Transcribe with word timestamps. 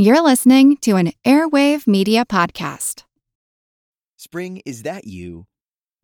You're 0.00 0.22
listening 0.22 0.76
to 0.82 0.94
an 0.94 1.10
Airwave 1.24 1.88
Media 1.88 2.24
Podcast. 2.24 3.02
Spring, 4.16 4.62
is 4.64 4.84
that 4.84 5.08
you? 5.08 5.48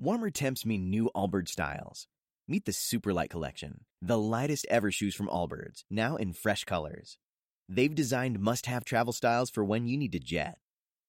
Warmer 0.01 0.31
temps 0.31 0.67
mean 0.67 0.91
new 0.91 1.13
Allbirds 1.15 1.51
styles. 1.51 2.09
Meet 2.49 2.65
the 2.65 2.73
Superlight 2.73 3.31
Collection, 3.31 3.85
the 4.03 4.19
lightest 4.19 4.67
ever 4.69 4.91
shoes 4.91 5.15
from 5.15 5.29
Allbirds, 5.29 5.85
now 5.89 6.17
in 6.17 6.33
fresh 6.33 6.65
colors. 6.65 7.19
They've 7.69 7.95
designed 7.95 8.41
must 8.41 8.67
have 8.67 8.85
travel 8.85 9.13
styles 9.13 9.49
for 9.49 9.65
when 9.65 9.87
you 9.87 9.97
need 9.97 10.11
to 10.11 10.19
jet. 10.19 10.59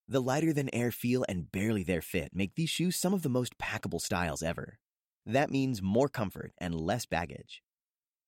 The 0.08 0.22
lighter 0.22 0.54
than 0.54 0.70
air 0.72 0.92
feel 0.92 1.26
and 1.28 1.52
barely 1.52 1.82
there 1.82 2.04
fit 2.04 2.36
make 2.36 2.54
these 2.54 2.70
shoes 2.70 2.96
some 2.96 3.16
of 3.16 3.24
the 3.24 3.30
most 3.30 3.58
packable 3.58 4.00
styles 4.00 4.44
ever. 4.44 4.78
That 5.26 5.50
means 5.50 5.82
more 5.82 6.08
comfort 6.08 6.54
and 6.60 6.80
less 6.80 7.08
baggage. 7.08 7.64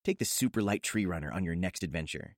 Take 0.03 0.17
the 0.17 0.25
Superlight 0.25 0.81
Tree 0.81 1.05
Runner 1.05 1.31
on 1.31 1.43
your 1.43 1.55
next 1.55 1.83
adventure. 1.83 2.37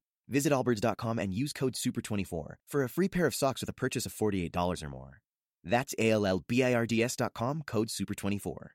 Visit 0.31 0.53
allbirds.com 0.53 1.19
and 1.19 1.33
use 1.33 1.51
code 1.51 1.73
SUPER24 1.73 2.53
for 2.65 2.83
a 2.83 2.89
free 2.89 3.09
pair 3.09 3.25
of 3.25 3.35
socks 3.35 3.59
with 3.61 3.69
a 3.69 3.73
purchase 3.73 4.05
of 4.05 4.13
$48 4.13 4.81
or 4.81 4.89
more. 4.89 5.19
That's 5.63 5.93
A 5.99 6.09
L 6.11 6.25
L 6.25 6.43
B 6.47 6.63
I 6.63 6.73
R 6.73 6.85
D 6.87 7.03
S.com, 7.03 7.63
code 7.67 7.89
SUPER24. 7.89 8.67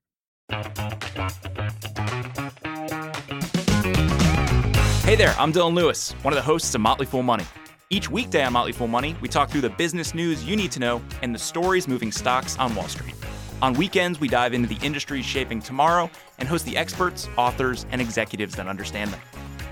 Hey 5.03 5.17
there, 5.17 5.35
I'm 5.39 5.53
Dylan 5.53 5.75
Lewis, 5.75 6.13
one 6.23 6.35
of 6.35 6.37
the 6.37 6.43
hosts 6.43 6.75
of 6.75 6.83
Motley 6.83 7.07
Fool 7.07 7.23
Money. 7.23 7.45
Each 7.89 8.11
weekday 8.11 8.45
on 8.45 8.53
Motley 8.53 8.73
Fool 8.73 8.89
Money, 8.89 9.17
we 9.23 9.29
talk 9.29 9.49
through 9.49 9.63
the 9.63 9.71
business 9.71 10.15
news 10.15 10.45
you 10.45 10.57
need 10.57 10.73
to 10.73 10.81
know 10.81 11.01
and 11.23 11.35
the 11.35 11.39
stories 11.39 11.89
moving 11.89 12.13
stocks 12.13 12.59
on 12.59 12.75
Wall 12.75 12.89
Street. 12.89 13.15
On 13.63 13.73
weekends, 13.73 14.21
we 14.21 14.29
dive 14.29 14.53
into 14.53 14.69
the 14.69 14.85
industries 14.85 15.25
shaping 15.25 15.63
tomorrow 15.63 16.11
and 16.39 16.49
host 16.49 16.67
the 16.67 16.77
experts, 16.77 17.29
authors, 17.39 17.87
and 17.91 18.03
executives 18.03 18.57
that 18.57 18.67
understand 18.67 19.13
them. 19.13 19.21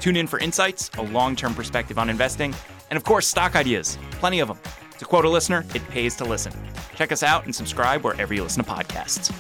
Tune 0.05 0.17
in 0.17 0.27
for 0.27 0.39
insights, 0.39 0.91
a 0.99 1.03
long 1.03 1.35
term 1.35 1.55
perspective 1.55 1.99
on 1.99 2.11
investing, 2.11 2.55
and 2.91 2.97
of 2.99 3.05
course, 3.05 3.27
stock 3.27 3.57
ideas. 3.57 3.97
Plenty 4.11 4.41
of 4.41 4.49
them. 4.49 4.59
To 4.99 5.07
quote 5.07 5.25
a 5.25 5.31
listener, 5.31 5.65
it 5.75 5.83
pays 5.89 6.15
to 6.17 6.27
listen. 6.27 6.53
Check 6.95 7.11
us 7.11 7.23
out 7.23 7.47
and 7.47 7.55
subscribe 7.55 8.05
wherever 8.05 8.35
you 8.35 8.43
listen 8.43 8.63
to 8.63 8.71
podcasts. 8.71 9.33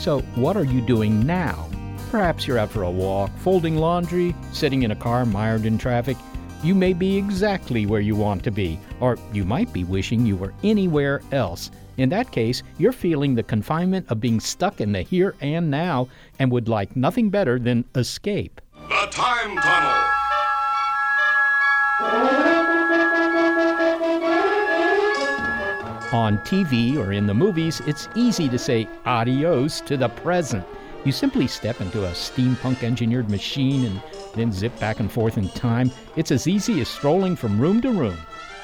So, 0.00 0.22
what 0.34 0.56
are 0.56 0.64
you 0.64 0.80
doing 0.80 1.24
now? 1.24 1.68
Perhaps 2.10 2.48
you're 2.48 2.58
out 2.58 2.70
for 2.70 2.82
a 2.82 2.90
walk, 2.90 3.30
folding 3.36 3.76
laundry, 3.76 4.34
sitting 4.50 4.82
in 4.82 4.90
a 4.90 4.96
car 4.96 5.24
mired 5.24 5.64
in 5.64 5.78
traffic. 5.78 6.16
You 6.62 6.76
may 6.76 6.92
be 6.92 7.16
exactly 7.16 7.86
where 7.86 8.00
you 8.00 8.14
want 8.14 8.44
to 8.44 8.52
be, 8.52 8.78
or 9.00 9.18
you 9.32 9.44
might 9.44 9.72
be 9.72 9.82
wishing 9.82 10.24
you 10.24 10.36
were 10.36 10.54
anywhere 10.62 11.20
else. 11.32 11.72
In 11.96 12.08
that 12.10 12.30
case, 12.30 12.62
you're 12.78 12.92
feeling 12.92 13.34
the 13.34 13.42
confinement 13.42 14.08
of 14.08 14.20
being 14.20 14.38
stuck 14.38 14.80
in 14.80 14.92
the 14.92 15.02
here 15.02 15.34
and 15.40 15.68
now 15.72 16.06
and 16.38 16.52
would 16.52 16.68
like 16.68 16.94
nothing 16.94 17.30
better 17.30 17.58
than 17.58 17.84
escape. 17.96 18.60
The 18.88 19.08
Time 19.10 19.56
Tunnel. 19.56 20.08
On 26.12 26.38
TV 26.40 26.96
or 26.96 27.12
in 27.12 27.26
the 27.26 27.34
movies, 27.34 27.80
it's 27.86 28.08
easy 28.14 28.48
to 28.48 28.58
say 28.58 28.86
adios 29.04 29.80
to 29.80 29.96
the 29.96 30.10
present. 30.10 30.64
You 31.04 31.10
simply 31.10 31.48
step 31.48 31.80
into 31.80 32.04
a 32.04 32.10
steampunk 32.10 32.84
engineered 32.84 33.28
machine 33.28 33.86
and 33.86 34.00
then 34.34 34.52
zip 34.52 34.78
back 34.78 35.00
and 35.00 35.10
forth 35.10 35.38
in 35.38 35.48
time. 35.50 35.90
It's 36.16 36.30
as 36.30 36.46
easy 36.46 36.80
as 36.80 36.88
strolling 36.88 37.36
from 37.36 37.60
room 37.60 37.80
to 37.82 37.90
room. 37.90 38.16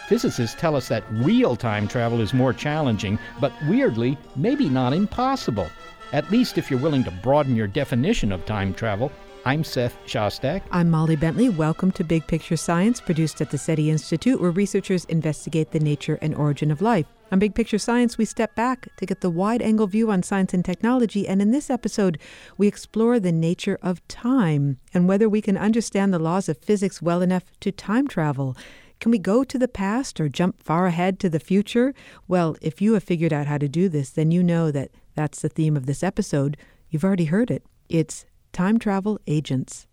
Physicists 0.08 0.58
tell 0.58 0.74
us 0.74 0.88
that 0.88 1.04
real 1.10 1.54
time 1.54 1.86
travel 1.86 2.20
is 2.20 2.32
more 2.32 2.52
challenging, 2.52 3.18
but 3.40 3.52
weirdly, 3.68 4.16
maybe 4.36 4.68
not 4.68 4.92
impossible. 4.92 5.68
At 6.12 6.30
least 6.30 6.56
if 6.56 6.70
you're 6.70 6.80
willing 6.80 7.04
to 7.04 7.10
broaden 7.10 7.54
your 7.54 7.66
definition 7.66 8.32
of 8.32 8.46
time 8.46 8.72
travel. 8.72 9.12
I'm 9.48 9.64
Seth 9.64 9.96
Shostak. 10.04 10.60
I'm 10.70 10.90
Molly 10.90 11.16
Bentley. 11.16 11.48
Welcome 11.48 11.90
to 11.92 12.04
Big 12.04 12.26
Picture 12.26 12.58
Science, 12.58 13.00
produced 13.00 13.40
at 13.40 13.50
the 13.50 13.56
SETI 13.56 13.88
Institute, 13.88 14.42
where 14.42 14.50
researchers 14.50 15.06
investigate 15.06 15.70
the 15.70 15.80
nature 15.80 16.18
and 16.20 16.34
origin 16.34 16.70
of 16.70 16.82
life. 16.82 17.06
On 17.32 17.38
Big 17.38 17.54
Picture 17.54 17.78
Science, 17.78 18.18
we 18.18 18.26
step 18.26 18.54
back 18.54 18.94
to 18.98 19.06
get 19.06 19.22
the 19.22 19.30
wide 19.30 19.62
angle 19.62 19.86
view 19.86 20.10
on 20.10 20.22
science 20.22 20.52
and 20.52 20.62
technology, 20.62 21.26
and 21.26 21.40
in 21.40 21.50
this 21.50 21.70
episode, 21.70 22.18
we 22.58 22.68
explore 22.68 23.18
the 23.18 23.32
nature 23.32 23.78
of 23.80 24.06
time 24.06 24.80
and 24.92 25.08
whether 25.08 25.30
we 25.30 25.40
can 25.40 25.56
understand 25.56 26.12
the 26.12 26.18
laws 26.18 26.50
of 26.50 26.58
physics 26.58 27.00
well 27.00 27.22
enough 27.22 27.44
to 27.60 27.72
time 27.72 28.06
travel. 28.06 28.54
Can 29.00 29.10
we 29.10 29.18
go 29.18 29.44
to 29.44 29.58
the 29.58 29.66
past 29.66 30.20
or 30.20 30.28
jump 30.28 30.62
far 30.62 30.84
ahead 30.84 31.18
to 31.20 31.30
the 31.30 31.40
future? 31.40 31.94
Well, 32.26 32.58
if 32.60 32.82
you 32.82 32.92
have 32.92 33.02
figured 33.02 33.32
out 33.32 33.46
how 33.46 33.56
to 33.56 33.66
do 33.66 33.88
this, 33.88 34.10
then 34.10 34.30
you 34.30 34.42
know 34.42 34.70
that 34.72 34.90
that's 35.14 35.40
the 35.40 35.48
theme 35.48 35.74
of 35.74 35.86
this 35.86 36.02
episode. 36.02 36.58
You've 36.90 37.04
already 37.04 37.24
heard 37.24 37.50
it. 37.50 37.62
It's 37.88 38.26
time 38.52 38.78
travel 38.78 39.18
agents. 39.26 39.86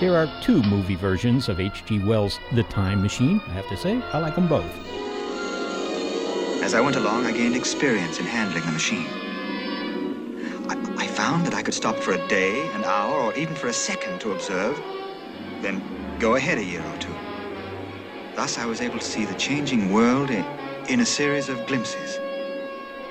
There 0.00 0.16
are 0.16 0.28
two 0.40 0.62
movie 0.62 0.94
versions 0.94 1.50
of 1.50 1.60
H.G. 1.60 1.98
Wells' 2.04 2.38
The 2.54 2.62
Time 2.62 3.02
Machine. 3.02 3.38
I 3.48 3.52
have 3.52 3.68
to 3.68 3.76
say, 3.76 4.00
I 4.14 4.18
like 4.18 4.34
them 4.34 4.48
both. 4.48 4.64
As 6.62 6.72
I 6.72 6.80
went 6.80 6.96
along, 6.96 7.26
I 7.26 7.32
gained 7.32 7.54
experience 7.54 8.18
in 8.18 8.24
handling 8.24 8.64
the 8.64 8.72
machine. 8.72 9.08
I, 10.70 11.04
I 11.04 11.06
found 11.06 11.44
that 11.44 11.52
I 11.52 11.62
could 11.62 11.74
stop 11.74 11.96
for 11.96 12.12
a 12.12 12.28
day, 12.28 12.66
an 12.72 12.84
hour, 12.84 13.14
or 13.24 13.34
even 13.34 13.54
for 13.54 13.68
a 13.68 13.74
second 13.74 14.22
to 14.22 14.32
observe, 14.32 14.80
then 15.60 15.82
go 16.18 16.36
ahead 16.36 16.56
a 16.56 16.64
year 16.64 16.82
or 16.82 16.96
two. 16.96 17.14
Thus, 18.36 18.56
I 18.56 18.64
was 18.64 18.80
able 18.80 19.00
to 19.00 19.04
see 19.04 19.26
the 19.26 19.34
changing 19.34 19.92
world 19.92 20.30
in, 20.30 20.46
in 20.88 21.00
a 21.00 21.06
series 21.06 21.50
of 21.50 21.66
glimpses. 21.66 22.18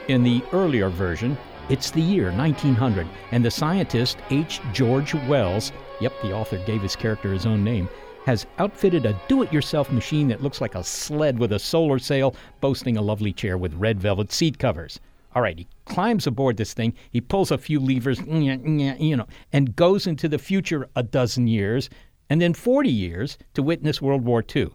In 0.09 0.23
the 0.23 0.41
earlier 0.53 0.89
version, 0.89 1.37
it's 1.69 1.91
the 1.91 2.01
year 2.01 2.31
1900, 2.31 3.07
and 3.31 3.45
the 3.45 3.51
scientist 3.51 4.17
H. 4.31 4.59
George 4.73 5.13
Wells, 5.27 5.71
yep, 6.01 6.11
the 6.23 6.33
author 6.33 6.57
gave 6.65 6.81
his 6.81 6.95
character 6.95 7.31
his 7.31 7.45
own 7.45 7.63
name, 7.63 7.87
has 8.25 8.47
outfitted 8.57 9.05
a 9.05 9.21
do 9.27 9.43
it 9.43 9.53
yourself 9.53 9.91
machine 9.91 10.27
that 10.29 10.41
looks 10.41 10.61
like 10.61 10.73
a 10.73 10.83
sled 10.83 11.37
with 11.37 11.53
a 11.53 11.59
solar 11.59 11.99
sail, 11.99 12.35
boasting 12.59 12.97
a 12.97 13.01
lovely 13.03 13.31
chair 13.31 13.55
with 13.55 13.75
red 13.75 13.99
velvet 13.99 14.31
seat 14.31 14.57
covers. 14.57 14.99
All 15.35 15.43
right, 15.43 15.59
he 15.59 15.67
climbs 15.85 16.25
aboard 16.25 16.57
this 16.57 16.73
thing, 16.73 16.95
he 17.11 17.21
pulls 17.21 17.51
a 17.51 17.57
few 17.59 17.79
levers, 17.79 18.19
you 18.25 19.15
know, 19.15 19.27
and 19.53 19.75
goes 19.75 20.07
into 20.07 20.27
the 20.27 20.39
future 20.39 20.89
a 20.95 21.03
dozen 21.03 21.45
years, 21.45 21.87
and 22.31 22.41
then 22.41 22.55
40 22.55 22.89
years 22.89 23.37
to 23.53 23.61
witness 23.61 24.01
World 24.01 24.25
War 24.25 24.43
II. 24.55 24.71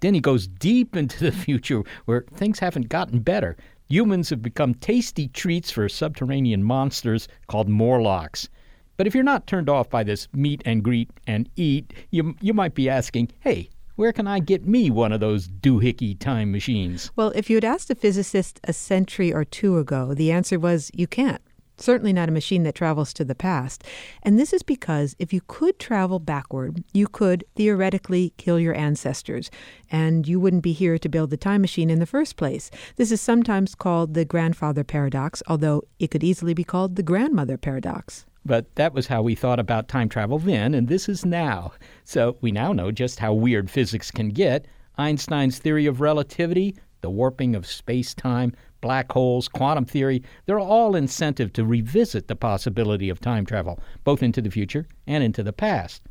Then 0.00 0.14
he 0.14 0.20
goes 0.20 0.46
deep 0.46 0.96
into 0.96 1.22
the 1.22 1.32
future 1.46 1.82
where 2.06 2.24
things 2.32 2.58
haven't 2.58 2.88
gotten 2.88 3.20
better. 3.20 3.58
Humans 3.90 4.30
have 4.30 4.40
become 4.40 4.74
tasty 4.74 5.26
treats 5.26 5.72
for 5.72 5.88
subterranean 5.88 6.62
monsters 6.62 7.26
called 7.48 7.68
Morlocks. 7.68 8.48
But 8.96 9.08
if 9.08 9.16
you're 9.16 9.24
not 9.24 9.48
turned 9.48 9.68
off 9.68 9.90
by 9.90 10.04
this 10.04 10.28
meet 10.32 10.62
and 10.64 10.84
greet 10.84 11.10
and 11.26 11.50
eat, 11.56 11.92
you, 12.12 12.36
you 12.40 12.54
might 12.54 12.74
be 12.76 12.88
asking, 12.88 13.32
hey, 13.40 13.68
where 13.96 14.12
can 14.12 14.28
I 14.28 14.38
get 14.38 14.64
me 14.64 14.92
one 14.92 15.10
of 15.10 15.18
those 15.18 15.48
doohickey 15.48 16.16
time 16.16 16.52
machines? 16.52 17.10
Well, 17.16 17.32
if 17.34 17.50
you 17.50 17.56
had 17.56 17.64
asked 17.64 17.90
a 17.90 17.96
physicist 17.96 18.60
a 18.62 18.72
century 18.72 19.32
or 19.32 19.44
two 19.44 19.78
ago, 19.78 20.14
the 20.14 20.30
answer 20.30 20.60
was 20.60 20.92
you 20.94 21.08
can't. 21.08 21.42
Certainly 21.80 22.12
not 22.12 22.28
a 22.28 22.32
machine 22.32 22.62
that 22.64 22.74
travels 22.74 23.12
to 23.14 23.24
the 23.24 23.34
past. 23.34 23.82
And 24.22 24.38
this 24.38 24.52
is 24.52 24.62
because 24.62 25.16
if 25.18 25.32
you 25.32 25.40
could 25.46 25.78
travel 25.78 26.18
backward, 26.18 26.84
you 26.92 27.08
could 27.08 27.44
theoretically 27.56 28.34
kill 28.36 28.60
your 28.60 28.74
ancestors, 28.74 29.50
and 29.90 30.28
you 30.28 30.38
wouldn't 30.38 30.62
be 30.62 30.72
here 30.72 30.98
to 30.98 31.08
build 31.08 31.30
the 31.30 31.36
time 31.36 31.62
machine 31.62 31.88
in 31.88 31.98
the 31.98 32.06
first 32.06 32.36
place. 32.36 32.70
This 32.96 33.10
is 33.10 33.20
sometimes 33.20 33.74
called 33.74 34.14
the 34.14 34.26
grandfather 34.26 34.84
paradox, 34.84 35.42
although 35.48 35.82
it 35.98 36.10
could 36.10 36.22
easily 36.22 36.54
be 36.54 36.64
called 36.64 36.96
the 36.96 37.02
grandmother 37.02 37.56
paradox. 37.56 38.26
But 38.44 38.74
that 38.76 38.94
was 38.94 39.06
how 39.06 39.22
we 39.22 39.34
thought 39.34 39.58
about 39.58 39.88
time 39.88 40.08
travel 40.08 40.38
then, 40.38 40.74
and 40.74 40.88
this 40.88 41.08
is 41.08 41.24
now. 41.24 41.72
So 42.04 42.36
we 42.40 42.52
now 42.52 42.72
know 42.72 42.90
just 42.90 43.18
how 43.18 43.32
weird 43.32 43.70
physics 43.70 44.10
can 44.10 44.30
get. 44.30 44.66
Einstein's 44.96 45.58
theory 45.58 45.86
of 45.86 46.00
relativity, 46.00 46.76
the 47.00 47.10
warping 47.10 47.54
of 47.54 47.66
space 47.66 48.14
time, 48.14 48.54
black 48.80 49.12
holes, 49.12 49.48
quantum 49.48 49.84
theory, 49.84 50.22
they're 50.46 50.58
all 50.60 50.94
incentive 50.94 51.52
to 51.54 51.64
revisit 51.64 52.28
the 52.28 52.36
possibility 52.36 53.08
of 53.08 53.20
time 53.20 53.44
travel, 53.44 53.78
both 54.04 54.22
into 54.22 54.40
the 54.40 54.50
future 54.50 54.86
and 55.06 55.22
into 55.22 55.42
the 55.42 55.52
past. 55.52 56.02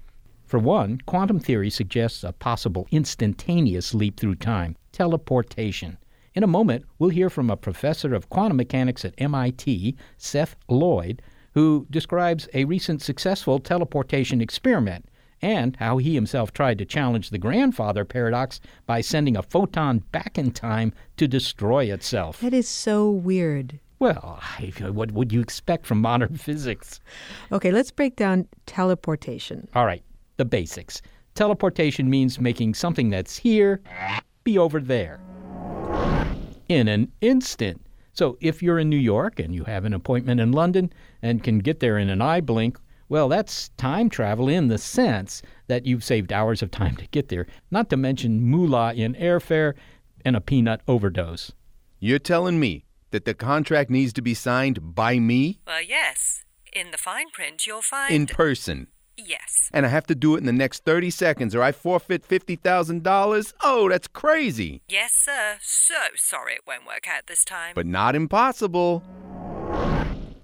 For 0.45 0.57
one, 0.57 0.99
quantum 1.05 1.39
theory 1.39 1.69
suggests 1.69 2.23
a 2.23 2.33
possible 2.33 2.87
instantaneous 2.91 3.93
leap 3.93 4.19
through 4.19 4.35
time, 4.35 4.75
teleportation. 4.91 5.97
In 6.33 6.43
a 6.43 6.47
moment, 6.47 6.85
we'll 6.97 7.09
hear 7.09 7.29
from 7.29 7.49
a 7.49 7.57
professor 7.57 8.13
of 8.13 8.29
quantum 8.29 8.57
mechanics 8.57 9.05
at 9.05 9.13
MIT, 9.17 9.95
Seth 10.17 10.55
Lloyd, 10.67 11.21
who 11.53 11.85
describes 11.89 12.47
a 12.53 12.65
recent 12.65 13.01
successful 13.01 13.59
teleportation 13.59 14.41
experiment 14.41 15.05
and 15.41 15.75
how 15.77 15.97
he 15.97 16.15
himself 16.15 16.51
tried 16.53 16.77
to 16.77 16.85
challenge 16.85 17.29
the 17.29 17.37
grandfather 17.37 18.05
paradox 18.05 18.59
by 18.85 19.01
sending 19.01 19.37
a 19.37 19.43
photon 19.43 19.99
back 20.11 20.37
in 20.37 20.51
time 20.51 20.93
to 21.17 21.27
destroy 21.27 21.85
itself. 21.85 22.39
That 22.41 22.53
is 22.53 22.67
so 22.67 23.09
weird. 23.09 23.79
Well, 23.99 24.41
what 24.91 25.11
would 25.11 25.33
you 25.33 25.41
expect 25.41 25.85
from 25.85 26.01
modern 26.01 26.37
physics? 26.37 26.99
Okay, 27.51 27.71
let's 27.71 27.91
break 27.91 28.15
down 28.15 28.47
teleportation. 28.65 29.67
All 29.75 29.85
right, 29.85 30.03
the 30.37 30.45
basics. 30.45 31.01
Teleportation 31.35 32.09
means 32.09 32.39
making 32.39 32.73
something 32.73 33.09
that's 33.09 33.37
here 33.37 33.81
be 34.43 34.57
over 34.57 34.79
there 34.79 35.19
in 36.69 36.87
an 36.87 37.11
instant. 37.21 37.85
So 38.13 38.37
if 38.41 38.63
you're 38.63 38.79
in 38.79 38.89
New 38.89 38.97
York 38.97 39.39
and 39.39 39.53
you 39.53 39.63
have 39.65 39.85
an 39.85 39.93
appointment 39.93 40.39
in 40.39 40.51
London 40.51 40.91
and 41.21 41.43
can 41.43 41.59
get 41.59 41.79
there 41.79 41.97
in 41.97 42.09
an 42.09 42.21
eye 42.21 42.41
blink, 42.41 42.79
well, 43.09 43.27
that's 43.27 43.69
time 43.69 44.09
travel 44.09 44.47
in 44.47 44.67
the 44.67 44.77
sense 44.77 45.41
that 45.67 45.85
you've 45.85 46.03
saved 46.03 46.31
hours 46.31 46.61
of 46.61 46.71
time 46.71 46.95
to 46.97 47.07
get 47.07 47.29
there, 47.29 47.47
not 47.71 47.89
to 47.89 47.97
mention 47.97 48.41
moolah 48.41 48.93
in 48.93 49.15
airfare 49.15 49.73
and 50.23 50.35
a 50.35 50.41
peanut 50.41 50.81
overdose. 50.87 51.51
You're 51.99 52.19
telling 52.19 52.59
me 52.59 52.85
that 53.11 53.25
the 53.25 53.33
contract 53.33 53.89
needs 53.89 54.13
to 54.13 54.21
be 54.21 54.33
signed 54.33 54.95
by 54.95 55.19
me? 55.19 55.59
Well, 55.65 55.81
yes. 55.81 56.43
In 56.71 56.91
the 56.91 56.97
fine 56.97 57.29
print, 57.33 57.65
you'll 57.65 57.81
find. 57.81 58.13
In 58.13 58.27
person. 58.27 58.87
Yes. 59.17 59.69
And 59.73 59.85
I 59.85 59.89
have 59.89 60.07
to 60.07 60.15
do 60.15 60.35
it 60.35 60.37
in 60.37 60.45
the 60.45 60.53
next 60.53 60.85
30 60.85 61.09
seconds 61.09 61.55
or 61.55 61.61
I 61.61 61.71
forfeit 61.71 62.25
$50,000? 62.27 63.53
Oh, 63.61 63.89
that's 63.89 64.07
crazy. 64.07 64.81
Yes, 64.87 65.11
sir. 65.13 65.57
So 65.61 65.95
sorry 66.15 66.53
it 66.53 66.61
won't 66.65 66.85
work 66.85 67.07
out 67.07 67.27
this 67.27 67.43
time. 67.43 67.73
But 67.75 67.85
not 67.85 68.15
impossible. 68.15 69.03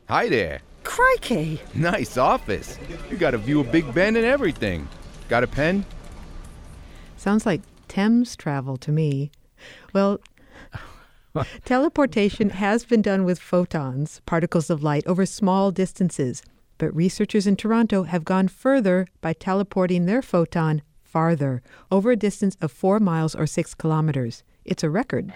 Hi 0.10 0.28
there. 0.28 0.62
Crikey! 0.86 1.60
Nice 1.74 2.18
office. 2.18 2.80
You 3.10 3.18
got 3.18 3.34
a 3.34 3.38
view 3.38 3.60
of 3.60 3.72
Big 3.72 3.94
Ben 3.94 4.16
and 4.16 4.26
everything. 4.26 4.88
Got 5.28 5.44
a 5.44 5.48
pen? 5.48 5.86
Sounds 7.18 7.46
like 7.46 7.62
Thames 7.90 8.36
travel 8.38 8.78
to 8.78 8.92
me. 8.92 9.32
Well, 9.94 10.20
teleportation 11.66 12.52
has 12.52 12.86
been 12.86 13.02
done 13.02 13.26
with 13.26 13.40
photons, 13.40 14.22
particles 14.26 14.70
of 14.70 14.84
light, 14.84 15.06
over 15.06 15.26
small 15.26 15.72
distances. 15.72 16.44
But 16.78 16.96
researchers 16.96 17.48
in 17.48 17.56
Toronto 17.56 18.04
have 18.04 18.24
gone 18.24 18.48
further 18.48 19.08
by 19.22 19.34
teleporting 19.34 20.06
their 20.06 20.22
photon 20.22 20.82
farther, 21.04 21.62
over 21.90 22.12
a 22.12 22.18
distance 22.18 22.58
of 22.60 22.72
four 22.72 23.00
miles 23.00 23.36
or 23.36 23.48
six 23.48 23.74
kilometers. 23.74 24.44
It's 24.66 24.84
a 24.84 24.90
record. 24.90 25.32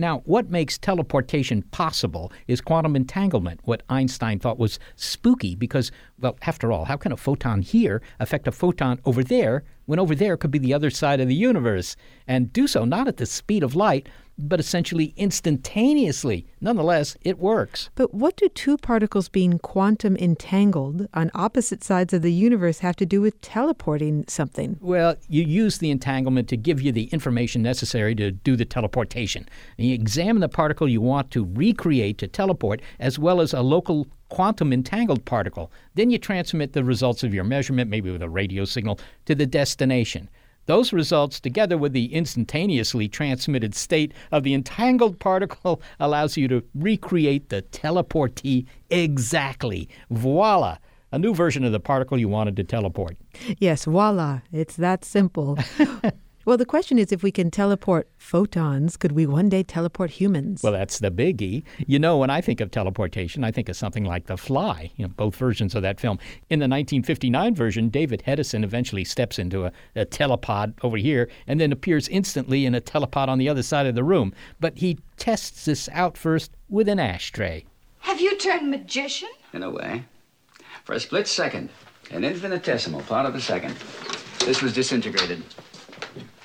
Now, 0.00 0.22
what 0.24 0.48
makes 0.48 0.78
teleportation 0.78 1.60
possible 1.60 2.32
is 2.48 2.62
quantum 2.62 2.96
entanglement, 2.96 3.60
what 3.64 3.82
Einstein 3.90 4.38
thought 4.38 4.58
was 4.58 4.78
spooky 4.96 5.54
because, 5.54 5.92
well, 6.18 6.38
after 6.40 6.72
all, 6.72 6.86
how 6.86 6.96
can 6.96 7.12
a 7.12 7.18
photon 7.18 7.60
here 7.60 8.00
affect 8.18 8.48
a 8.48 8.52
photon 8.52 8.98
over 9.04 9.22
there 9.22 9.62
when 9.84 9.98
over 9.98 10.14
there 10.14 10.38
could 10.38 10.50
be 10.50 10.58
the 10.58 10.72
other 10.72 10.88
side 10.88 11.20
of 11.20 11.28
the 11.28 11.34
universe? 11.34 11.96
And 12.26 12.50
do 12.50 12.66
so 12.66 12.86
not 12.86 13.08
at 13.08 13.18
the 13.18 13.26
speed 13.26 13.62
of 13.62 13.76
light, 13.76 14.08
but 14.48 14.60
essentially 14.60 15.14
instantaneously. 15.16 16.46
Nonetheless, 16.60 17.16
it 17.22 17.38
works. 17.38 17.90
But 17.94 18.14
what 18.14 18.36
do 18.36 18.48
two 18.48 18.76
particles 18.76 19.28
being 19.28 19.58
quantum 19.58 20.16
entangled 20.16 21.08
on 21.14 21.30
opposite 21.34 21.82
sides 21.82 22.12
of 22.12 22.22
the 22.22 22.32
universe 22.32 22.78
have 22.80 22.96
to 22.96 23.06
do 23.06 23.20
with 23.20 23.40
teleporting 23.40 24.24
something? 24.28 24.76
Well, 24.80 25.16
you 25.28 25.42
use 25.42 25.78
the 25.78 25.90
entanglement 25.90 26.48
to 26.48 26.56
give 26.56 26.80
you 26.80 26.92
the 26.92 27.04
information 27.04 27.62
necessary 27.62 28.14
to 28.16 28.30
do 28.30 28.56
the 28.56 28.64
teleportation. 28.64 29.48
And 29.78 29.86
you 29.86 29.94
examine 29.94 30.40
the 30.40 30.48
particle 30.48 30.88
you 30.88 31.00
want 31.00 31.30
to 31.32 31.48
recreate 31.54 32.18
to 32.18 32.28
teleport, 32.28 32.82
as 32.98 33.18
well 33.18 33.40
as 33.40 33.52
a 33.52 33.62
local 33.62 34.06
quantum 34.28 34.72
entangled 34.72 35.24
particle. 35.24 35.70
Then 35.94 36.10
you 36.10 36.18
transmit 36.18 36.72
the 36.72 36.84
results 36.84 37.22
of 37.22 37.34
your 37.34 37.44
measurement, 37.44 37.90
maybe 37.90 38.10
with 38.10 38.22
a 38.22 38.28
radio 38.28 38.64
signal, 38.64 38.98
to 39.26 39.34
the 39.34 39.46
destination. 39.46 40.30
Those 40.70 40.92
results, 40.92 41.40
together 41.40 41.76
with 41.76 41.94
the 41.94 42.14
instantaneously 42.14 43.08
transmitted 43.08 43.74
state 43.74 44.14
of 44.30 44.44
the 44.44 44.54
entangled 44.54 45.18
particle, 45.18 45.82
allows 45.98 46.36
you 46.36 46.46
to 46.46 46.62
recreate 46.76 47.48
the 47.48 47.62
teleportee 47.62 48.66
exactly. 48.88 49.88
Voila! 50.10 50.78
A 51.10 51.18
new 51.18 51.34
version 51.34 51.64
of 51.64 51.72
the 51.72 51.80
particle 51.80 52.18
you 52.20 52.28
wanted 52.28 52.54
to 52.54 52.62
teleport. 52.62 53.16
Yes, 53.58 53.84
voila. 53.84 54.42
It's 54.52 54.76
that 54.76 55.04
simple. 55.04 55.58
Well, 56.46 56.56
the 56.56 56.64
question 56.64 56.98
is 56.98 57.12
if 57.12 57.22
we 57.22 57.30
can 57.30 57.50
teleport 57.50 58.08
photons, 58.16 58.96
could 58.96 59.12
we 59.12 59.26
one 59.26 59.50
day 59.50 59.62
teleport 59.62 60.10
humans? 60.12 60.62
Well, 60.62 60.72
that's 60.72 60.98
the 60.98 61.10
biggie. 61.10 61.64
You 61.86 61.98
know, 61.98 62.16
when 62.16 62.30
I 62.30 62.40
think 62.40 62.62
of 62.62 62.70
teleportation, 62.70 63.44
I 63.44 63.50
think 63.50 63.68
of 63.68 63.76
something 63.76 64.04
like 64.04 64.26
The 64.26 64.38
Fly, 64.38 64.90
you 64.96 65.04
know, 65.04 65.12
both 65.14 65.36
versions 65.36 65.74
of 65.74 65.82
that 65.82 66.00
film. 66.00 66.18
In 66.48 66.58
the 66.58 66.64
1959 66.64 67.54
version, 67.54 67.90
David 67.90 68.22
Hedison 68.26 68.64
eventually 68.64 69.04
steps 69.04 69.38
into 69.38 69.66
a, 69.66 69.72
a 69.94 70.06
telepod 70.06 70.72
over 70.82 70.96
here 70.96 71.28
and 71.46 71.60
then 71.60 71.72
appears 71.72 72.08
instantly 72.08 72.64
in 72.64 72.74
a 72.74 72.80
telepod 72.80 73.28
on 73.28 73.36
the 73.36 73.48
other 73.50 73.62
side 73.62 73.84
of 73.84 73.94
the 73.94 74.04
room. 74.04 74.32
But 74.60 74.78
he 74.78 74.98
tests 75.18 75.66
this 75.66 75.90
out 75.92 76.16
first 76.16 76.52
with 76.70 76.88
an 76.88 76.98
ashtray. 76.98 77.66
Have 77.98 78.18
you 78.18 78.38
turned 78.38 78.70
magician? 78.70 79.28
In 79.52 79.62
a 79.62 79.68
way. 79.70 80.04
For 80.84 80.94
a 80.94 81.00
split 81.00 81.28
second, 81.28 81.68
an 82.10 82.24
infinitesimal 82.24 83.02
part 83.02 83.26
of 83.26 83.34
a 83.34 83.40
second, 83.42 83.76
this 84.46 84.62
was 84.62 84.72
disintegrated. 84.72 85.42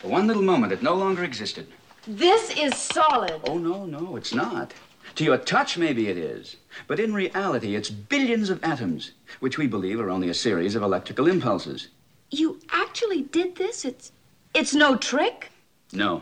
For 0.05 0.11
one 0.11 0.27
little 0.27 0.43
moment, 0.43 0.71
it 0.71 0.83
no 0.83 0.93
longer 0.93 1.23
existed. 1.23 1.65
This 2.05 2.55
is 2.55 2.75
solid. 2.75 3.41
Oh, 3.47 3.57
no, 3.57 3.87
no, 3.87 4.17
it's 4.17 4.35
not. 4.35 4.71
To 5.15 5.23
your 5.23 5.39
touch, 5.39 5.79
maybe 5.79 6.09
it 6.09 6.15
is. 6.15 6.57
But 6.85 6.99
in 6.99 7.11
reality, 7.11 7.75
it's 7.75 7.89
billions 7.89 8.51
of 8.51 8.63
atoms, 8.63 9.13
which 9.39 9.57
we 9.57 9.65
believe 9.65 9.99
are 9.99 10.11
only 10.11 10.29
a 10.29 10.35
series 10.35 10.75
of 10.75 10.83
electrical 10.83 11.25
impulses. 11.25 11.87
You 12.29 12.59
actually 12.69 13.23
did 13.23 13.55
this? 13.55 13.83
It's 13.83 14.11
it's 14.53 14.75
no 14.75 14.95
trick? 14.95 15.49
No. 15.91 16.21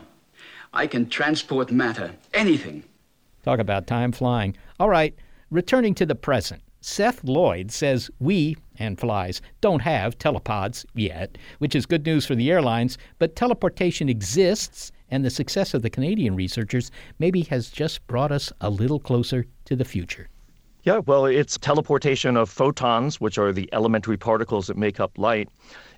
I 0.72 0.86
can 0.86 1.10
transport 1.10 1.70
matter, 1.70 2.14
anything. 2.32 2.84
Talk 3.42 3.58
about 3.58 3.86
time 3.86 4.12
flying. 4.12 4.56
All 4.80 4.88
right, 4.88 5.14
returning 5.50 5.94
to 5.96 6.06
the 6.06 6.14
present. 6.14 6.62
Seth 6.86 7.24
Lloyd 7.24 7.72
says 7.72 8.10
we, 8.18 8.58
and 8.78 9.00
flies, 9.00 9.40
don't 9.62 9.80
have 9.80 10.18
telepods 10.18 10.84
yet, 10.94 11.38
which 11.58 11.74
is 11.74 11.86
good 11.86 12.04
news 12.04 12.26
for 12.26 12.34
the 12.34 12.50
airlines, 12.50 12.98
but 13.18 13.34
teleportation 13.34 14.10
exists, 14.10 14.92
and 15.10 15.24
the 15.24 15.30
success 15.30 15.72
of 15.72 15.80
the 15.80 15.88
Canadian 15.88 16.36
researchers 16.36 16.90
maybe 17.18 17.40
has 17.44 17.70
just 17.70 18.06
brought 18.06 18.30
us 18.30 18.52
a 18.60 18.68
little 18.68 19.00
closer 19.00 19.46
to 19.64 19.74
the 19.74 19.84
future. 19.86 20.28
Yeah, 20.82 20.98
well, 20.98 21.24
it's 21.24 21.56
teleportation 21.56 22.36
of 22.36 22.50
photons, 22.50 23.18
which 23.18 23.38
are 23.38 23.50
the 23.50 23.66
elementary 23.72 24.18
particles 24.18 24.66
that 24.66 24.76
make 24.76 25.00
up 25.00 25.16
light. 25.16 25.48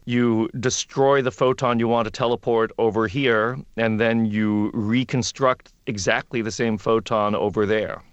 You 0.05 0.49
destroy 0.61 1.21
the 1.21 1.33
photon 1.33 1.81
you 1.81 1.89
want 1.89 2.05
to 2.05 2.13
teleport 2.13 2.71
over 2.79 3.09
here, 3.09 3.59
and 3.77 3.99
then 3.99 4.25
you 4.25 4.71
reconstruct 4.73 5.73
exactly 5.89 6.43
the 6.43 6.53
same 6.53 6.79
photon 6.79 7.35
over 7.35 7.67
there. 7.67 8.05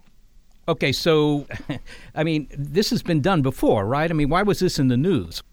Okay, 0.66 0.94
so, 0.94 1.46
I 2.16 2.24
mean, 2.24 2.48
this 2.58 2.90
has 2.92 3.04
been 3.04 3.20
done 3.20 3.42
before, 3.42 3.86
right? 3.86 4.10
I 4.10 4.14
mean, 4.14 4.30
why 4.30 4.44
was 4.44 4.60
this 4.60 4.80
in 4.80 4.88
the 4.88 4.96
news? 4.96 5.44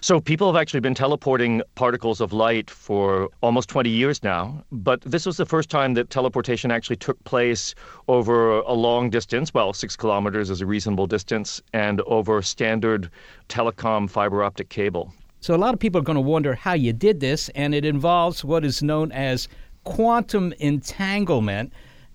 So, 0.00 0.20
people 0.20 0.46
have 0.52 0.60
actually 0.60 0.78
been 0.78 0.94
teleporting 0.94 1.62
particles 1.74 2.20
of 2.20 2.32
light 2.32 2.70
for 2.70 3.28
almost 3.40 3.68
20 3.68 3.90
years 3.90 4.22
now, 4.22 4.64
but 4.70 5.00
this 5.00 5.26
was 5.26 5.36
the 5.36 5.46
first 5.46 5.68
time 5.68 5.94
that 5.94 6.10
teleportation 6.10 6.70
actually 6.70 6.96
took 6.96 7.22
place 7.24 7.74
over 8.06 8.60
a 8.60 8.72
long 8.72 9.10
distance. 9.10 9.52
Well, 9.52 9.72
six 9.72 9.96
kilometers 9.96 10.48
is 10.48 10.60
a 10.60 10.66
reasonable 10.66 11.08
distance, 11.08 11.60
and 11.72 12.00
over 12.02 12.40
standard 12.40 13.10
telecom 13.48 14.08
fiber 14.08 14.44
optic 14.44 14.68
cable. 14.68 15.12
So, 15.40 15.56
a 15.56 15.58
lot 15.58 15.74
of 15.74 15.80
people 15.80 16.00
are 16.00 16.04
going 16.04 16.14
to 16.14 16.20
wonder 16.20 16.54
how 16.54 16.74
you 16.74 16.92
did 16.92 17.18
this, 17.18 17.48
and 17.56 17.74
it 17.74 17.84
involves 17.84 18.44
what 18.44 18.64
is 18.64 18.80
known 18.80 19.10
as 19.10 19.48
quantum 19.82 20.52
entanglement. 20.60 21.72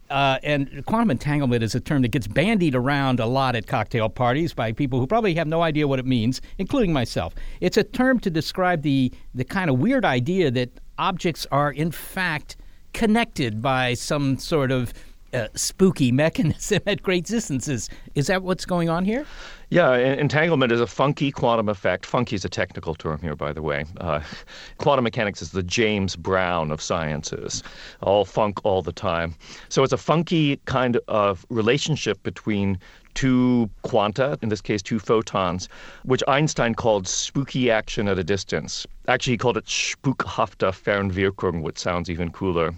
Uh, 0.09 0.39
and 0.43 0.85
quantum 0.85 1.11
entanglement 1.11 1.63
is 1.63 1.75
a 1.75 1.79
term 1.79 2.01
that 2.01 2.09
gets 2.09 2.27
bandied 2.27 2.75
around 2.75 3.19
a 3.19 3.25
lot 3.25 3.55
at 3.55 3.67
cocktail 3.67 4.07
parties 4.09 4.53
by 4.53 4.71
people 4.71 4.99
who 4.99 5.07
probably 5.07 5.35
have 5.35 5.47
no 5.47 5.61
idea 5.61 5.87
what 5.87 5.99
it 5.99 6.05
means, 6.05 6.41
including 6.57 6.93
myself. 6.93 7.33
It's 7.59 7.77
a 7.77 7.83
term 7.83 8.19
to 8.21 8.29
describe 8.29 8.83
the, 8.83 9.11
the 9.35 9.43
kind 9.43 9.69
of 9.69 9.79
weird 9.79 10.05
idea 10.05 10.49
that 10.51 10.69
objects 10.97 11.45
are, 11.51 11.71
in 11.71 11.91
fact, 11.91 12.55
connected 12.93 13.61
by 13.61 13.93
some 13.93 14.37
sort 14.37 14.71
of 14.71 14.93
uh, 15.33 15.47
spooky 15.55 16.11
mechanism 16.23 16.81
at 16.85 17.01
great 17.01 17.25
distances. 17.25 17.89
Is 18.15 18.27
that 18.27 18.43
what's 18.43 18.65
going 18.65 18.89
on 18.89 19.05
here? 19.05 19.25
Yeah, 19.69 19.95
entanglement 19.95 20.71
is 20.71 20.79
a 20.79 20.87
funky 20.87 21.29
quantum 21.29 21.67
effect. 21.67 22.05
Funky 22.05 22.35
is 22.35 22.45
a 22.45 22.49
technical 22.49 22.95
term 22.95 23.19
here, 23.19 23.35
by 23.35 23.51
the 23.51 23.61
way. 23.61 23.83
Uh, 23.97 24.21
quantum 24.77 25.03
mechanics 25.03 25.41
is 25.41 25.51
the 25.51 25.63
James 25.63 26.15
Brown 26.15 26.71
of 26.71 26.81
sciences, 26.81 27.63
all 28.01 28.23
funk 28.23 28.63
all 28.63 28.81
the 28.81 28.93
time. 28.93 29.35
So 29.67 29.83
it's 29.83 29.93
a 29.93 29.97
funky 29.97 30.57
kind 30.65 30.97
of 31.07 31.45
relationship 31.49 32.23
between 32.23 32.79
two 33.17 33.67
quanta, 33.81 34.37
in 34.43 34.49
this 34.49 34.61
case 34.61 34.81
two 34.81 34.99
photons, 34.99 35.67
which 36.03 36.23
Einstein 36.27 36.75
called 36.75 37.07
spooky 37.07 37.71
action 37.71 38.07
at 38.07 38.19
a 38.19 38.23
distance. 38.23 38.85
Actually, 39.07 39.33
he 39.33 39.37
called 39.37 39.57
it 39.57 39.65
spukhafte 39.65 40.71
Fernwirkung, 40.71 41.63
which 41.63 41.79
sounds 41.79 42.09
even 42.09 42.31
cooler. 42.31 42.75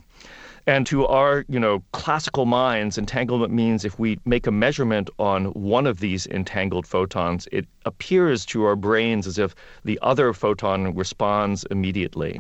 And 0.68 0.86
to 0.88 1.06
our, 1.08 1.46
you 1.48 1.60
know, 1.60 1.84
classical 1.92 2.46
minds, 2.46 2.98
entanglement 2.98 3.54
means 3.54 3.86
if 3.86 3.98
we 4.00 4.20
make 4.26 4.48
a 4.48 4.52
measurement 4.52 5.10
on 5.18 5.46
one 5.54 5.88
of 5.88 6.00
these 6.00 6.28
entangled 6.28 6.86
photons, 6.86 7.48
it 7.52 7.66
appears 7.86 8.46
to 8.48 8.64
our 8.66 8.76
brains 8.76 9.26
as 9.26 9.38
if 9.38 9.56
the 9.84 10.00
other 10.02 10.34
photon 10.34 10.94
responds 10.96 11.64
immediately. 11.72 12.40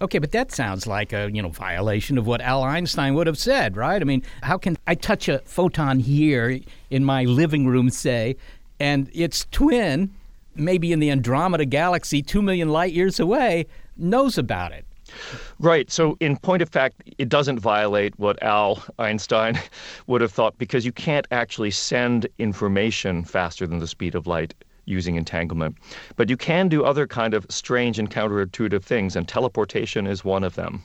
Okay, 0.00 0.18
but 0.18 0.32
that 0.32 0.50
sounds 0.50 0.86
like 0.86 1.12
a, 1.12 1.30
you 1.32 1.40
know, 1.40 1.48
violation 1.48 2.18
of 2.18 2.26
what 2.26 2.40
Al 2.40 2.62
Einstein 2.62 3.14
would 3.14 3.26
have 3.26 3.38
said, 3.38 3.76
right? 3.76 4.02
I 4.02 4.04
mean, 4.04 4.22
how 4.42 4.58
can 4.58 4.76
I 4.86 4.94
touch 4.96 5.28
a 5.28 5.38
photon 5.40 6.00
here 6.00 6.60
in 6.90 7.04
my 7.04 7.24
living 7.24 7.66
room, 7.66 7.90
say, 7.90 8.36
and 8.80 9.08
its 9.14 9.46
twin, 9.50 10.10
maybe 10.56 10.92
in 10.92 10.98
the 10.98 11.10
Andromeda 11.10 11.64
galaxy 11.64 12.22
2 12.22 12.42
million 12.42 12.70
light 12.70 12.92
years 12.92 13.20
away, 13.20 13.66
knows 13.96 14.36
about 14.36 14.72
it? 14.72 14.84
Right. 15.58 15.90
So, 15.90 16.16
in 16.20 16.36
point 16.36 16.62
of 16.62 16.68
fact, 16.68 17.02
it 17.18 17.28
doesn't 17.28 17.58
violate 17.58 18.18
what 18.18 18.42
Al 18.42 18.82
Einstein 18.98 19.60
would 20.06 20.20
have 20.20 20.32
thought 20.32 20.56
because 20.58 20.84
you 20.84 20.92
can't 20.92 21.26
actually 21.30 21.70
send 21.70 22.26
information 22.38 23.24
faster 23.24 23.66
than 23.66 23.78
the 23.78 23.86
speed 23.86 24.14
of 24.14 24.26
light 24.26 24.54
using 24.86 25.16
entanglement. 25.16 25.76
But 26.16 26.28
you 26.28 26.36
can 26.36 26.68
do 26.68 26.84
other 26.84 27.06
kind 27.06 27.34
of 27.34 27.46
strange 27.48 27.98
and 27.98 28.10
counterintuitive 28.10 28.82
things, 28.82 29.16
and 29.16 29.26
teleportation 29.26 30.06
is 30.06 30.24
one 30.24 30.44
of 30.44 30.54
them. 30.54 30.82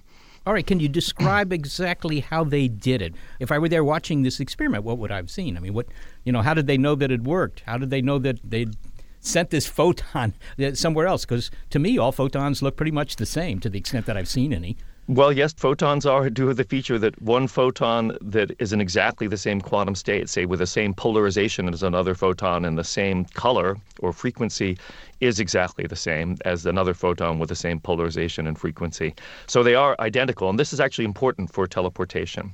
All 0.48 0.54
right, 0.54 0.66
can 0.66 0.80
you 0.80 0.88
describe 0.88 1.52
exactly 1.52 2.22
how 2.22 2.44
they 2.44 2.68
did 2.68 3.02
it? 3.02 3.14
If 3.40 3.52
I 3.52 3.60
were 3.60 3.70
there 3.70 3.84
watching 3.84 4.24
this 4.24 4.40
experiment, 4.40 4.84
what 4.84 4.98
would 4.98 5.12
I 5.12 5.18
have 5.18 5.30
seen? 5.30 5.58
I 5.58 5.60
mean, 5.60 5.74
what, 5.74 5.88
you 6.24 6.32
know, 6.32 6.42
how 6.42 6.54
did 6.54 6.66
they 6.66 6.78
know 6.78 6.96
that 6.96 7.12
it 7.12 7.24
worked? 7.24 7.62
How 7.66 7.78
did 7.78 7.90
they 7.90 8.02
know 8.02 8.20
that 8.20 8.40
they'd 8.44 8.74
sent 9.20 9.50
this 9.50 9.68
photon 9.68 10.34
uh, 10.60 10.74
somewhere 10.74 11.08
else? 11.08 11.26
Because 11.26 11.52
to 11.70 11.80
me, 11.80 11.98
all 11.98 12.12
photons 12.12 12.62
look 12.62 12.76
pretty 12.76 12.92
much 12.92 13.16
the 13.16 13.26
same 13.26 13.60
to 13.60 13.70
the 13.70 13.80
extent 13.80 14.06
that 14.06 14.18
I've 14.18 14.28
seen 14.28 14.54
any. 14.54 14.78
Well, 15.10 15.34
yes, 15.34 15.54
photons 15.54 16.06
are 16.06 16.30
do 16.30 16.50
have 16.50 16.58
the 16.58 16.64
feature 16.64 17.00
that 17.00 17.20
one 17.20 17.48
photon 17.48 18.16
that 18.22 18.52
is 18.60 18.74
in 18.74 18.80
exactly 18.80 19.26
the 19.26 19.38
same 19.38 19.60
quantum 19.60 19.96
state, 19.96 20.30
say 20.30 20.46
with 20.46 20.60
the 20.60 20.68
same 20.68 20.94
polarization 20.94 21.68
as 21.68 21.82
another 21.82 22.14
photon 22.14 22.64
and 22.64 22.78
the 22.78 22.84
same 22.84 23.26
color 23.26 23.78
or 24.02 24.14
frequency, 24.14 24.78
is 25.20 25.40
exactly 25.40 25.88
the 25.88 25.96
same 25.96 26.38
as 26.46 26.68
another 26.68 26.94
photon 26.94 27.40
with 27.40 27.50
the 27.50 27.56
same 27.56 27.80
polarization 27.80 28.46
and 28.46 28.60
frequency. 28.60 29.16
So 29.48 29.64
they 29.64 29.74
are 29.74 29.96
identical, 30.00 30.48
and 30.48 30.60
this 30.60 30.74
is 30.74 30.80
actually 30.80 31.06
important 31.06 31.52
for 31.52 31.66
teleportation. 31.66 32.54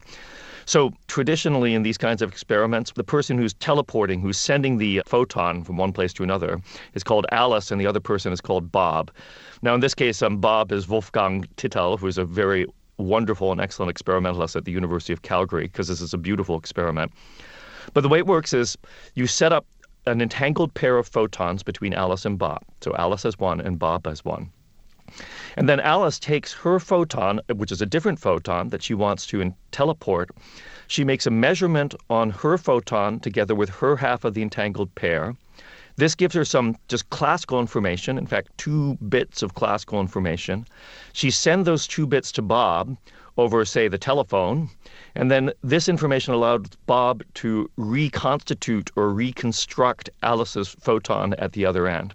So 0.65 0.91
traditionally 1.07 1.73
in 1.73 1.83
these 1.83 1.97
kinds 1.97 2.21
of 2.21 2.31
experiments, 2.31 2.91
the 2.95 3.03
person 3.03 3.37
who's 3.37 3.53
teleporting, 3.53 4.19
who's 4.19 4.37
sending 4.37 4.77
the 4.77 5.01
photon 5.05 5.63
from 5.63 5.77
one 5.77 5.93
place 5.93 6.11
to 6.13 6.23
another, 6.23 6.59
is 6.93 7.03
called 7.03 7.25
Alice, 7.31 7.71
and 7.71 7.79
the 7.79 7.87
other 7.87 7.99
person 7.99 8.33
is 8.33 8.41
called 8.41 8.71
Bob. 8.71 9.11
Now, 9.61 9.75
in 9.75 9.79
this 9.79 9.93
case, 9.93 10.21
um, 10.21 10.37
Bob 10.37 10.71
is 10.71 10.87
Wolfgang 10.87 11.45
Tittel, 11.57 11.99
who 11.99 12.07
is 12.07 12.17
a 12.17 12.25
very 12.25 12.65
wonderful 12.97 13.51
and 13.51 13.61
excellent 13.61 13.89
experimentalist 13.89 14.55
at 14.55 14.65
the 14.65 14.71
University 14.71 15.13
of 15.13 15.21
Calgary, 15.21 15.63
because 15.63 15.87
this 15.87 16.01
is 16.01 16.13
a 16.13 16.17
beautiful 16.17 16.57
experiment. 16.57 17.11
But 17.93 18.01
the 18.01 18.09
way 18.09 18.19
it 18.19 18.27
works 18.27 18.53
is 18.53 18.77
you 19.13 19.27
set 19.27 19.53
up 19.53 19.65
an 20.07 20.21
entangled 20.21 20.73
pair 20.73 20.97
of 20.97 21.07
photons 21.07 21.63
between 21.63 21.93
Alice 21.93 22.25
and 22.25 22.37
Bob. 22.37 22.61
So 22.81 22.95
Alice 22.95 23.23
has 23.23 23.37
one 23.39 23.59
and 23.59 23.77
Bob 23.79 24.05
has 24.05 24.23
one. 24.23 24.51
And 25.55 25.69
then 25.69 25.79
Alice 25.79 26.17
takes 26.17 26.51
her 26.53 26.79
photon, 26.79 27.39
which 27.53 27.71
is 27.71 27.79
a 27.79 27.85
different 27.85 28.19
photon 28.19 28.69
that 28.69 28.81
she 28.81 28.95
wants 28.95 29.27
to 29.27 29.53
teleport. 29.71 30.31
She 30.87 31.03
makes 31.03 31.27
a 31.27 31.31
measurement 31.31 31.93
on 32.09 32.31
her 32.31 32.57
photon 32.57 33.19
together 33.19 33.53
with 33.53 33.69
her 33.69 33.97
half 33.97 34.23
of 34.25 34.33
the 34.33 34.41
entangled 34.41 34.95
pair. 34.95 35.35
This 35.97 36.15
gives 36.15 36.33
her 36.33 36.43
some 36.43 36.75
just 36.87 37.09
classical 37.09 37.59
information, 37.59 38.17
in 38.17 38.25
fact, 38.25 38.49
two 38.57 38.95
bits 38.95 39.43
of 39.43 39.53
classical 39.53 40.01
information. 40.01 40.65
She 41.13 41.31
sends 41.31 41.65
those 41.65 41.87
two 41.87 42.07
bits 42.07 42.31
to 42.33 42.41
Bob 42.41 42.97
over, 43.37 43.63
say, 43.63 43.87
the 43.87 43.97
telephone, 43.97 44.69
and 45.13 45.29
then 45.29 45.51
this 45.63 45.87
information 45.87 46.33
allowed 46.33 46.75
Bob 46.85 47.23
to 47.35 47.69
reconstitute 47.77 48.89
or 48.95 49.09
reconstruct 49.09 50.09
Alice's 50.23 50.69
photon 50.69 51.33
at 51.35 51.53
the 51.53 51.65
other 51.65 51.87
end. 51.87 52.13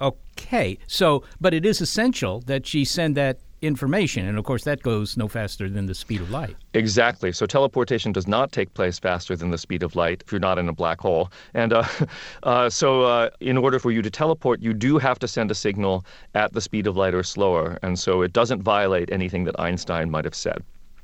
Okay, 0.00 0.78
so, 0.86 1.22
but 1.40 1.52
it 1.52 1.66
is 1.66 1.80
essential 1.80 2.40
that 2.46 2.66
she 2.66 2.84
send 2.84 3.16
that 3.16 3.38
information. 3.62 4.26
And 4.26 4.38
of 4.38 4.44
course, 4.44 4.64
that 4.64 4.82
goes 4.82 5.16
no 5.16 5.28
faster 5.28 5.68
than 5.68 5.86
the 5.86 5.94
speed 5.94 6.20
of 6.20 6.30
light. 6.30 6.56
Exactly. 6.74 7.32
So 7.32 7.46
teleportation 7.46 8.12
does 8.12 8.26
not 8.26 8.52
take 8.52 8.72
place 8.74 8.98
faster 8.98 9.36
than 9.36 9.50
the 9.50 9.58
speed 9.58 9.82
of 9.82 9.96
light 9.96 10.22
if 10.24 10.32
you're 10.32 10.40
not 10.40 10.58
in 10.58 10.68
a 10.68 10.72
black 10.72 11.00
hole. 11.00 11.30
And 11.54 11.72
uh, 11.72 11.84
uh, 12.42 12.70
so, 12.70 13.02
uh, 13.02 13.30
in 13.40 13.56
order 13.56 13.78
for 13.78 13.90
you 13.90 14.02
to 14.02 14.10
teleport, 14.10 14.60
you 14.60 14.72
do 14.72 14.98
have 14.98 15.18
to 15.20 15.28
send 15.28 15.50
a 15.50 15.54
signal 15.54 16.04
at 16.34 16.52
the 16.52 16.60
speed 16.60 16.86
of 16.86 16.96
light 16.96 17.14
or 17.14 17.22
slower. 17.22 17.78
And 17.82 17.98
so, 17.98 18.22
it 18.22 18.32
doesn't 18.32 18.62
violate 18.62 19.10
anything 19.12 19.44
that 19.44 19.58
Einstein 19.60 20.10
might 20.10 20.24
have 20.24 20.34
said. 20.34 20.62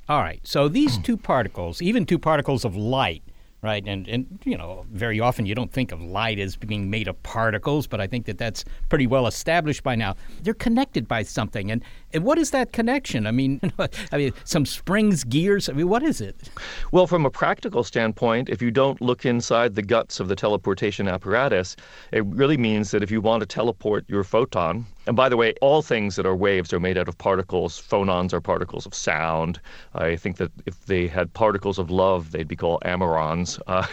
All 0.08 0.20
right. 0.20 0.40
So, 0.44 0.68
these 0.68 0.98
two 0.98 1.16
particles, 1.16 1.82
even 1.82 2.06
two 2.06 2.18
particles 2.18 2.64
of 2.64 2.76
light, 2.76 3.22
right? 3.66 3.84
And 3.86 4.06
and 4.06 4.38
you 4.44 4.56
know, 4.56 4.86
very 4.92 5.18
often 5.18 5.44
you 5.44 5.54
don't 5.54 5.72
think 5.72 5.90
of 5.90 6.00
light 6.00 6.38
as 6.38 6.54
being 6.54 6.88
made 6.88 7.08
of 7.08 7.20
particles, 7.24 7.88
but 7.88 8.00
I 8.00 8.06
think 8.06 8.26
that 8.26 8.38
that's 8.38 8.64
pretty 8.88 9.08
well 9.08 9.26
established 9.26 9.82
by 9.82 9.96
now. 9.96 10.14
They're 10.42 10.54
connected 10.54 11.08
by 11.08 11.24
something, 11.24 11.72
and 11.72 11.82
and 12.12 12.24
what 12.24 12.38
is 12.38 12.50
that 12.50 12.72
connection? 12.72 13.26
I 13.26 13.30
mean, 13.30 13.60
I 14.12 14.16
mean, 14.16 14.32
some 14.44 14.66
springs, 14.66 15.24
gears. 15.24 15.68
I 15.68 15.72
mean, 15.72 15.88
what 15.88 16.02
is 16.02 16.20
it? 16.20 16.50
Well, 16.92 17.06
from 17.06 17.26
a 17.26 17.30
practical 17.30 17.84
standpoint, 17.84 18.48
if 18.48 18.62
you 18.62 18.70
don't 18.70 19.00
look 19.00 19.26
inside 19.26 19.74
the 19.74 19.82
guts 19.82 20.20
of 20.20 20.28
the 20.28 20.36
teleportation 20.36 21.08
apparatus, 21.08 21.76
it 22.12 22.24
really 22.26 22.56
means 22.56 22.90
that 22.90 23.02
if 23.02 23.10
you 23.10 23.20
want 23.20 23.40
to 23.40 23.46
teleport 23.46 24.04
your 24.08 24.24
photon, 24.24 24.86
and 25.06 25.14
by 25.14 25.28
the 25.28 25.36
way, 25.36 25.54
all 25.60 25.82
things 25.82 26.16
that 26.16 26.26
are 26.26 26.34
waves 26.34 26.72
are 26.72 26.80
made 26.80 26.98
out 26.98 27.08
of 27.08 27.16
particles. 27.16 27.80
Phonons 27.80 28.32
are 28.32 28.40
particles 28.40 28.86
of 28.86 28.94
sound. 28.94 29.60
I 29.94 30.16
think 30.16 30.38
that 30.38 30.50
if 30.66 30.86
they 30.86 31.06
had 31.06 31.32
particles 31.32 31.78
of 31.78 31.90
love, 31.90 32.32
they'd 32.32 32.48
be 32.48 32.56
called 32.56 32.82
amirons. 32.84 33.60
Uh, 33.68 33.86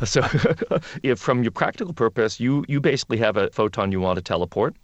so, 0.04 0.20
if 1.02 1.18
from 1.18 1.42
your 1.42 1.52
practical 1.52 1.94
purpose, 1.94 2.38
you 2.38 2.64
you 2.68 2.80
basically 2.80 3.16
have 3.18 3.36
a 3.36 3.50
photon 3.50 3.90
you 3.90 4.00
want 4.00 4.16
to 4.16 4.22
teleport. 4.22 4.76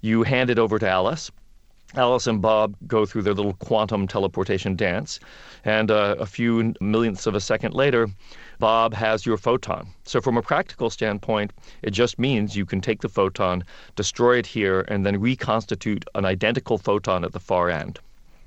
You 0.00 0.22
hand 0.22 0.50
it 0.50 0.58
over 0.58 0.78
to 0.78 0.88
Alice. 0.88 1.32
Alice 1.94 2.26
and 2.26 2.42
Bob 2.42 2.76
go 2.86 3.06
through 3.06 3.22
their 3.22 3.32
little 3.32 3.54
quantum 3.54 4.06
teleportation 4.06 4.76
dance, 4.76 5.18
and 5.64 5.90
uh, 5.90 6.16
a 6.18 6.26
few 6.26 6.74
millionths 6.80 7.26
of 7.26 7.34
a 7.34 7.40
second 7.40 7.72
later, 7.72 8.08
Bob 8.58 8.92
has 8.92 9.24
your 9.24 9.38
photon. 9.38 9.88
So, 10.04 10.20
from 10.20 10.36
a 10.36 10.42
practical 10.42 10.90
standpoint, 10.90 11.52
it 11.82 11.90
just 11.92 12.18
means 12.18 12.56
you 12.56 12.66
can 12.66 12.82
take 12.82 13.00
the 13.00 13.08
photon, 13.08 13.64
destroy 13.96 14.36
it 14.36 14.46
here, 14.46 14.82
and 14.88 15.06
then 15.06 15.18
reconstitute 15.18 16.04
an 16.14 16.26
identical 16.26 16.76
photon 16.76 17.24
at 17.24 17.32
the 17.32 17.40
far 17.40 17.70
end 17.70 18.00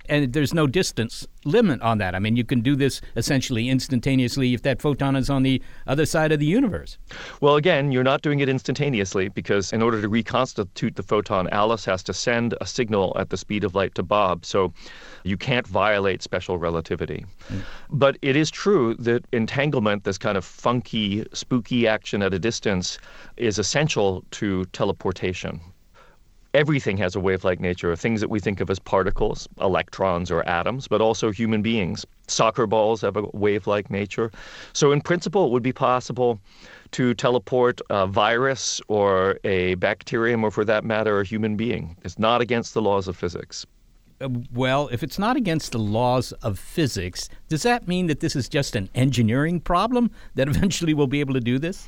and 0.09 0.33
there's 0.33 0.53
no 0.53 0.67
distance 0.67 1.27
limit 1.45 1.81
on 1.81 1.97
that. 1.97 2.13
I 2.15 2.19
mean, 2.19 2.35
you 2.35 2.43
can 2.43 2.61
do 2.61 2.75
this 2.75 3.01
essentially 3.15 3.69
instantaneously 3.69 4.53
if 4.53 4.61
that 4.63 4.81
photon 4.81 5.15
is 5.15 5.29
on 5.29 5.43
the 5.43 5.61
other 5.87 6.05
side 6.05 6.31
of 6.31 6.39
the 6.39 6.45
universe. 6.45 6.97
Well, 7.39 7.55
again, 7.55 7.91
you're 7.91 8.03
not 8.03 8.21
doing 8.21 8.39
it 8.39 8.49
instantaneously 8.49 9.29
because 9.29 9.73
in 9.73 9.81
order 9.81 10.01
to 10.01 10.09
reconstitute 10.09 10.95
the 10.95 11.03
photon, 11.03 11.49
Alice 11.49 11.85
has 11.85 12.03
to 12.03 12.13
send 12.13 12.55
a 12.61 12.65
signal 12.65 13.13
at 13.17 13.29
the 13.29 13.37
speed 13.37 13.63
of 13.63 13.75
light 13.75 13.95
to 13.95 14.03
Bob. 14.03 14.45
So 14.45 14.73
you 15.23 15.37
can't 15.37 15.67
violate 15.67 16.21
special 16.21 16.57
relativity. 16.57 17.25
Mm. 17.49 17.61
But 17.89 18.17
it 18.21 18.35
is 18.35 18.51
true 18.51 18.95
that 18.95 19.25
entanglement, 19.31 20.03
this 20.03 20.17
kind 20.17 20.37
of 20.37 20.45
funky, 20.45 21.25
spooky 21.33 21.87
action 21.87 22.21
at 22.21 22.33
a 22.33 22.39
distance, 22.39 22.99
is 23.37 23.57
essential 23.57 24.23
to 24.31 24.65
teleportation 24.65 25.59
everything 26.53 26.97
has 26.97 27.15
a 27.15 27.19
wave-like 27.19 27.59
nature. 27.59 27.95
Things 27.95 28.21
that 28.21 28.29
we 28.29 28.39
think 28.39 28.59
of 28.59 28.69
as 28.69 28.79
particles, 28.79 29.47
electrons 29.59 30.31
or 30.31 30.47
atoms, 30.47 30.87
but 30.87 31.01
also 31.01 31.31
human 31.31 31.61
beings. 31.61 32.05
Soccer 32.27 32.67
balls 32.67 33.01
have 33.01 33.17
a 33.17 33.23
wave-like 33.33 33.89
nature. 33.89 34.31
So 34.73 34.91
in 34.91 35.01
principle, 35.01 35.45
it 35.45 35.51
would 35.51 35.63
be 35.63 35.73
possible 35.73 36.39
to 36.91 37.13
teleport 37.13 37.81
a 37.89 38.07
virus 38.07 38.81
or 38.87 39.39
a 39.43 39.75
bacterium, 39.75 40.43
or 40.43 40.51
for 40.51 40.65
that 40.65 40.83
matter, 40.83 41.21
a 41.21 41.25
human 41.25 41.55
being. 41.55 41.95
It's 42.03 42.19
not 42.19 42.41
against 42.41 42.73
the 42.73 42.81
laws 42.81 43.07
of 43.07 43.15
physics. 43.15 43.65
Uh, 44.19 44.29
well, 44.53 44.87
if 44.91 45.01
it's 45.03 45.17
not 45.17 45.35
against 45.35 45.71
the 45.71 45.79
laws 45.79 46.31
of 46.43 46.59
physics, 46.59 47.29
does 47.49 47.63
that 47.63 47.87
mean 47.87 48.07
that 48.07 48.19
this 48.19 48.35
is 48.35 48.47
just 48.47 48.75
an 48.75 48.89
engineering 48.93 49.59
problem 49.59 50.11
that 50.35 50.47
eventually 50.53 50.93
we'll 50.93 51.07
be 51.07 51.21
able 51.21 51.33
to 51.33 51.39
do 51.39 51.57
this? 51.57 51.87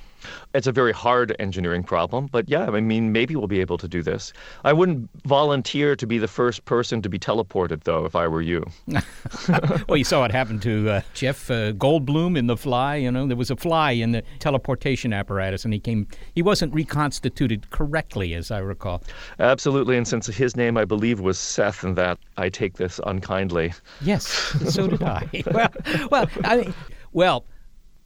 It's 0.54 0.68
a 0.68 0.72
very 0.72 0.92
hard 0.92 1.36
engineering 1.40 1.84
problem, 1.84 2.28
but 2.32 2.50
yeah, 2.50 2.70
I 2.70 2.80
mean, 2.80 3.12
maybe 3.12 3.36
we'll 3.36 3.48
be 3.48 3.62
able 3.62 3.78
to 3.78 3.88
do 3.88 4.04
this. 4.04 4.34
I 4.64 4.74
wouldn't 4.74 5.10
volunteer 5.26 5.96
to 5.96 6.08
be 6.08 6.18
the 6.18 6.28
first 6.28 6.66
person 6.66 7.02
to 7.02 7.10
be 7.10 7.20
teleported, 7.20 7.84
though, 7.84 8.06
if 8.06 8.16
I 8.16 8.28
were 8.28 8.42
you. 8.42 8.66
well, 9.88 9.98
you 9.98 10.04
saw 10.04 10.20
what 10.22 10.32
happened 10.32 10.62
to 10.64 10.90
uh, 10.90 11.02
Jeff 11.14 11.50
uh, 11.50 11.74
Goldblum 11.74 12.38
in 12.38 12.48
The 12.48 12.58
Fly. 12.58 12.96
You 12.98 13.12
know, 13.12 13.28
there 13.28 13.38
was 13.38 13.52
a 13.52 13.56
fly 13.56 13.92
in 13.92 14.12
the 14.12 14.24
teleportation 14.40 15.14
apparatus, 15.14 15.66
and 15.66 15.74
he 15.74 15.80
came. 15.80 16.08
He 16.36 16.42
wasn't 16.42 16.74
reconstituted 16.74 17.70
correctly, 17.72 18.34
as 18.34 18.52
I 18.52 18.60
recall. 18.60 19.04
Absolutely, 19.40 19.98
and 19.98 20.08
since 20.08 20.28
his 20.28 20.56
name, 20.56 20.78
I 20.78 20.86
believe, 20.86 21.20
was 21.20 21.40
Seth, 21.40 21.84
and 21.84 21.96
that 21.96 22.20
I 22.38 22.50
take 22.50 22.78
this 22.78 23.00
unkindly. 23.06 23.74
Yes, 24.02 24.26
so 24.74 24.88
did 24.88 25.04
I. 25.04 25.28
well, 25.52 25.70
well, 26.12 26.28
I 26.44 26.58
mean, 26.58 26.74
well 27.12 27.46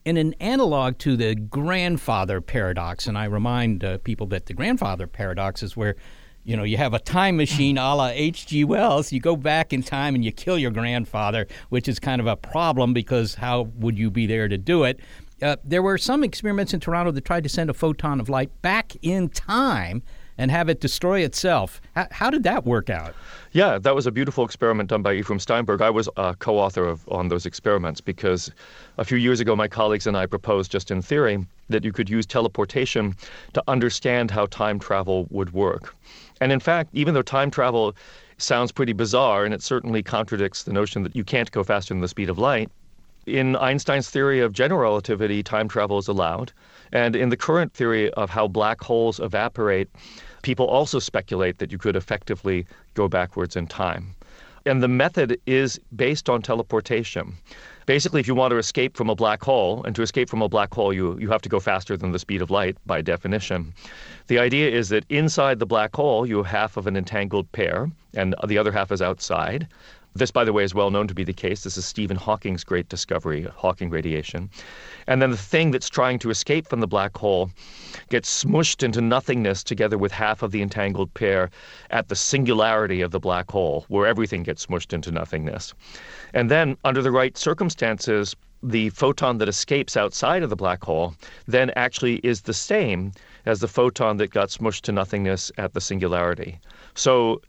in 0.08 0.16
an 0.16 0.34
analog 0.40 0.98
to 1.00 1.18
the 1.18 1.36
grandfather 1.36 2.40
paradox. 2.40 3.08
And 3.08 3.18
I 3.18 3.26
remind 3.26 3.84
uh, 3.84 3.98
people 3.98 4.26
that 4.28 4.46
the 4.46 4.54
grandfather 4.54 5.06
paradox 5.06 5.62
is 5.62 5.76
where 5.76 5.98
you 6.46 6.56
know, 6.56 6.64
you 6.64 6.78
have 6.78 6.94
a 6.94 7.00
time 7.00 7.36
machine 7.36 7.78
a 7.78 7.94
la 7.94 8.08
H.G. 8.08 8.64
Wells. 8.64 9.12
You 9.12 9.20
go 9.20 9.36
back 9.36 9.74
in 9.74 9.84
time 9.84 10.16
and 10.16 10.24
you 10.24 10.32
kill 10.32 10.58
your 10.58 10.72
grandfather, 10.72 11.46
which 11.68 11.90
is 11.90 12.00
kind 12.00 12.22
of 12.22 12.28
a 12.28 12.38
problem 12.38 12.94
because 12.94 13.36
how 13.36 13.64
would 13.76 14.00
you 14.00 14.10
be 14.10 14.26
there 14.26 14.48
to 14.48 14.58
do 14.58 14.86
it? 14.86 15.02
Uh, 15.42 15.58
there 15.62 15.84
were 15.84 15.98
some 15.98 16.24
experiments 16.24 16.74
in 16.74 16.80
Toronto 16.80 17.12
that 17.12 17.26
tried 17.26 17.44
to 17.44 17.50
send 17.50 17.70
a 17.70 17.74
photon 17.74 18.22
of 18.22 18.30
light 18.30 18.62
back 18.62 18.94
in 19.02 19.28
time 19.28 20.04
and 20.38 20.52
have 20.52 20.70
it 20.70 20.80
destroy 20.80 21.22
itself. 21.22 21.82
How, 21.96 22.08
how, 22.12 22.30
did 22.30 22.44
that 22.44 22.66
work 22.66 22.90
out? 22.90 23.16
Yeah, 23.52 23.78
that 23.80 23.96
was 23.96 24.06
a 24.06 24.12
beautiful 24.12 24.46
experiment 24.46 24.90
done 24.90 25.02
by 25.02 25.14
Aephraim 25.14 25.40
Steinberg. 25.40 25.82
I 25.82 25.90
was 25.90 26.08
a 26.18 26.36
co 26.36 26.58
author 26.58 26.86
of, 26.86 27.08
on 27.10 27.28
those 27.28 27.46
experiments 27.46 28.02
because 28.02 28.52
a 28.98 29.06
few 29.06 29.18
years 29.18 29.40
ago, 29.40 29.56
my 29.56 29.68
colleagues 29.68 30.08
and 30.08 30.16
I 30.16 30.26
proposed, 30.26 30.72
just 30.72 30.92
in 30.92 31.02
theory, 31.02 31.46
that 31.70 31.84
you 31.84 31.92
could 31.92 32.10
use 32.10 32.26
teleportation 32.26 33.16
to 33.54 33.64
understand 33.68 34.32
how 34.32 34.46
time 34.48 34.80
travel 34.80 35.28
would 35.30 35.54
work. 35.54 35.96
And 36.40 36.52
in 36.52 36.60
fact, 36.60 36.90
even 36.94 37.14
though 37.14 37.22
time 37.22 37.52
travel 37.52 37.96
sounds 38.38 38.72
pretty 38.72 38.94
bizarre 38.94 39.46
and 39.46 39.54
it 39.54 39.64
certainly 39.64 40.04
contradicts 40.04 40.64
the 40.64 40.74
notion 40.74 41.04
that 41.04 41.16
you 41.16 41.24
can't 41.24 41.52
go 41.52 41.64
faster 41.64 41.94
than 41.94 42.02
the 42.02 42.08
speed 42.08 42.30
of 42.30 42.38
light, 42.38 42.70
in 43.28 43.56
Einstein's 43.58 44.10
theory 44.10 44.40
of 44.40 44.54
general 44.54 44.82
relativity, 44.82 45.44
time 45.44 45.68
travel 45.68 45.98
is 45.98 46.08
allowed. 46.08 46.52
And 46.92 47.16
in 47.16 47.30
the 47.30 47.38
current 47.38 47.74
theory 47.74 48.10
of 48.14 48.30
how 48.30 48.48
black 48.48 48.82
holes 48.82 49.20
evaporate, 49.20 49.90
people 50.42 50.66
also 50.66 51.00
speculate 51.00 51.58
that 51.60 51.72
you 51.72 51.78
could 51.78 51.96
effectively 51.96 52.66
go 52.94 53.08
backwards 53.08 53.56
in 53.56 53.68
time. 53.68 54.16
And 54.66 54.82
the 54.82 54.88
method 54.88 55.40
is 55.46 55.80
based 55.96 56.30
on 56.30 56.42
teleportation. 56.42 57.36
Basically, 57.86 58.20
if 58.20 58.28
you 58.28 58.36
want 58.36 58.52
to 58.52 58.58
escape 58.58 58.98
from 58.98 59.10
a 59.10 59.16
black 59.16 59.42
hole, 59.42 59.82
and 59.84 59.96
to 59.96 60.02
escape 60.02 60.30
from 60.30 60.42
a 60.42 60.50
black 60.50 60.74
hole, 60.74 60.92
you, 60.92 61.18
you 61.20 61.30
have 61.30 61.42
to 61.44 61.50
go 61.50 61.62
faster 61.62 61.96
than 61.96 62.12
the 62.12 62.20
speed 62.20 62.42
of 62.42 62.52
light 62.52 62.76
by 62.86 63.02
definition. 63.02 63.74
The 64.28 64.40
idea 64.40 64.70
is 64.70 64.90
that 64.90 65.06
inside 65.08 65.60
the 65.60 65.66
black 65.66 65.96
hole, 65.96 66.26
you 66.26 66.38
have 66.38 66.48
half 66.48 66.76
of 66.76 66.86
an 66.86 66.98
entangled 66.98 67.50
pair, 67.54 67.90
and 68.14 68.36
the 68.46 68.58
other 68.58 68.74
half 68.74 68.92
is 68.92 69.02
outside. 69.02 69.70
This, 70.18 70.32
by 70.32 70.44
the 70.44 70.54
way, 70.54 70.64
is 70.64 70.74
well 70.74 70.90
known 70.90 71.08
to 71.08 71.14
be 71.14 71.24
the 71.24 71.32
case. 71.32 71.64
This 71.64 71.78
is 71.78 71.86
Stephen 71.86 72.18
Hawking's 72.18 72.64
great 72.64 72.90
discovery, 72.90 73.44
Hawking 73.56 73.92
radiation. 73.92 74.50
And 75.06 75.22
then 75.22 75.30
the 75.30 75.38
thing 75.38 75.70
that's 75.70 75.90
trying 75.90 76.18
to 76.20 76.32
escape 76.32 76.68
from 76.68 76.80
the 76.80 76.88
black 76.88 77.16
hole 77.16 77.52
gets 78.10 78.44
smushed 78.44 78.82
into 78.82 79.00
nothingness 79.00 79.64
together 79.64 79.96
with 79.96 80.12
half 80.12 80.42
of 80.42 80.52
the 80.52 80.64
entangled 80.64 81.14
pair 81.14 81.52
at 81.92 82.08
the 82.08 82.16
singularity 82.16 83.02
of 83.02 83.12
the 83.12 83.20
black 83.20 83.52
hole, 83.52 83.86
where 83.90 84.08
everything 84.08 84.42
gets 84.42 84.66
smushed 84.66 84.92
into 84.92 85.12
nothingness. 85.12 85.76
And 86.34 86.50
then, 86.50 86.78
under 86.84 87.04
the 87.04 87.12
right 87.12 87.38
circumstances, 87.38 88.36
the 88.64 88.90
photon 88.90 89.38
that 89.38 89.48
escapes 89.48 89.96
outside 89.96 90.42
of 90.42 90.50
the 90.50 90.56
black 90.56 90.84
hole 90.84 91.14
then 91.48 91.72
actually 91.76 92.16
is 92.24 92.42
the 92.42 92.56
same 92.56 93.12
as 93.46 93.60
the 93.60 93.68
photon 93.68 94.18
that 94.18 94.32
got 94.32 94.50
smushed 94.50 94.82
to 94.82 94.92
nothingness 94.92 95.52
at 95.60 95.74
the 95.74 95.82
singularity. 95.82 96.60
So 96.96 97.40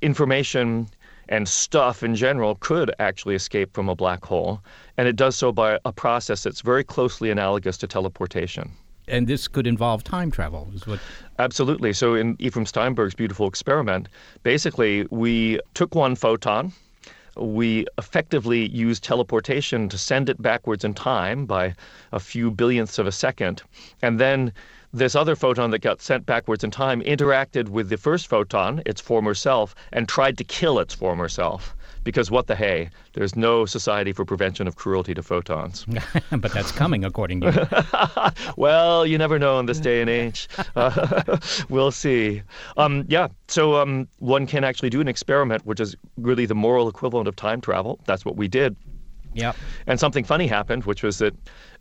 information 0.00 0.88
and 1.28 1.48
stuff 1.48 2.02
in 2.02 2.14
general 2.14 2.56
could 2.56 2.94
actually 2.98 3.34
escape 3.34 3.72
from 3.74 3.88
a 3.88 3.94
black 3.94 4.24
hole, 4.24 4.60
and 4.96 5.08
it 5.08 5.16
does 5.16 5.36
so 5.36 5.52
by 5.52 5.78
a 5.84 5.92
process 5.92 6.42
that's 6.42 6.60
very 6.60 6.84
closely 6.84 7.30
analogous 7.30 7.76
to 7.78 7.86
teleportation. 7.86 8.70
And 9.06 9.26
this 9.26 9.48
could 9.48 9.66
involve 9.66 10.02
time 10.02 10.30
travel, 10.30 10.68
is 10.74 10.86
what. 10.86 10.98
Absolutely. 11.38 11.92
So, 11.92 12.14
in 12.14 12.36
Aephraim 12.40 12.64
Steinberg's 12.64 13.14
beautiful 13.14 13.46
experiment, 13.46 14.08
basically, 14.42 15.06
we 15.10 15.60
took 15.74 15.94
one 15.94 16.16
photon, 16.16 16.72
we 17.36 17.86
effectively 17.98 18.68
used 18.68 19.02
teleportation 19.02 19.88
to 19.88 19.98
send 19.98 20.28
it 20.28 20.40
backwards 20.40 20.84
in 20.84 20.94
time 20.94 21.46
by 21.46 21.74
a 22.12 22.20
few 22.20 22.50
billionths 22.50 22.98
of 22.98 23.06
a 23.06 23.12
second, 23.12 23.62
and 24.02 24.20
then 24.20 24.52
this 24.94 25.16
other 25.16 25.34
photon 25.34 25.70
that 25.72 25.80
got 25.80 26.00
sent 26.00 26.24
backwards 26.24 26.62
in 26.62 26.70
time 26.70 27.02
interacted 27.02 27.68
with 27.68 27.88
the 27.88 27.96
first 27.96 28.28
photon, 28.28 28.80
its 28.86 29.00
former 29.00 29.34
self, 29.34 29.74
and 29.92 30.08
tried 30.08 30.38
to 30.38 30.44
kill 30.44 30.78
its 30.78 30.94
former 30.94 31.28
self. 31.28 31.74
Because 32.04 32.30
what 32.30 32.46
the 32.46 32.54
hey? 32.54 32.90
There's 33.14 33.34
no 33.34 33.64
Society 33.64 34.12
for 34.12 34.24
Prevention 34.24 34.68
of 34.68 34.76
Cruelty 34.76 35.14
to 35.14 35.22
Photons. 35.22 35.86
but 36.30 36.52
that's 36.52 36.70
coming, 36.70 37.04
according 37.04 37.40
to 37.40 37.50
you. 37.50 38.52
well, 38.56 39.06
you 39.06 39.18
never 39.18 39.38
know 39.38 39.58
in 39.58 39.66
this 39.66 39.80
day 39.80 40.00
and 40.00 40.10
age. 40.10 40.46
Uh, 40.76 41.38
we'll 41.70 41.90
see. 41.90 42.42
Um, 42.76 43.04
yeah, 43.08 43.28
so 43.48 43.76
um, 43.76 44.06
one 44.18 44.46
can 44.46 44.64
actually 44.64 44.90
do 44.90 45.00
an 45.00 45.08
experiment, 45.08 45.64
which 45.64 45.80
is 45.80 45.96
really 46.18 46.46
the 46.46 46.54
moral 46.54 46.88
equivalent 46.88 47.26
of 47.26 47.34
time 47.36 47.60
travel. 47.60 47.98
That's 48.04 48.24
what 48.24 48.36
we 48.36 48.48
did. 48.48 48.76
Yeah. 49.34 49.52
And 49.86 49.98
something 50.00 50.24
funny 50.24 50.46
happened, 50.46 50.84
which 50.84 51.02
was 51.02 51.18
that 51.18 51.34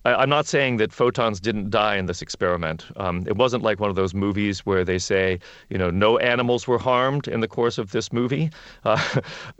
I, 0.05 0.23
am 0.23 0.29
not 0.29 0.45
saying 0.47 0.77
that 0.77 0.91
photons 0.91 1.39
didn't 1.39 1.69
die 1.69 1.95
in 1.95 2.07
this 2.07 2.21
experiment. 2.21 2.85
Um, 2.97 3.23
it 3.27 3.37
wasn't 3.37 3.63
like 3.63 3.79
one 3.79 3.89
of 3.89 3.95
those 3.95 4.13
movies 4.13 4.65
where 4.65 4.83
they 4.83 4.99
say, 4.99 5.39
you 5.69 5.77
know, 5.77 5.89
no 5.89 6.17
animals 6.17 6.67
were 6.67 6.79
harmed 6.79 7.27
in 7.27 7.39
the 7.39 7.47
course 7.47 7.77
of 7.77 7.91
this 7.91 8.11
movie. 8.11 8.49
Uh, 8.83 9.01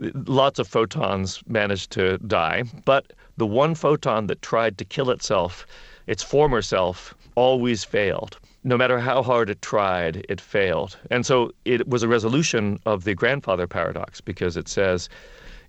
lots 0.26 0.58
of 0.58 0.68
photons 0.68 1.42
managed 1.46 1.90
to 1.92 2.18
die, 2.18 2.64
but 2.84 3.12
the 3.36 3.46
one 3.46 3.74
photon 3.74 4.26
that 4.26 4.42
tried 4.42 4.76
to 4.78 4.84
kill 4.84 5.10
itself, 5.10 5.66
its 6.06 6.22
former 6.22 6.60
self, 6.60 7.14
always 7.36 7.84
failed 7.84 8.38
no 8.64 8.78
matter 8.78 8.98
how 8.98 9.22
hard 9.22 9.50
it 9.50 9.60
tried, 9.60 10.24
it 10.28 10.40
failed. 10.40 10.96
And 11.10 11.26
so 11.26 11.52
it 11.66 11.86
was 11.86 12.02
a 12.02 12.08
resolution 12.08 12.80
of 12.86 13.04
the 13.04 13.14
grandfather 13.14 13.66
paradox 13.66 14.22
because 14.22 14.56
it 14.56 14.68
says 14.68 15.10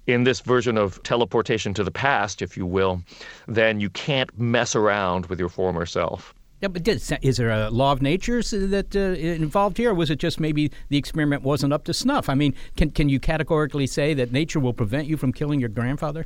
in 0.07 0.23
this 0.23 0.39
version 0.41 0.77
of 0.77 1.01
teleportation 1.03 1.73
to 1.73 1.83
the 1.83 1.91
past, 1.91 2.41
if 2.41 2.55
you 2.55 2.65
will, 2.65 3.01
then 3.47 3.79
you 3.79 3.89
can't 3.89 4.37
mess 4.39 4.75
around 4.75 5.25
with 5.27 5.39
your 5.39 5.49
former 5.49 5.85
self. 5.85 6.33
Yeah, 6.61 6.69
but 6.69 6.87
is 6.87 7.37
there 7.37 7.51
a 7.51 7.69
law 7.69 7.91
of 7.91 8.01
nature 8.01 8.41
that 8.41 8.95
uh, 8.95 8.99
involved 8.99 9.77
here, 9.77 9.91
or 9.91 9.93
was 9.93 10.09
it 10.09 10.19
just 10.19 10.39
maybe 10.39 10.71
the 10.89 10.97
experiment 10.97 11.43
wasn't 11.43 11.73
up 11.73 11.83
to 11.83 11.93
snuff? 11.93 12.29
I 12.29 12.33
mean, 12.33 12.55
can 12.77 12.91
can 12.91 13.09
you 13.09 13.19
categorically 13.19 13.87
say 13.87 14.13
that 14.13 14.31
nature 14.31 14.59
will 14.59 14.73
prevent 14.73 15.07
you 15.07 15.17
from 15.17 15.33
killing 15.33 15.59
your 15.59 15.69
grandfather? 15.69 16.25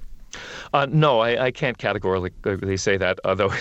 Uh, 0.74 0.86
no, 0.89 1.20
I, 1.20 1.46
I, 1.46 1.52
can't 1.52 1.78
categorically 1.78 2.78
say 2.78 2.98
that. 2.98 3.20
Although 3.26 3.52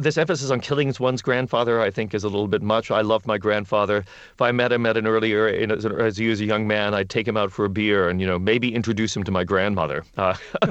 this 0.00 0.16
emphasis 0.18 0.50
on 0.50 0.60
killing 0.60 0.90
one's 0.98 1.22
grandfather, 1.22 1.80
I 1.80 1.90
think, 1.90 2.14
is 2.14 2.24
a 2.24 2.28
little 2.28 2.48
bit 2.48 2.62
much. 2.62 2.90
I 2.90 3.02
love 3.02 3.26
my 3.26 3.38
grandfather. 3.38 3.98
If 3.98 4.40
I 4.40 4.50
met 4.50 4.72
him 4.72 4.86
at 4.86 4.96
an 4.96 5.06
earlier, 5.06 5.46
as, 5.46 5.84
as 5.84 6.16
he 6.16 6.28
was 6.28 6.40
a 6.40 6.44
young 6.44 6.66
man, 6.66 6.94
I'd 6.94 7.10
take 7.10 7.28
him 7.28 7.36
out 7.36 7.52
for 7.52 7.64
a 7.64 7.68
beer 7.68 8.08
and 8.08 8.20
you 8.20 8.26
know 8.26 8.38
maybe 8.38 8.74
introduce 8.74 9.14
him 9.14 9.24
to 9.24 9.30
my 9.30 9.44
grandmother. 9.44 10.04
Uh, 10.16 10.34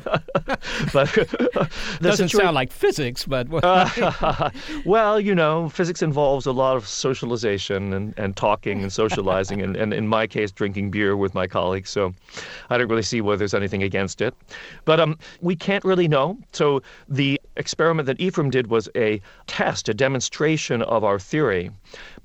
but 0.94 1.70
doesn't 2.02 2.30
sound 2.30 2.56
like 2.56 2.72
physics, 2.72 3.26
but 3.26 3.48
uh, 3.63 4.50
well, 4.86 5.20
you 5.20 5.36
know, 5.36 5.70
physics 5.70 6.02
involves 6.02 6.46
a 6.46 6.52
lot 6.52 6.76
of 6.76 6.88
socialization 6.88 7.94
and, 7.94 8.13
and 8.18 8.36
talking 8.36 8.82
and 8.82 8.92
socializing, 8.92 9.62
and, 9.62 9.76
and 9.76 9.94
in 9.94 10.08
my 10.08 10.26
case, 10.26 10.52
drinking 10.52 10.89
beer 10.92 11.15
with 11.15 11.34
my 11.34 11.48
colleagues. 11.48 11.89
So 11.89 12.13
I 12.70 12.78
don't 12.78 12.89
really 12.89 13.04
see 13.04 13.22
whether 13.22 13.38
there's 13.38 13.54
anything 13.54 13.84
against 13.84 14.22
it. 14.22 14.34
But 14.86 15.00
um, 15.00 15.18
we 15.42 15.56
can't 15.56 15.86
really 15.86 16.08
know. 16.08 16.38
So 16.52 16.82
the 17.08 17.39
experiment 17.58 18.08
that 18.08 18.20
Aephraim 18.20 18.50
did 18.50 18.68
was 18.68 18.89
a 18.96 19.19
test, 19.48 19.90
a 19.90 19.94
demonstration 19.94 20.82
of 20.82 21.04
our 21.04 21.20
theory. 21.20 21.72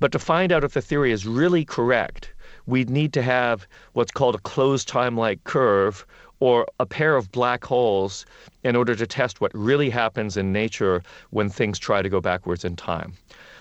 But 0.00 0.12
to 0.12 0.18
find 0.18 0.52
out 0.52 0.64
if 0.64 0.74
the 0.74 0.82
theory 0.82 1.12
is 1.12 1.26
really 1.26 1.64
correct, 1.64 2.32
we'd 2.66 2.90
need 2.90 3.12
to 3.12 3.22
have 3.22 3.66
what's 3.92 4.12
called 4.12 4.34
a 4.34 4.38
closed 4.38 4.88
time-like 4.88 5.44
curve 5.44 6.06
or 6.40 6.66
a 6.80 6.86
pair 6.86 7.16
of 7.16 7.30
black 7.32 7.64
holes 7.64 8.26
in 8.64 8.76
order 8.76 8.94
to 8.94 9.06
test 9.06 9.40
what 9.40 9.52
really 9.54 9.90
happens 9.90 10.36
in 10.36 10.52
nature 10.52 11.02
when 11.30 11.48
things 11.48 11.78
try 11.78 12.02
to 12.02 12.08
go 12.08 12.20
backwards 12.20 12.64
in 12.64 12.76
time. 12.76 13.14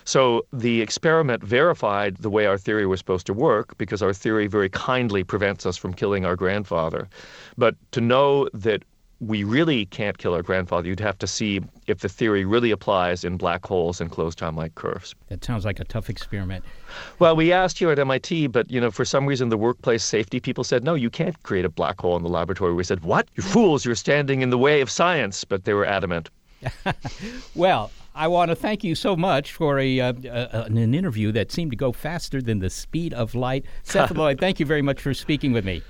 So 0.05 0.45
the 0.51 0.81
experiment 0.81 1.43
verified 1.43 2.17
the 2.17 2.29
way 2.29 2.45
our 2.45 2.57
theory 2.57 2.85
was 2.85 2.99
supposed 2.99 3.25
to 3.27 3.33
work 3.33 3.77
because 3.77 4.01
our 4.01 4.13
theory 4.13 4.47
very 4.47 4.69
kindly 4.69 5.23
prevents 5.23 5.65
us 5.65 5.77
from 5.77 5.93
killing 5.93 6.25
our 6.25 6.35
grandfather. 6.35 7.07
But 7.57 7.75
to 7.91 8.01
know 8.01 8.49
that 8.53 8.83
we 9.27 9.43
really 9.43 9.85
can't 9.85 10.17
kill 10.17 10.33
our 10.33 10.41
grandfather. 10.41 10.87
You'd 10.87 10.99
have 10.99 11.17
to 11.19 11.27
see 11.27 11.61
if 11.87 11.99
the 11.99 12.09
theory 12.09 12.45
really 12.45 12.71
applies 12.71 13.23
in 13.23 13.37
black 13.37 13.65
holes 13.65 14.01
and 14.01 14.11
closed 14.11 14.37
time-like 14.37 14.75
curves. 14.75 15.15
That 15.29 15.43
sounds 15.43 15.65
like 15.65 15.79
a 15.79 15.83
tough 15.85 16.09
experiment. 16.09 16.65
Well, 17.19 17.35
we 17.35 17.51
asked 17.51 17.79
here 17.79 17.91
at 17.91 17.99
MIT, 17.99 18.47
but 18.47 18.69
you 18.69 18.81
know, 18.81 18.91
for 18.91 19.05
some 19.05 19.25
reason, 19.25 19.49
the 19.49 19.57
workplace 19.57 20.03
safety 20.03 20.39
people 20.39 20.63
said, 20.63 20.83
"No, 20.83 20.93
you 20.93 21.09
can't 21.09 21.41
create 21.43 21.65
a 21.65 21.69
black 21.69 21.99
hole 22.01 22.17
in 22.17 22.23
the 22.23 22.29
laboratory." 22.29 22.73
We 22.73 22.83
said, 22.83 23.03
"What? 23.03 23.27
You 23.35 23.43
fools! 23.43 23.85
You're 23.85 23.95
standing 23.95 24.41
in 24.41 24.49
the 24.49 24.57
way 24.57 24.81
of 24.81 24.89
science." 24.89 25.43
But 25.43 25.63
they 25.63 25.73
were 25.73 25.85
adamant. 25.85 26.29
well, 27.55 27.91
I 28.15 28.27
want 28.27 28.49
to 28.49 28.55
thank 28.55 28.83
you 28.83 28.95
so 28.95 29.15
much 29.15 29.53
for 29.53 29.79
a, 29.79 29.99
uh, 29.99 30.13
uh, 30.13 30.65
an 30.67 30.93
interview 30.93 31.31
that 31.31 31.51
seemed 31.51 31.71
to 31.71 31.77
go 31.77 31.91
faster 31.91 32.41
than 32.41 32.59
the 32.59 32.69
speed 32.69 33.13
of 33.13 33.33
light. 33.33 33.65
Seth 33.83 34.11
Lloyd, 34.11 34.39
thank 34.39 34.59
you 34.59 34.65
very 34.65 34.81
much 34.81 35.01
for 35.01 35.13
speaking 35.13 35.51
with 35.51 35.65
me. 35.65 35.81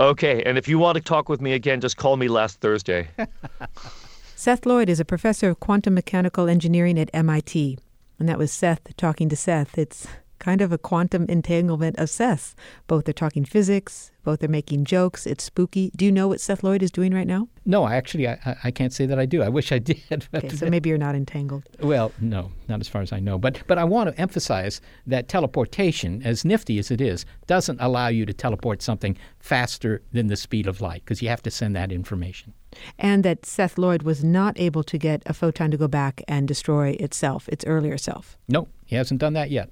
Okay, 0.00 0.42
and 0.44 0.56
if 0.56 0.66
you 0.66 0.78
want 0.78 0.96
to 0.96 1.02
talk 1.02 1.28
with 1.28 1.42
me 1.42 1.52
again, 1.52 1.78
just 1.78 1.98
call 1.98 2.16
me 2.16 2.26
last 2.26 2.62
Thursday. 2.62 3.08
Seth 4.34 4.64
Lloyd 4.64 4.88
is 4.88 4.98
a 4.98 5.04
professor 5.04 5.50
of 5.50 5.60
quantum 5.60 5.92
mechanical 5.92 6.48
engineering 6.48 6.98
at 6.98 7.10
MIT. 7.12 7.76
And 8.18 8.26
that 8.26 8.38
was 8.38 8.50
Seth 8.50 8.96
talking 8.96 9.28
to 9.28 9.36
Seth. 9.36 9.76
It's 9.76 10.06
kind 10.40 10.60
of 10.60 10.72
a 10.72 10.78
quantum 10.78 11.26
entanglement 11.28 11.96
of 11.98 12.10
Seth. 12.10 12.56
Both 12.88 13.08
are 13.08 13.12
talking 13.12 13.44
physics, 13.44 14.10
both 14.24 14.42
are 14.42 14.48
making 14.48 14.84
jokes. 14.84 15.26
It's 15.26 15.44
spooky. 15.44 15.90
Do 15.96 16.04
you 16.04 16.12
know 16.12 16.28
what 16.28 16.40
Seth 16.40 16.62
Lloyd 16.62 16.82
is 16.82 16.90
doing 16.90 17.14
right 17.14 17.26
now? 17.26 17.48
No, 17.64 17.84
I 17.84 17.94
actually, 17.94 18.28
I, 18.28 18.56
I 18.64 18.70
can't 18.70 18.92
say 18.92 19.06
that 19.06 19.18
I 19.18 19.26
do. 19.26 19.42
I 19.42 19.48
wish 19.48 19.72
I 19.72 19.78
did. 19.78 20.26
okay, 20.34 20.48
so 20.48 20.68
maybe 20.68 20.88
you're 20.88 20.98
not 20.98 21.14
entangled. 21.14 21.64
Well, 21.80 22.12
no, 22.20 22.50
not 22.68 22.80
as 22.80 22.88
far 22.88 23.02
as 23.02 23.12
I 23.12 23.20
know. 23.20 23.38
But 23.38 23.62
but 23.66 23.78
I 23.78 23.84
want 23.84 24.10
to 24.10 24.20
emphasize 24.20 24.80
that 25.06 25.28
teleportation, 25.28 26.22
as 26.24 26.44
nifty 26.44 26.78
as 26.78 26.90
it 26.90 27.00
is, 27.00 27.24
doesn't 27.46 27.80
allow 27.80 28.08
you 28.08 28.26
to 28.26 28.32
teleport 28.32 28.82
something 28.82 29.16
faster 29.38 30.02
than 30.12 30.26
the 30.26 30.36
speed 30.36 30.66
of 30.66 30.80
light 30.80 31.02
because 31.04 31.22
you 31.22 31.28
have 31.28 31.42
to 31.42 31.50
send 31.50 31.76
that 31.76 31.92
information. 31.92 32.54
And 32.98 33.24
that 33.24 33.44
Seth 33.44 33.78
Lloyd 33.78 34.02
was 34.02 34.22
not 34.22 34.58
able 34.58 34.84
to 34.84 34.98
get 34.98 35.22
a 35.26 35.34
photon 35.34 35.70
to 35.70 35.76
go 35.76 35.88
back 35.88 36.22
and 36.28 36.46
destroy 36.46 36.90
itself, 37.00 37.48
its 37.48 37.64
earlier 37.64 37.98
self. 37.98 38.38
No, 38.48 38.68
he 38.86 38.96
hasn't 38.96 39.20
done 39.20 39.32
that 39.32 39.50
yet. 39.50 39.70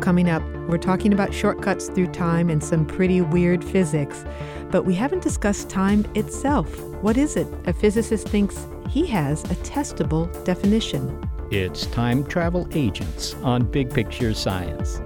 Coming 0.00 0.30
up, 0.30 0.42
we're 0.66 0.78
talking 0.78 1.12
about 1.12 1.34
shortcuts 1.34 1.88
through 1.88 2.06
time 2.06 2.48
and 2.48 2.64
some 2.64 2.86
pretty 2.86 3.20
weird 3.20 3.62
physics. 3.62 4.24
But 4.70 4.84
we 4.84 4.94
haven't 4.94 5.22
discussed 5.22 5.68
time 5.68 6.06
itself. 6.14 6.80
What 7.02 7.18
is 7.18 7.36
it? 7.36 7.46
A 7.66 7.74
physicist 7.74 8.26
thinks 8.26 8.66
he 8.88 9.06
has 9.08 9.44
a 9.44 9.56
testable 9.56 10.32
definition. 10.44 11.22
It's 11.50 11.84
time 11.86 12.24
travel 12.24 12.66
agents 12.72 13.34
on 13.42 13.70
Big 13.70 13.92
Picture 13.92 14.32
Science. 14.32 15.02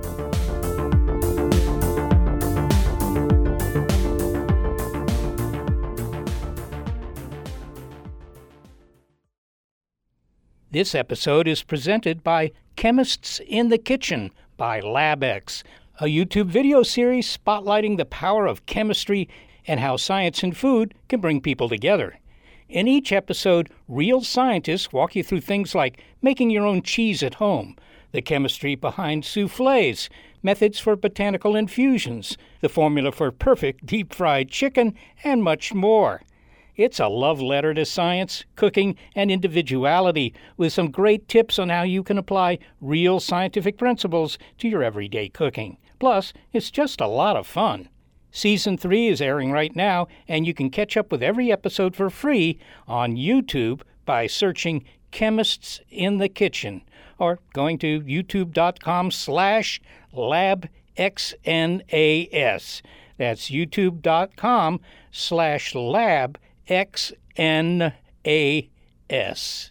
This 10.71 10.95
episode 10.95 11.49
is 11.49 11.63
presented 11.63 12.23
by 12.23 12.53
Chemists 12.77 13.41
in 13.47 13.69
the 13.69 13.79
Kitchen 13.79 14.31
by 14.57 14.81
LabX, 14.81 15.63
a 16.01 16.05
YouTube 16.05 16.47
video 16.47 16.83
series 16.83 17.37
spotlighting 17.37 17.97
the 17.97 18.05
power 18.05 18.47
of 18.47 18.67
chemistry 18.67 19.29
and 19.67 19.81
how 19.81 19.97
science 19.97 20.43
and 20.43 20.57
food 20.57 20.95
can 21.09 21.21
bring 21.21 21.41
people 21.41 21.69
together. 21.69 22.19
In 22.69 22.89
each 22.89 23.13
episode, 23.13 23.71
real 23.89 24.21
scientists 24.21 24.93
walk 24.93 25.15
you 25.15 25.23
through 25.23 25.41
things 25.41 25.75
like 25.75 26.03
making 26.23 26.51
your 26.51 26.67
own 26.67 26.83
cheese 26.83 27.23
at 27.23 27.35
home, 27.35 27.77
the 28.13 28.23
chemistry 28.23 28.75
behind 28.75 29.25
souffles, 29.25 30.09
methods 30.43 30.79
for 30.79 30.97
botanical 30.97 31.57
infusions, 31.57 32.37
the 32.61 32.69
formula 32.69 33.13
for 33.13 33.31
perfect 33.31 33.87
deep 33.87 34.15
fried 34.15 34.49
chicken, 34.49 34.95
and 35.25 35.43
much 35.43 35.75
more. 35.75 36.23
It's 36.77 36.99
a 36.99 37.07
love 37.07 37.41
letter 37.41 37.73
to 37.75 37.85
science, 37.85 38.45
cooking, 38.57 38.97
and 39.15 39.31
individuality 39.31 40.35
with 40.57 40.73
some 40.73 40.91
great 40.91 41.29
tips 41.29 41.59
on 41.59 41.69
how 41.69 41.83
you 41.83 42.03
can 42.03 42.19
apply 42.19 42.59
real 42.81 43.21
scientific 43.21 43.79
principles 43.79 44.39
to 44.59 44.69
your 44.69 44.83
everyday 44.83 45.29
cooking. 45.29 45.79
Plus, 46.01 46.33
it's 46.53 46.73
just 46.73 47.01
a 47.01 47.07
lot 47.07 47.37
of 47.37 47.47
fun. 47.47 47.89
Season 48.33 48.77
3 48.77 49.07
is 49.07 49.21
airing 49.21 49.53
right 49.53 49.77
now, 49.77 50.09
and 50.27 50.45
you 50.47 50.53
can 50.53 50.69
catch 50.69 50.97
up 50.97 51.13
with 51.13 51.23
every 51.23 51.53
episode 51.53 51.95
for 51.95 52.11
free 52.11 52.59
on 52.89 53.17
YouTube 53.17 53.83
by 54.05 54.27
searching 54.27 54.85
Chemists 55.13 55.81
in 55.89 56.19
the 56.19 56.29
Kitchen 56.29 56.83
or 57.19 57.39
going 57.53 57.79
to 57.79 58.01
youtube.com 58.01 59.13
slash 59.13 59.81
labxnas. 60.13 60.73
That's 63.17 63.49
youtube.com 63.51 64.81
slash 65.13 65.75
lab 65.77 66.39
X 66.69 67.13
N 67.37 67.93
A 68.27 68.71
S. 69.11 69.71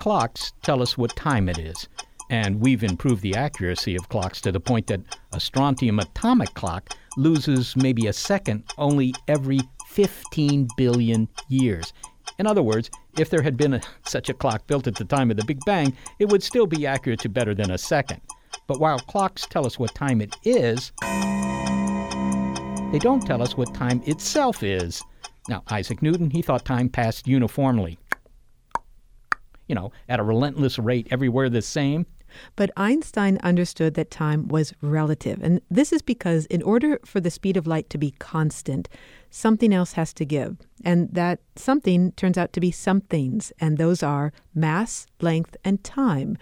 Clocks 0.00 0.52
tell 0.62 0.82
us 0.82 0.96
what 0.96 1.14
time 1.16 1.48
it 1.48 1.58
is, 1.58 1.88
and 2.30 2.60
we've 2.60 2.84
improved 2.84 3.22
the 3.22 3.34
accuracy 3.34 3.96
of 3.96 4.08
clocks 4.08 4.40
to 4.40 4.52
the 4.52 4.60
point 4.60 4.86
that 4.86 5.00
a 5.32 5.40
strontium 5.40 5.98
atomic 5.98 6.54
clock 6.54 6.90
loses 7.16 7.74
maybe 7.76 8.06
a 8.06 8.12
second 8.12 8.62
only 8.78 9.12
every 9.26 9.60
15 9.88 10.68
billion 10.76 11.28
years. 11.48 11.92
In 12.38 12.46
other 12.46 12.62
words, 12.62 12.90
if 13.18 13.30
there 13.30 13.42
had 13.42 13.56
been 13.56 13.74
a, 13.74 13.80
such 14.04 14.28
a 14.28 14.34
clock 14.34 14.66
built 14.66 14.86
at 14.86 14.94
the 14.94 15.04
time 15.04 15.30
of 15.30 15.36
the 15.36 15.44
Big 15.44 15.58
Bang, 15.64 15.96
it 16.18 16.28
would 16.28 16.42
still 16.42 16.66
be 16.66 16.86
accurate 16.86 17.20
to 17.20 17.28
better 17.28 17.54
than 17.54 17.70
a 17.70 17.78
second. 17.78 18.20
But 18.66 18.78
while 18.78 18.98
clocks 18.98 19.46
tell 19.46 19.66
us 19.66 19.78
what 19.78 19.94
time 19.94 20.20
it 20.20 20.36
is, 20.44 20.92
they 22.92 22.98
don't 22.98 23.26
tell 23.26 23.42
us 23.42 23.56
what 23.56 23.74
time 23.74 24.02
itself 24.06 24.62
is. 24.62 25.02
Now, 25.48 25.62
Isaac 25.68 26.02
Newton, 26.02 26.30
he 26.30 26.42
thought 26.42 26.64
time 26.64 26.88
passed 26.88 27.26
uniformly. 27.26 27.98
You 29.68 29.74
know, 29.74 29.92
at 30.08 30.20
a 30.20 30.22
relentless 30.22 30.78
rate, 30.78 31.08
everywhere 31.10 31.48
the 31.48 31.62
same. 31.62 32.06
But 32.54 32.70
Einstein 32.76 33.38
understood 33.42 33.94
that 33.94 34.10
time 34.10 34.48
was 34.48 34.74
relative. 34.80 35.42
And 35.42 35.60
this 35.70 35.92
is 35.92 36.02
because, 36.02 36.46
in 36.46 36.62
order 36.62 37.00
for 37.04 37.20
the 37.20 37.30
speed 37.30 37.56
of 37.56 37.66
light 37.66 37.88
to 37.90 37.98
be 37.98 38.12
constant, 38.18 38.88
something 39.30 39.72
else 39.72 39.92
has 39.92 40.12
to 40.14 40.24
give. 40.24 40.56
And 40.84 41.08
that 41.12 41.40
something 41.56 42.12
turns 42.12 42.38
out 42.38 42.52
to 42.54 42.60
be 42.60 42.70
somethings, 42.70 43.52
and 43.60 43.78
those 43.78 44.02
are 44.02 44.32
mass, 44.54 45.06
length, 45.20 45.56
and 45.64 45.82
time. 45.82 46.36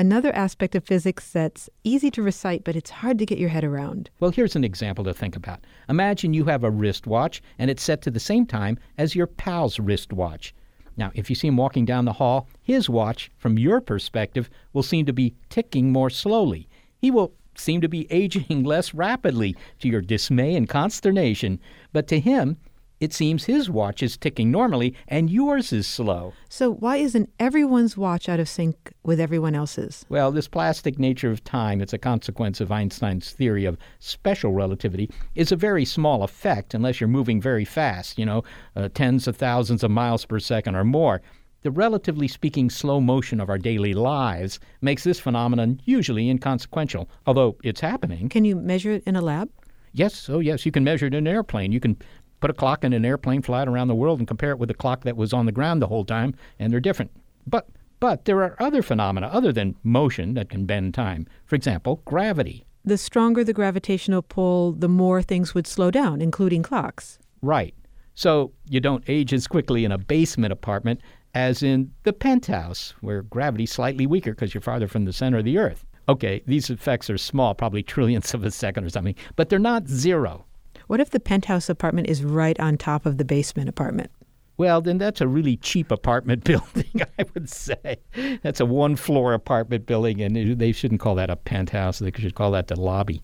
Another 0.00 0.34
aspect 0.34 0.74
of 0.74 0.82
physics 0.82 1.30
that's 1.30 1.68
easy 1.84 2.10
to 2.12 2.22
recite, 2.22 2.64
but 2.64 2.74
it's 2.74 2.88
hard 2.88 3.18
to 3.18 3.26
get 3.26 3.36
your 3.36 3.50
head 3.50 3.64
around. 3.64 4.08
Well, 4.18 4.30
here's 4.30 4.56
an 4.56 4.64
example 4.64 5.04
to 5.04 5.12
think 5.12 5.36
about. 5.36 5.60
Imagine 5.90 6.32
you 6.32 6.46
have 6.46 6.64
a 6.64 6.70
wristwatch 6.70 7.42
and 7.58 7.70
it's 7.70 7.82
set 7.82 8.00
to 8.02 8.10
the 8.10 8.18
same 8.18 8.46
time 8.46 8.78
as 8.96 9.14
your 9.14 9.26
pal's 9.26 9.78
wristwatch. 9.78 10.54
Now, 10.96 11.10
if 11.14 11.28
you 11.28 11.36
see 11.36 11.48
him 11.48 11.58
walking 11.58 11.84
down 11.84 12.06
the 12.06 12.14
hall, 12.14 12.48
his 12.62 12.88
watch, 12.88 13.30
from 13.36 13.58
your 13.58 13.82
perspective, 13.82 14.48
will 14.72 14.82
seem 14.82 15.04
to 15.04 15.12
be 15.12 15.34
ticking 15.50 15.92
more 15.92 16.08
slowly. 16.08 16.66
He 16.96 17.10
will 17.10 17.34
seem 17.54 17.82
to 17.82 17.88
be 17.88 18.10
aging 18.10 18.64
less 18.64 18.94
rapidly 18.94 19.54
to 19.80 19.88
your 19.88 20.00
dismay 20.00 20.56
and 20.56 20.66
consternation, 20.66 21.60
but 21.92 22.08
to 22.08 22.20
him, 22.20 22.56
it 23.00 23.14
seems 23.14 23.44
his 23.44 23.70
watch 23.70 24.02
is 24.02 24.16
ticking 24.16 24.50
normally 24.50 24.94
and 25.08 25.30
yours 25.30 25.72
is 25.72 25.86
slow. 25.86 26.34
So, 26.48 26.70
why 26.70 26.98
isn't 26.98 27.32
everyone's 27.40 27.96
watch 27.96 28.28
out 28.28 28.38
of 28.38 28.48
sync 28.48 28.92
with 29.02 29.18
everyone 29.18 29.54
else's? 29.54 30.04
Well, 30.08 30.30
this 30.30 30.48
plastic 30.48 30.98
nature 30.98 31.30
of 31.30 31.42
time, 31.42 31.80
it's 31.80 31.94
a 31.94 31.98
consequence 31.98 32.60
of 32.60 32.70
Einstein's 32.70 33.32
theory 33.32 33.64
of 33.64 33.78
special 33.98 34.52
relativity, 34.52 35.10
is 35.34 35.50
a 35.50 35.56
very 35.56 35.84
small 35.84 36.22
effect 36.22 36.74
unless 36.74 37.00
you're 37.00 37.08
moving 37.08 37.40
very 37.40 37.64
fast, 37.64 38.18
you 38.18 38.26
know, 38.26 38.44
uh, 38.76 38.88
tens 38.92 39.26
of 39.26 39.36
thousands 39.36 39.82
of 39.82 39.90
miles 39.90 40.26
per 40.26 40.38
second 40.38 40.76
or 40.76 40.84
more. 40.84 41.22
The 41.62 41.70
relatively 41.70 42.26
speaking 42.26 42.70
slow 42.70 43.00
motion 43.00 43.38
of 43.40 43.50
our 43.50 43.58
daily 43.58 43.92
lives 43.92 44.60
makes 44.80 45.04
this 45.04 45.20
phenomenon 45.20 45.80
usually 45.84 46.30
inconsequential, 46.30 47.08
although 47.26 47.56
it's 47.62 47.80
happening. 47.80 48.30
Can 48.30 48.46
you 48.46 48.56
measure 48.56 48.92
it 48.92 49.02
in 49.06 49.14
a 49.14 49.20
lab? 49.20 49.50
Yes, 49.92 50.28
oh 50.30 50.38
yes, 50.38 50.64
you 50.64 50.72
can 50.72 50.84
measure 50.84 51.06
it 51.06 51.14
in 51.14 51.26
an 51.26 51.32
airplane. 51.32 51.72
You 51.72 51.80
can 51.80 51.96
put 52.40 52.50
a 52.50 52.54
clock 52.54 52.84
in 52.84 52.92
an 52.92 53.04
airplane, 53.04 53.42
fly 53.42 53.62
it 53.62 53.68
around 53.68 53.88
the 53.88 53.94
world, 53.94 54.18
and 54.18 54.28
compare 54.28 54.50
it 54.50 54.58
with 54.58 54.68
the 54.68 54.74
clock 54.74 55.04
that 55.04 55.16
was 55.16 55.32
on 55.32 55.46
the 55.46 55.52
ground 55.52 55.80
the 55.80 55.86
whole 55.86 56.04
time, 56.04 56.34
and 56.58 56.72
they're 56.72 56.80
different. 56.80 57.10
But 57.46 57.68
but 58.00 58.24
there 58.24 58.42
are 58.42 58.56
other 58.58 58.82
phenomena 58.82 59.28
other 59.28 59.52
than 59.52 59.76
motion 59.82 60.32
that 60.34 60.48
can 60.48 60.64
bend 60.64 60.94
time. 60.94 61.26
For 61.44 61.54
example, 61.54 62.00
gravity. 62.06 62.64
The 62.82 62.96
stronger 62.96 63.44
the 63.44 63.52
gravitational 63.52 64.22
pull, 64.22 64.72
the 64.72 64.88
more 64.88 65.20
things 65.20 65.54
would 65.54 65.66
slow 65.66 65.90
down, 65.90 66.22
including 66.22 66.62
clocks. 66.62 67.18
Right. 67.42 67.74
So 68.14 68.52
you 68.68 68.80
don't 68.80 69.04
age 69.06 69.34
as 69.34 69.46
quickly 69.46 69.84
in 69.84 69.92
a 69.92 69.98
basement 69.98 70.52
apartment 70.52 71.00
as 71.34 71.62
in 71.62 71.92
the 72.02 72.12
penthouse, 72.12 72.94
where 73.00 73.22
gravity's 73.22 73.70
slightly 73.70 74.06
weaker 74.06 74.32
because 74.32 74.52
you're 74.54 74.60
farther 74.60 74.88
from 74.88 75.04
the 75.04 75.12
center 75.12 75.38
of 75.38 75.44
the 75.44 75.58
Earth. 75.58 75.84
Okay, 76.08 76.42
these 76.46 76.70
effects 76.70 77.08
are 77.08 77.18
small, 77.18 77.54
probably 77.54 77.82
trillionths 77.84 78.34
of 78.34 78.44
a 78.44 78.50
second 78.50 78.84
or 78.84 78.90
something, 78.90 79.14
but 79.36 79.48
they're 79.48 79.58
not 79.58 79.86
zero. 79.86 80.44
What 80.90 80.98
if 80.98 81.10
the 81.10 81.20
penthouse 81.20 81.68
apartment 81.68 82.08
is 82.08 82.24
right 82.24 82.58
on 82.58 82.76
top 82.76 83.06
of 83.06 83.16
the 83.16 83.24
basement 83.24 83.68
apartment? 83.68 84.10
Well, 84.56 84.80
then 84.80 84.98
that's 84.98 85.20
a 85.20 85.28
really 85.28 85.56
cheap 85.56 85.92
apartment 85.92 86.42
building, 86.44 87.02
I 87.16 87.26
would 87.32 87.48
say. 87.48 87.98
That's 88.42 88.58
a 88.58 88.66
one 88.66 88.96
floor 88.96 89.32
apartment 89.32 89.86
building, 89.86 90.20
and 90.20 90.58
they 90.58 90.72
shouldn't 90.72 91.00
call 91.00 91.14
that 91.14 91.30
a 91.30 91.36
penthouse. 91.36 92.00
They 92.00 92.10
should 92.10 92.34
call 92.34 92.50
that 92.50 92.66
the 92.66 92.74
lobby. 92.74 93.22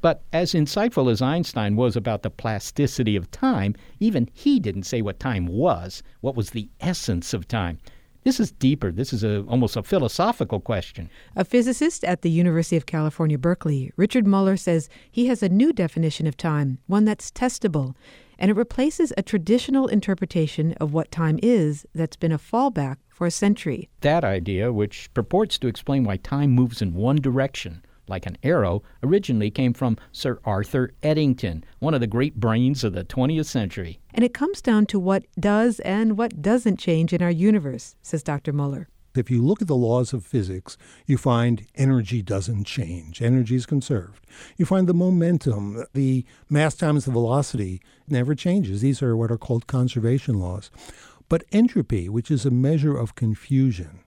But 0.00 0.22
as 0.32 0.52
insightful 0.52 1.10
as 1.10 1.20
Einstein 1.20 1.74
was 1.74 1.96
about 1.96 2.22
the 2.22 2.30
plasticity 2.30 3.16
of 3.16 3.28
time, 3.32 3.74
even 3.98 4.30
he 4.32 4.60
didn't 4.60 4.84
say 4.84 5.02
what 5.02 5.18
time 5.18 5.46
was, 5.46 6.04
what 6.20 6.36
was 6.36 6.50
the 6.50 6.70
essence 6.80 7.34
of 7.34 7.48
time. 7.48 7.78
This 8.22 8.38
is 8.38 8.52
deeper. 8.52 8.92
This 8.92 9.12
is 9.12 9.24
a, 9.24 9.42
almost 9.48 9.76
a 9.76 9.82
philosophical 9.82 10.60
question. 10.60 11.08
A 11.36 11.44
physicist 11.44 12.04
at 12.04 12.20
the 12.20 12.30
University 12.30 12.76
of 12.76 12.84
California, 12.84 13.38
Berkeley, 13.38 13.92
Richard 13.96 14.26
Muller 14.26 14.58
says 14.58 14.90
he 15.10 15.26
has 15.26 15.42
a 15.42 15.48
new 15.48 15.72
definition 15.72 16.26
of 16.26 16.36
time, 16.36 16.78
one 16.86 17.06
that's 17.06 17.30
testable, 17.30 17.94
and 18.38 18.50
it 18.50 18.56
replaces 18.56 19.12
a 19.16 19.22
traditional 19.22 19.86
interpretation 19.86 20.74
of 20.74 20.92
what 20.92 21.10
time 21.10 21.38
is 21.42 21.86
that's 21.94 22.16
been 22.16 22.32
a 22.32 22.38
fallback 22.38 22.96
for 23.08 23.26
a 23.26 23.30
century. 23.30 23.88
That 24.00 24.24
idea, 24.24 24.72
which 24.72 25.12
purports 25.14 25.58
to 25.58 25.68
explain 25.68 26.04
why 26.04 26.18
time 26.18 26.50
moves 26.50 26.82
in 26.82 26.94
one 26.94 27.16
direction, 27.16 27.82
like 28.10 28.26
an 28.26 28.36
arrow, 28.42 28.82
originally 29.02 29.50
came 29.50 29.72
from 29.72 29.96
Sir 30.12 30.38
Arthur 30.44 30.92
Eddington, 31.02 31.64
one 31.78 31.94
of 31.94 32.00
the 32.00 32.06
great 32.06 32.34
brains 32.34 32.84
of 32.84 32.92
the 32.92 33.04
20th 33.04 33.46
century. 33.46 34.00
And 34.12 34.24
it 34.24 34.34
comes 34.34 34.60
down 34.60 34.86
to 34.86 34.98
what 34.98 35.24
does 35.38 35.80
and 35.80 36.18
what 36.18 36.42
doesn't 36.42 36.78
change 36.78 37.14
in 37.14 37.22
our 37.22 37.30
universe, 37.30 37.96
says 38.02 38.22
Dr. 38.22 38.52
Muller. 38.52 38.88
If 39.14 39.28
you 39.28 39.42
look 39.42 39.60
at 39.60 39.66
the 39.66 39.74
laws 39.74 40.12
of 40.12 40.24
physics, 40.24 40.76
you 41.04 41.18
find 41.18 41.66
energy 41.74 42.22
doesn't 42.22 42.64
change. 42.64 43.20
Energy 43.20 43.56
is 43.56 43.66
conserved. 43.66 44.24
You 44.56 44.66
find 44.66 44.86
the 44.86 44.94
momentum, 44.94 45.84
the 45.94 46.24
mass 46.48 46.76
times 46.76 47.06
the 47.06 47.10
velocity 47.10 47.80
never 48.06 48.36
changes. 48.36 48.82
These 48.82 49.02
are 49.02 49.16
what 49.16 49.32
are 49.32 49.38
called 49.38 49.66
conservation 49.66 50.38
laws. 50.38 50.70
But 51.28 51.44
entropy, 51.50 52.08
which 52.08 52.30
is 52.30 52.46
a 52.46 52.52
measure 52.52 52.96
of 52.96 53.16
confusion, 53.16 54.00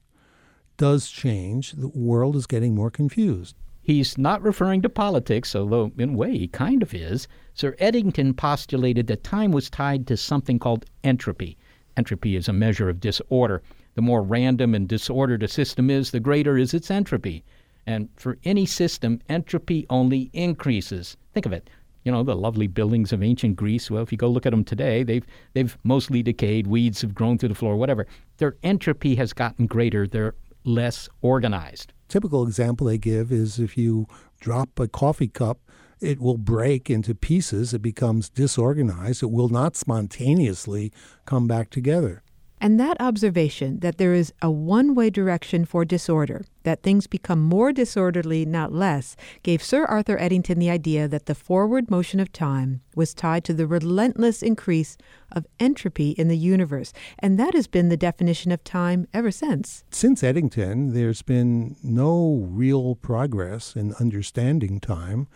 does 0.78 1.10
change. 1.10 1.74
The 1.74 1.90
world 1.90 2.38
is 2.38 2.48
getting 2.48 2.74
more 2.74 2.92
confused. 2.92 3.56
He's 3.86 4.18
not 4.18 4.42
referring 4.42 4.82
to 4.84 4.90
politics, 4.90 5.54
although 5.54 5.92
in 5.98 6.12
a 6.12 6.18
way 6.18 6.38
he 6.38 6.48
kind 6.48 6.82
of 6.82 6.94
is. 6.94 7.28
Sir 7.54 7.76
Eddington 7.80 8.34
postulated 8.34 9.08
that 9.08 9.26
time 9.26 9.52
was 9.52 9.70
tied 9.70 10.08
to 10.08 10.16
something 10.16 10.58
called 10.58 10.86
entropy. 11.04 11.58
Entropy 11.98 12.38
is 12.38 12.48
a 12.48 12.54
measure 12.54 12.88
of 12.88 13.02
disorder. 13.02 13.62
The 13.96 14.02
more 14.02 14.24
random 14.24 14.74
and 14.74 14.88
disordered 14.88 15.44
a 15.44 15.50
system 15.50 15.90
is, 15.90 16.12
the 16.12 16.22
greater 16.22 16.58
is 16.58 16.74
its 16.74 16.90
entropy. 16.90 17.44
And 17.86 18.08
for 18.16 18.38
any 18.46 18.66
system, 18.66 19.20
entropy 19.28 19.86
only 19.90 20.30
increases. 20.32 21.18
Think 21.34 21.46
of 21.46 21.52
it. 21.52 21.70
You 22.06 22.14
know, 22.14 22.24
the 22.24 22.38
lovely 22.38 22.68
buildings 22.68 23.12
of 23.12 23.22
ancient 23.22 23.58
Greece, 23.58 23.92
well, 23.92 24.04
if 24.04 24.14
you 24.14 24.18
go 24.18 24.30
look 24.30 24.46
at 24.46 24.52
them 24.52 24.64
today, 24.64 25.04
they've, 25.04 25.26
they've 25.54 25.78
mostly 25.84 26.24
decayed, 26.24 26.68
weeds 26.68 27.02
have 27.02 27.14
grown 27.14 27.38
through 27.38 27.50
the 27.50 27.56
floor, 27.56 27.76
whatever. 27.76 28.08
Their 28.38 28.56
entropy 28.64 29.16
has 29.16 29.34
gotten 29.34 29.68
greater, 29.68 30.08
they're 30.08 30.36
less 30.64 31.10
organized. 31.22 31.93
Typical 32.14 32.46
example 32.46 32.86
they 32.86 33.00
give 33.00 33.32
is 33.32 33.58
if 33.58 33.76
you 33.76 34.06
drop 34.40 34.80
a 34.80 34.88
coffee 34.88 35.28
cup 35.28 35.58
it 36.00 36.20
will 36.20 36.38
break 36.38 36.88
into 36.88 37.16
pieces. 37.16 37.74
It 37.74 37.82
becomes 37.82 38.30
disorganized. 38.30 39.24
It 39.24 39.32
will 39.32 39.50
not 39.50 39.76
spontaneously 39.76 40.92
come 41.26 41.48
back 41.48 41.72
together. 41.72 42.22
And 42.64 42.80
that 42.80 42.96
observation 43.02 43.80
that 43.80 43.98
there 43.98 44.14
is 44.14 44.32
a 44.42 44.50
one 44.50 44.96
way 44.96 45.10
direction 45.10 45.66
for 45.66 45.84
disorder, 45.84 46.46
that 46.64 46.82
things 46.82 47.08
become 47.08 47.42
more 47.42 47.74
disorderly, 47.74 48.46
not 48.46 48.72
less, 48.72 49.18
gave 49.44 49.62
Sir 49.62 49.84
Arthur 49.84 50.18
Eddington 50.18 50.60
the 50.60 50.70
idea 50.70 51.10
that 51.10 51.26
the 51.26 51.36
forward 51.36 51.92
motion 51.92 52.22
of 52.22 52.32
time 52.32 52.80
was 52.96 53.14
tied 53.14 53.44
to 53.44 53.54
the 53.54 53.68
relentless 53.68 54.42
increase 54.42 54.98
of 55.30 55.46
entropy 55.60 56.12
in 56.12 56.30
the 56.30 56.38
universe. 56.38 56.94
And 57.20 57.38
that 57.38 57.54
has 57.54 57.68
been 57.68 57.90
the 57.90 57.98
definition 57.98 58.50
of 58.50 58.64
time 58.64 59.10
ever 59.14 59.30
since. 59.30 59.84
Since 59.92 60.24
Eddington, 60.24 60.94
there's 60.94 61.22
been 61.22 61.76
no 61.84 62.48
real 62.50 62.96
progress 62.96 63.76
in 63.76 63.94
understanding 64.00 64.80
time. 64.80 65.28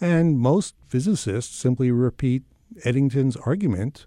And 0.00 0.38
most 0.38 0.76
physicists 0.86 1.56
simply 1.56 1.90
repeat 1.90 2.44
Eddington's 2.84 3.36
argument 3.38 4.06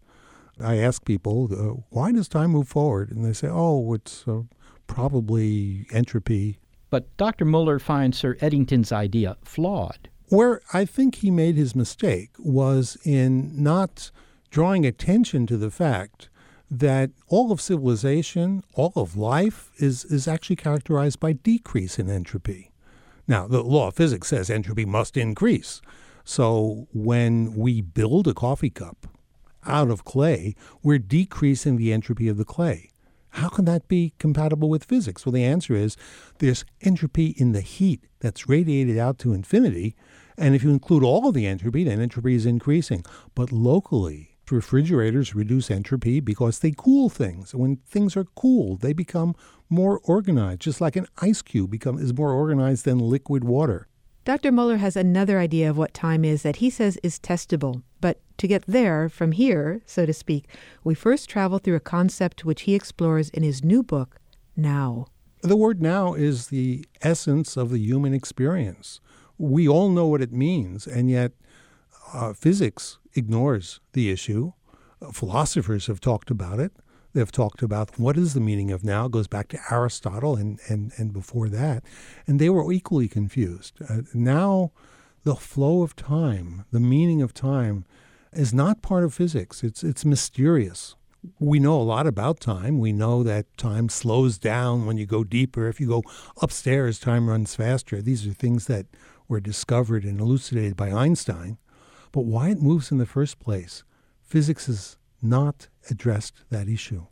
I 0.61 0.77
ask 0.77 1.05
people, 1.05 1.49
uh, 1.51 1.81
why 1.89 2.11
does 2.11 2.27
time 2.27 2.51
move 2.51 2.67
forward? 2.67 3.11
And 3.11 3.23
they 3.23 3.33
say, 3.33 3.47
oh, 3.49 3.93
it's 3.93 4.27
uh, 4.27 4.41
probably 4.87 5.85
entropy. 5.91 6.59
But 6.89 7.15
Dr. 7.17 7.45
Muller 7.45 7.79
finds 7.79 8.17
Sir 8.17 8.37
Eddington's 8.41 8.91
idea 8.91 9.37
flawed. 9.43 10.09
Where 10.27 10.61
I 10.73 10.85
think 10.85 11.15
he 11.15 11.31
made 11.31 11.55
his 11.55 11.75
mistake 11.75 12.31
was 12.37 12.97
in 13.03 13.51
not 13.61 14.11
drawing 14.51 14.85
attention 14.85 15.47
to 15.47 15.57
the 15.57 15.71
fact 15.71 16.29
that 16.71 17.11
all 17.27 17.51
of 17.51 17.61
civilization, 17.61 18.63
all 18.73 18.93
of 18.95 19.17
life, 19.17 19.71
is, 19.77 20.05
is 20.05 20.27
actually 20.27 20.55
characterized 20.55 21.19
by 21.19 21.33
decrease 21.33 21.97
in 21.97 22.09
entropy. 22.09 22.71
Now, 23.27 23.47
the 23.47 23.63
law 23.63 23.87
of 23.87 23.95
physics 23.95 24.27
says 24.27 24.49
entropy 24.49 24.85
must 24.85 25.17
increase. 25.17 25.81
So 26.23 26.87
when 26.93 27.55
we 27.55 27.81
build 27.81 28.27
a 28.27 28.33
coffee 28.33 28.69
cup, 28.69 29.07
out 29.65 29.89
of 29.89 30.05
clay, 30.05 30.55
we're 30.83 30.99
decreasing 30.99 31.77
the 31.77 31.91
entropy 31.91 32.27
of 32.27 32.37
the 32.37 32.45
clay. 32.45 32.89
How 33.31 33.49
can 33.49 33.65
that 33.65 33.87
be 33.87 34.13
compatible 34.17 34.69
with 34.69 34.83
physics? 34.83 35.25
Well, 35.25 35.33
the 35.33 35.43
answer 35.43 35.75
is 35.75 35.95
there's 36.39 36.65
entropy 36.81 37.27
in 37.37 37.51
the 37.51 37.61
heat 37.61 38.05
that's 38.19 38.49
radiated 38.49 38.97
out 38.97 39.19
to 39.19 39.33
infinity. 39.33 39.95
And 40.37 40.55
if 40.55 40.63
you 40.63 40.71
include 40.71 41.03
all 41.03 41.27
of 41.27 41.35
the 41.35 41.45
entropy, 41.45 41.83
then 41.83 42.01
entropy 42.01 42.33
is 42.33 42.45
increasing. 42.45 43.03
But 43.35 43.51
locally, 43.51 44.37
refrigerators 44.51 45.35
reduce 45.35 45.69
entropy 45.69 46.19
because 46.19 46.59
they 46.59 46.73
cool 46.75 47.09
things. 47.09 47.53
When 47.53 47.77
things 47.87 48.17
are 48.17 48.23
cooled, 48.23 48.81
they 48.81 48.93
become 48.93 49.35
more 49.69 49.99
organized, 50.03 50.61
just 50.61 50.81
like 50.81 50.95
an 50.95 51.07
ice 51.19 51.41
cube 51.41 51.69
become, 51.69 51.99
is 51.99 52.15
more 52.15 52.31
organized 52.31 52.85
than 52.85 52.97
liquid 52.97 53.43
water. 53.43 53.87
Dr. 54.25 54.51
Muller 54.51 54.77
has 54.77 54.95
another 54.95 55.39
idea 55.39 55.69
of 55.69 55.77
what 55.77 55.93
time 55.93 56.25
is 56.25 56.43
that 56.43 56.57
he 56.57 56.69
says 56.69 56.97
is 57.03 57.19
testable. 57.19 57.83
But 58.01 58.19
to 58.37 58.47
get 58.47 58.63
there, 58.67 59.09
from 59.09 59.33
here, 59.33 59.81
so 59.85 60.05
to 60.05 60.13
speak, 60.13 60.47
we 60.83 60.93
first 60.93 61.29
travel 61.29 61.59
through 61.59 61.75
a 61.75 61.81
concept 61.81 62.45
which 62.45 62.61
he 62.61 62.75
explores 62.75 63.29
in 63.29 63.43
his 63.43 63.63
new 63.63 63.83
book, 63.83 64.19
Now. 64.55 65.07
The 65.41 65.57
word 65.57 65.81
now 65.81 66.13
is 66.13 66.47
the 66.47 66.85
essence 67.01 67.55
of 67.55 67.69
the 67.69 67.79
human 67.79 68.13
experience. 68.13 68.99
We 69.37 69.67
all 69.69 69.89
know 69.89 70.07
what 70.07 70.21
it 70.21 70.33
means, 70.33 70.85
and 70.85 71.09
yet 71.09 71.31
uh, 72.13 72.33
physics 72.33 72.97
ignores 73.13 73.79
the 73.93 74.09
issue. 74.09 74.51
Philosophers 75.13 75.87
have 75.87 76.01
talked 76.01 76.29
about 76.29 76.59
it. 76.59 76.73
They've 77.13 77.31
talked 77.31 77.63
about 77.63 77.97
what 77.97 78.17
is 78.17 78.33
the 78.33 78.39
meaning 78.39 78.69
of 78.71 78.83
now. 78.83 79.05
It 79.05 79.11
goes 79.11 79.27
back 79.27 79.47
to 79.49 79.59
Aristotle 79.71 80.35
and, 80.35 80.59
and, 80.67 80.91
and 80.97 81.11
before 81.11 81.49
that. 81.49 81.83
And 82.27 82.39
they 82.39 82.49
were 82.49 82.71
equally 82.71 83.07
confused. 83.07 83.79
Uh, 83.89 84.01
now, 84.13 84.71
the 85.23 85.35
flow 85.35 85.81
of 85.81 85.95
time, 85.95 86.65
the 86.71 86.79
meaning 86.79 87.21
of 87.21 87.33
time, 87.33 87.85
is 88.33 88.53
not 88.53 88.81
part 88.81 89.03
of 89.03 89.13
physics. 89.13 89.63
It's, 89.63 89.83
it's 89.83 90.05
mysterious. 90.05 90.95
We 91.39 91.59
know 91.59 91.79
a 91.79 91.83
lot 91.83 92.07
about 92.07 92.39
time. 92.39 92.79
We 92.79 92.93
know 92.93 93.23
that 93.23 93.57
time 93.57 93.89
slows 93.89 94.37
down 94.37 94.85
when 94.85 94.97
you 94.97 95.05
go 95.05 95.23
deeper. 95.23 95.67
If 95.67 95.79
you 95.79 95.87
go 95.87 96.03
upstairs, 96.41 96.99
time 96.99 97.29
runs 97.29 97.55
faster. 97.55 98.01
These 98.01 98.25
are 98.25 98.33
things 98.33 98.67
that 98.67 98.85
were 99.27 99.41
discovered 99.41 100.05
and 100.05 100.19
elucidated 100.19 100.77
by 100.77 100.91
Einstein. 100.91 101.57
But 102.11 102.21
why 102.21 102.49
it 102.49 102.61
moves 102.61 102.91
in 102.91 102.97
the 102.97 103.05
first 103.05 103.39
place, 103.39 103.83
physics 104.21 104.69
is 104.69 104.97
not 105.21 105.67
addressed 105.89 106.43
that 106.49 106.69
issue. 106.69 107.05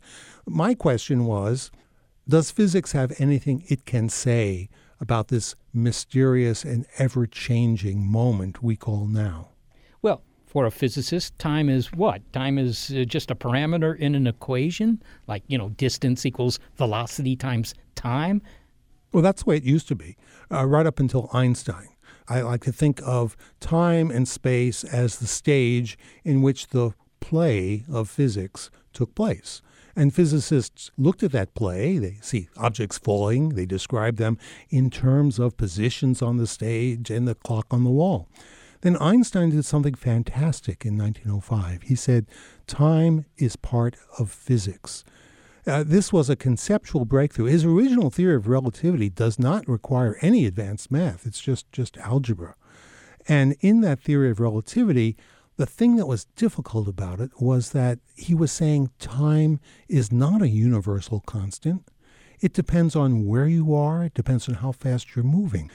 My 0.46 0.74
question 0.74 1.26
was 1.26 1.70
Does 2.26 2.50
physics 2.50 2.92
have 2.92 3.12
anything 3.20 3.64
it 3.68 3.84
can 3.84 4.08
say 4.08 4.70
about 5.00 5.28
this 5.28 5.54
mysterious 5.72 6.64
and 6.64 6.86
ever 6.98 7.26
changing 7.26 8.04
moment 8.04 8.62
we 8.62 8.76
call 8.76 9.06
now? 9.06 9.48
Well, 10.02 10.22
for 10.46 10.66
a 10.66 10.70
physicist, 10.70 11.38
time 11.38 11.68
is 11.68 11.92
what? 11.92 12.20
Time 12.32 12.58
is 12.58 12.90
uh, 12.90 13.04
just 13.04 13.30
a 13.30 13.34
parameter 13.34 13.96
in 13.96 14.14
an 14.14 14.26
equation, 14.26 15.02
like, 15.26 15.42
you 15.46 15.58
know, 15.58 15.68
distance 15.70 16.24
equals 16.24 16.58
velocity 16.76 17.36
times 17.36 17.74
time. 17.94 18.42
Well, 19.12 19.22
that's 19.22 19.42
the 19.42 19.50
way 19.50 19.56
it 19.56 19.64
used 19.64 19.88
to 19.88 19.94
be, 19.94 20.16
uh, 20.50 20.66
right 20.66 20.86
up 20.86 21.00
until 21.00 21.30
Einstein. 21.32 21.88
I 22.28 22.42
like 22.42 22.62
to 22.64 22.72
think 22.72 23.00
of 23.04 23.36
time 23.60 24.10
and 24.10 24.28
space 24.28 24.84
as 24.84 25.18
the 25.18 25.26
stage 25.26 25.98
in 26.24 26.42
which 26.42 26.68
the 26.68 26.92
play 27.20 27.84
of 27.90 28.08
physics 28.10 28.70
took 28.92 29.14
place. 29.14 29.62
And 29.98 30.14
physicists 30.14 30.92
looked 30.96 31.24
at 31.24 31.32
that 31.32 31.56
play. 31.56 31.98
They 31.98 32.18
see 32.22 32.48
objects 32.56 32.98
falling. 32.98 33.56
They 33.56 33.66
describe 33.66 34.16
them 34.16 34.38
in 34.70 34.90
terms 34.90 35.40
of 35.40 35.56
positions 35.56 36.22
on 36.22 36.36
the 36.36 36.46
stage 36.46 37.10
and 37.10 37.26
the 37.26 37.34
clock 37.34 37.66
on 37.72 37.82
the 37.82 37.90
wall. 37.90 38.28
Then 38.82 38.96
Einstein 39.00 39.50
did 39.50 39.64
something 39.64 39.94
fantastic 39.94 40.86
in 40.86 40.96
1905. 40.96 41.82
He 41.82 41.96
said, 41.96 42.26
Time 42.68 43.26
is 43.38 43.56
part 43.56 43.96
of 44.20 44.30
physics. 44.30 45.02
Uh, 45.66 45.82
this 45.82 46.12
was 46.12 46.30
a 46.30 46.36
conceptual 46.36 47.04
breakthrough. 47.04 47.46
His 47.46 47.64
original 47.64 48.08
theory 48.08 48.36
of 48.36 48.46
relativity 48.46 49.10
does 49.10 49.36
not 49.36 49.66
require 49.66 50.16
any 50.22 50.46
advanced 50.46 50.92
math, 50.92 51.26
it's 51.26 51.40
just, 51.40 51.72
just 51.72 51.98
algebra. 51.98 52.54
And 53.26 53.56
in 53.58 53.80
that 53.80 53.98
theory 53.98 54.30
of 54.30 54.38
relativity, 54.38 55.16
the 55.58 55.66
thing 55.66 55.96
that 55.96 56.06
was 56.06 56.24
difficult 56.36 56.86
about 56.86 57.20
it 57.20 57.32
was 57.40 57.72
that 57.72 57.98
he 58.14 58.32
was 58.32 58.52
saying 58.52 58.90
time 59.00 59.58
is 59.88 60.12
not 60.12 60.40
a 60.40 60.48
universal 60.48 61.20
constant. 61.26 61.90
It 62.40 62.52
depends 62.52 62.94
on 62.94 63.26
where 63.26 63.48
you 63.48 63.74
are, 63.74 64.04
it 64.04 64.14
depends 64.14 64.48
on 64.48 64.54
how 64.54 64.70
fast 64.70 65.16
you're 65.16 65.24
moving. 65.24 65.68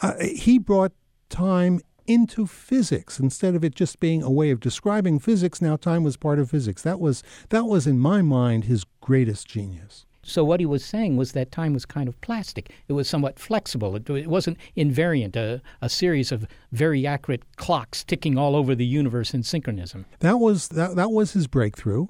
Uh, 0.00 0.14
he 0.22 0.58
brought 0.58 0.92
time 1.28 1.80
into 2.06 2.46
physics 2.46 3.18
instead 3.18 3.56
of 3.56 3.64
it 3.64 3.74
just 3.74 3.98
being 3.98 4.22
a 4.22 4.30
way 4.30 4.50
of 4.50 4.60
describing 4.60 5.18
physics 5.18 5.60
now 5.60 5.74
time 5.74 6.04
was 6.04 6.18
part 6.18 6.38
of 6.38 6.50
physics 6.50 6.82
that 6.82 7.00
was 7.00 7.22
that 7.48 7.64
was 7.64 7.86
in 7.86 7.98
my 7.98 8.20
mind 8.20 8.64
his 8.64 8.84
greatest 9.00 9.48
genius 9.48 10.04
so 10.24 10.44
what 10.44 10.60
he 10.60 10.66
was 10.66 10.84
saying 10.84 11.16
was 11.16 11.32
that 11.32 11.52
time 11.52 11.74
was 11.74 11.84
kind 11.84 12.08
of 12.08 12.20
plastic. 12.20 12.70
It 12.88 12.94
was 12.94 13.08
somewhat 13.08 13.38
flexible. 13.38 13.94
It, 13.96 14.08
it 14.10 14.26
wasn't 14.26 14.58
invariant, 14.76 15.36
a, 15.36 15.60
a, 15.80 15.88
series 15.88 16.32
of 16.32 16.46
very 16.72 17.06
accurate 17.06 17.42
clocks 17.56 18.02
ticking 18.02 18.36
all 18.38 18.56
over 18.56 18.74
the 18.74 18.86
universe 18.86 19.34
in 19.34 19.42
synchronism. 19.42 20.06
That 20.20 20.38
was 20.38 20.68
that, 20.68 20.96
that 20.96 21.10
was 21.10 21.32
his 21.32 21.46
breakthrough. 21.46 22.06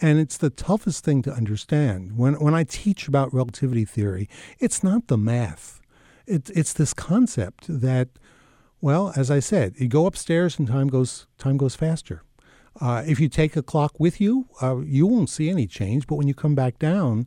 And 0.00 0.18
it's 0.18 0.36
the 0.36 0.50
toughest 0.50 1.04
thing 1.04 1.22
to 1.22 1.32
understand. 1.32 2.18
When 2.18 2.34
when 2.34 2.54
I 2.54 2.64
teach 2.64 3.08
about 3.08 3.32
relativity 3.32 3.84
theory, 3.84 4.28
it's 4.58 4.82
not 4.82 5.08
the 5.08 5.16
math. 5.16 5.80
It, 6.26 6.50
it's 6.50 6.72
this 6.72 6.92
concept 6.92 7.66
that, 7.68 8.08
well, 8.80 9.12
as 9.16 9.30
I 9.30 9.40
said, 9.40 9.74
you 9.78 9.88
go 9.88 10.06
upstairs 10.06 10.58
and 10.58 10.68
time 10.68 10.88
goes 10.88 11.26
time 11.38 11.56
goes 11.56 11.74
faster. 11.74 12.22
Uh, 12.80 13.02
if 13.06 13.18
you 13.20 13.28
take 13.28 13.56
a 13.56 13.62
clock 13.62 13.98
with 13.98 14.20
you, 14.20 14.46
uh, 14.60 14.76
you 14.78 15.06
won't 15.06 15.30
see 15.30 15.48
any 15.48 15.66
change. 15.66 16.06
But 16.06 16.16
when 16.16 16.28
you 16.28 16.34
come 16.34 16.54
back 16.54 16.78
down, 16.78 17.26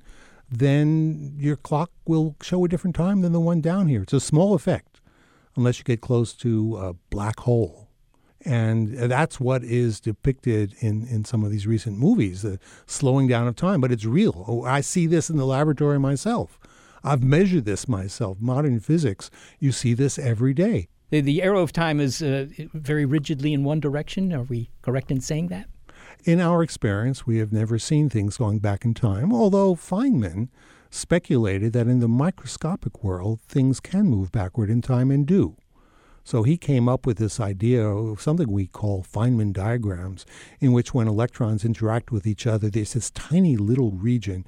then 0.51 1.35
your 1.37 1.55
clock 1.55 1.91
will 2.05 2.35
show 2.41 2.65
a 2.65 2.67
different 2.67 2.95
time 2.95 3.21
than 3.21 3.33
the 3.33 3.39
one 3.39 3.61
down 3.61 3.87
here. 3.87 4.03
It's 4.03 4.13
a 4.13 4.19
small 4.19 4.53
effect, 4.53 4.99
unless 5.55 5.77
you 5.77 5.83
get 5.83 6.01
close 6.01 6.33
to 6.35 6.77
a 6.77 6.93
black 7.09 7.39
hole. 7.41 7.87
And 8.45 8.97
that's 8.97 9.39
what 9.39 9.63
is 9.63 9.99
depicted 9.99 10.73
in, 10.79 11.05
in 11.07 11.25
some 11.25 11.43
of 11.43 11.51
these 11.51 11.67
recent 11.67 11.97
movies, 11.97 12.41
the 12.41 12.57
slowing 12.85 13.27
down 13.27 13.47
of 13.47 13.55
time. 13.55 13.81
But 13.81 13.91
it's 13.91 14.05
real. 14.05 14.45
Oh, 14.47 14.63
I 14.63 14.81
see 14.81 15.07
this 15.07 15.29
in 15.29 15.35
the 15.35 15.45
laboratory 15.45 15.99
myself. 15.99 16.57
I've 17.03 17.23
measured 17.23 17.65
this 17.65 17.87
myself. 17.87 18.37
Modern 18.39 18.79
physics, 18.79 19.29
you 19.59 19.71
see 19.71 19.93
this 19.93 20.17
every 20.17 20.53
day. 20.53 20.87
The, 21.09 21.21
the 21.21 21.41
arrow 21.41 21.61
of 21.61 21.73
time 21.73 21.99
is 21.99 22.21
uh, 22.21 22.47
very 22.73 23.05
rigidly 23.05 23.51
in 23.51 23.63
one 23.63 23.79
direction. 23.79 24.31
Are 24.33 24.43
we 24.43 24.69
correct 24.81 25.11
in 25.11 25.21
saying 25.21 25.47
that? 25.47 25.65
In 26.25 26.41
our 26.41 26.61
experience, 26.61 27.25
we 27.25 27.37
have 27.37 27.53
never 27.53 27.79
seen 27.79 28.09
things 28.09 28.35
going 28.35 28.59
back 28.59 28.83
in 28.83 28.93
time, 28.93 29.31
although 29.31 29.73
Feynman 29.73 30.49
speculated 30.89 31.71
that 31.73 31.87
in 31.87 31.99
the 31.99 32.09
microscopic 32.09 33.03
world, 33.03 33.39
things 33.47 33.79
can 33.79 34.05
move 34.05 34.31
backward 34.31 34.69
in 34.69 34.81
time 34.81 35.11
and 35.11 35.25
do. 35.25 35.55
So 36.25 36.43
he 36.43 36.57
came 36.57 36.89
up 36.89 37.05
with 37.05 37.17
this 37.17 37.39
idea 37.39 37.87
of 37.87 38.21
something 38.21 38.51
we 38.51 38.67
call 38.67 39.01
Feynman 39.01 39.53
diagrams, 39.53 40.25
in 40.59 40.73
which 40.73 40.93
when 40.93 41.07
electrons 41.07 41.63
interact 41.63 42.11
with 42.11 42.27
each 42.27 42.45
other, 42.45 42.69
there's 42.69 42.93
this 42.93 43.11
tiny 43.11 43.55
little 43.55 43.91
region 43.91 44.45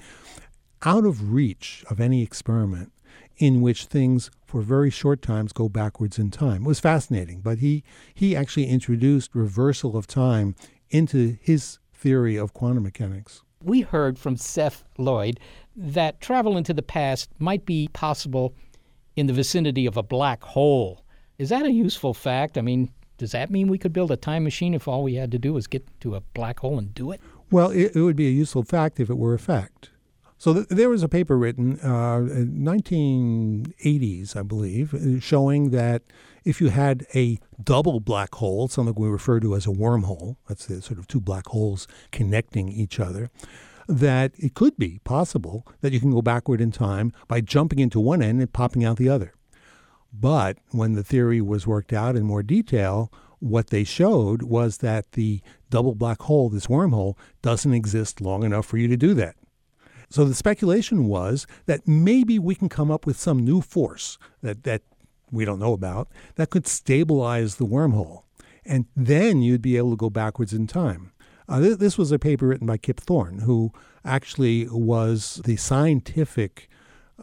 out 0.84 1.06
of 1.06 1.32
reach 1.32 1.86
of 1.90 2.02
any 2.02 2.22
experiment 2.22 2.92
in 3.38 3.62
which 3.62 3.86
things 3.86 4.30
for 4.46 4.62
very 4.62 4.90
short 4.90 5.22
times 5.22 5.54
go 5.54 5.70
backwards 5.70 6.20
in 6.20 6.32
time. 6.32 6.66
It 6.66 6.68
was 6.68 6.80
fascinating, 6.82 7.40
but 7.40 7.60
he, 7.60 7.84
he 8.14 8.36
actually 8.36 8.68
introduced 8.68 9.34
reversal 9.34 9.96
of 9.96 10.06
time 10.06 10.56
into 10.92 11.38
his 11.42 11.80
theory 11.94 12.38
of 12.38 12.54
quantum 12.54 12.84
mechanics. 12.84 13.42
We 13.64 13.82
heard 13.82 14.18
from 14.18 14.38
Seth 14.38 14.84
Lloyd 14.98 15.40
that 15.76 16.20
travel 16.20 16.58
into 16.58 16.74
the 16.74 16.82
past 16.82 17.30
might 17.40 17.66
be 17.66 17.90
possible 17.94 18.54
in 19.16 19.28
the 19.28 19.34
vicinity 19.34 19.86
of 19.86 19.98
a 19.98 20.04
black 20.04 20.44
hole. 20.44 21.04
Is 21.38 21.50
that 21.50 21.66
a 21.66 21.72
useful 21.72 22.14
fact? 22.14 22.58
I 22.58 22.62
mean, 22.62 22.92
does 23.18 23.32
that 23.32 23.50
mean 23.52 23.68
we 23.68 23.78
could 23.78 23.94
build 23.94 24.12
a 24.12 24.18
time 24.18 24.44
machine 24.44 24.74
if 24.74 24.88
all 24.88 25.04
we 25.04 25.16
had 25.16 25.32
to 25.32 25.40
do 25.40 25.54
was 25.54 25.68
get 25.68 25.86
to 26.02 26.16
a 26.16 26.22
black 26.22 26.60
hole 26.60 26.80
and 26.80 26.94
do 26.94 27.12
it? 27.12 27.22
Well, 27.52 27.70
it, 27.70 27.96
it 27.96 28.02
would 28.02 28.16
be 28.16 28.28
a 28.28 28.32
useful 28.32 28.64
fact 28.64 29.00
if 29.00 29.10
it 29.10 29.18
were 29.18 29.34
a 29.34 29.40
fact. 29.40 29.92
So 30.38 30.54
th- 30.56 30.68
there 30.70 30.90
was 30.90 31.04
a 31.04 31.10
paper 31.10 31.38
written 31.38 31.80
uh, 31.82 32.18
in 32.18 32.64
1980s, 32.64 34.36
I 34.36 34.42
believe, 34.42 35.22
showing 35.24 35.70
that 35.70 36.02
if 36.44 36.60
you 36.60 36.70
had 36.70 37.06
a 37.14 37.40
double 37.64 38.00
black 38.00 38.36
hole, 38.36 38.68
something 38.68 38.96
we 38.96 39.08
refer 39.08 39.40
to 39.40 39.56
as 39.56 39.66
a 39.66 39.70
wormhole, 39.70 40.38
that's 40.48 40.66
the 40.66 40.82
sort 40.82 41.00
of 41.00 41.08
two 41.08 41.22
black 41.22 41.48
holes 41.48 41.88
connecting 42.12 42.70
each 42.70 43.00
other, 43.00 43.30
that 43.88 44.32
it 44.38 44.54
could 44.54 44.78
be 44.78 45.00
possible 45.04 45.66
that 45.82 45.92
you 45.94 46.00
can 46.00 46.12
go 46.12 46.22
backward 46.22 46.62
in 46.62 46.72
time 46.72 47.12
by 47.28 47.42
jumping 47.42 47.80
into 47.80 48.00
one 48.00 48.22
end 48.22 48.40
and 48.40 48.54
popping 48.54 48.84
out 48.84 48.98
the 48.98 49.10
other. 49.10 49.34
But 50.14 50.58
when 50.72 50.94
the 50.94 51.04
theory 51.04 51.42
was 51.42 51.68
worked 51.68 51.94
out 51.94 52.16
in 52.16 52.24
more 52.24 52.44
detail, 52.44 53.12
what 53.40 53.70
they 53.70 53.84
showed 53.84 54.44
was 54.44 54.78
that 54.78 55.14
the 55.14 55.42
double 55.70 55.96
black 55.96 56.22
hole, 56.22 56.50
this 56.50 56.68
wormhole, 56.68 57.18
doesn't 57.42 57.74
exist 57.74 58.22
long 58.22 58.44
enough 58.44 58.66
for 58.66 58.78
you 58.78 58.88
to 58.88 58.98
do 58.98 59.14
that. 59.16 59.36
So 60.10 60.26
the 60.26 60.36
speculation 60.36 61.06
was 61.06 61.48
that 61.66 61.88
maybe 61.88 62.38
we 62.38 62.54
can 62.54 62.68
come 62.68 62.92
up 62.92 63.06
with 63.06 63.18
some 63.18 63.40
new 63.40 63.62
force 63.62 64.18
that, 64.42 64.64
that 64.64 64.82
we 65.32 65.46
don't 65.46 65.60
know 65.60 65.74
about 65.74 66.10
that 66.36 66.50
could 66.50 66.68
stabilize 66.68 67.56
the 67.56 67.66
wormhole. 67.66 68.24
And 68.66 68.86
then 68.96 69.42
you'd 69.42 69.62
be 69.62 69.78
able 69.78 69.92
to 69.92 69.98
go 69.98 70.10
backwards 70.10 70.54
in 70.54 70.68
time. 70.68 71.12
Uh, 71.50 71.60
th- 71.60 71.78
this 71.80 71.98
was 71.98 72.12
a 72.12 72.20
paper 72.20 72.48
written 72.48 72.68
by 72.68 72.78
Kip 72.78 73.00
Thorne, 73.00 73.40
who 73.40 73.72
actually 74.06 74.68
was 74.70 75.42
the 75.46 75.56
scientific 75.56 76.70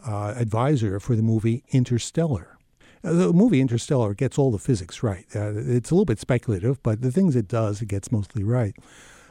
uh, 0.05 0.33
advisor 0.35 0.99
for 0.99 1.15
the 1.15 1.21
movie 1.21 1.63
Interstellar. 1.69 2.57
Uh, 3.03 3.13
the 3.13 3.33
movie 3.33 3.61
Interstellar 3.61 4.13
gets 4.13 4.37
all 4.37 4.51
the 4.51 4.59
physics 4.59 5.01
right. 5.01 5.25
Uh, 5.33 5.53
it's 5.55 5.91
a 5.91 5.95
little 5.95 6.05
bit 6.05 6.19
speculative, 6.19 6.81
but 6.83 7.01
the 7.01 7.11
things 7.11 7.35
it 7.35 7.47
does, 7.47 7.81
it 7.81 7.87
gets 7.87 8.11
mostly 8.11 8.43
right. 8.43 8.75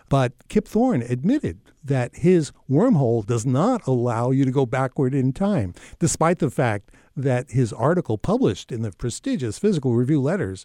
But 0.08 0.32
Kip 0.48 0.66
Thorne 0.66 1.02
admitted 1.02 1.60
that 1.84 2.16
his 2.16 2.52
wormhole 2.70 3.26
does 3.26 3.44
not 3.44 3.86
allow 3.86 4.30
you 4.30 4.44
to 4.44 4.50
go 4.50 4.64
backward 4.64 5.14
in 5.14 5.32
time, 5.32 5.74
despite 5.98 6.38
the 6.38 6.50
fact 6.50 6.90
that 7.18 7.50
his 7.50 7.72
article 7.72 8.16
published 8.16 8.70
in 8.70 8.82
the 8.82 8.92
prestigious 8.92 9.58
Physical 9.58 9.94
Review 9.94 10.20
Letters 10.20 10.64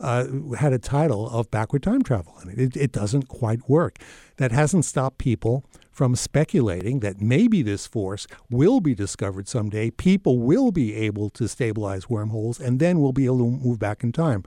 uh, 0.00 0.26
had 0.58 0.72
a 0.72 0.78
title 0.78 1.28
of 1.30 1.50
backward 1.50 1.82
time 1.82 2.02
travel 2.02 2.34
in 2.42 2.50
it. 2.50 2.58
it. 2.58 2.76
It 2.76 2.92
doesn't 2.92 3.28
quite 3.28 3.68
work. 3.68 3.98
That 4.36 4.50
hasn't 4.50 4.84
stopped 4.84 5.18
people 5.18 5.64
from 5.92 6.16
speculating 6.16 7.00
that 7.00 7.20
maybe 7.20 7.62
this 7.62 7.86
force 7.86 8.26
will 8.50 8.80
be 8.80 8.94
discovered 8.94 9.46
someday. 9.46 9.90
People 9.90 10.38
will 10.38 10.72
be 10.72 10.94
able 10.94 11.30
to 11.30 11.46
stabilize 11.46 12.10
wormholes, 12.10 12.58
and 12.58 12.80
then 12.80 13.00
we'll 13.00 13.12
be 13.12 13.26
able 13.26 13.38
to 13.38 13.64
move 13.64 13.78
back 13.78 14.02
in 14.02 14.10
time. 14.10 14.42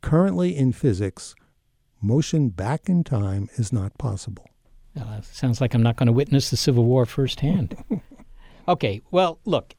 Currently 0.00 0.56
in 0.56 0.72
physics, 0.72 1.34
motion 2.02 2.48
back 2.48 2.88
in 2.88 3.04
time 3.04 3.48
is 3.56 3.72
not 3.72 3.96
possible. 3.98 4.48
Uh, 4.98 5.20
sounds 5.20 5.60
like 5.60 5.74
I'm 5.74 5.82
not 5.82 5.96
going 5.96 6.08
to 6.08 6.12
witness 6.12 6.50
the 6.50 6.56
Civil 6.56 6.84
War 6.84 7.06
firsthand. 7.06 7.76
okay, 8.68 9.00
well, 9.10 9.38
look, 9.44 9.74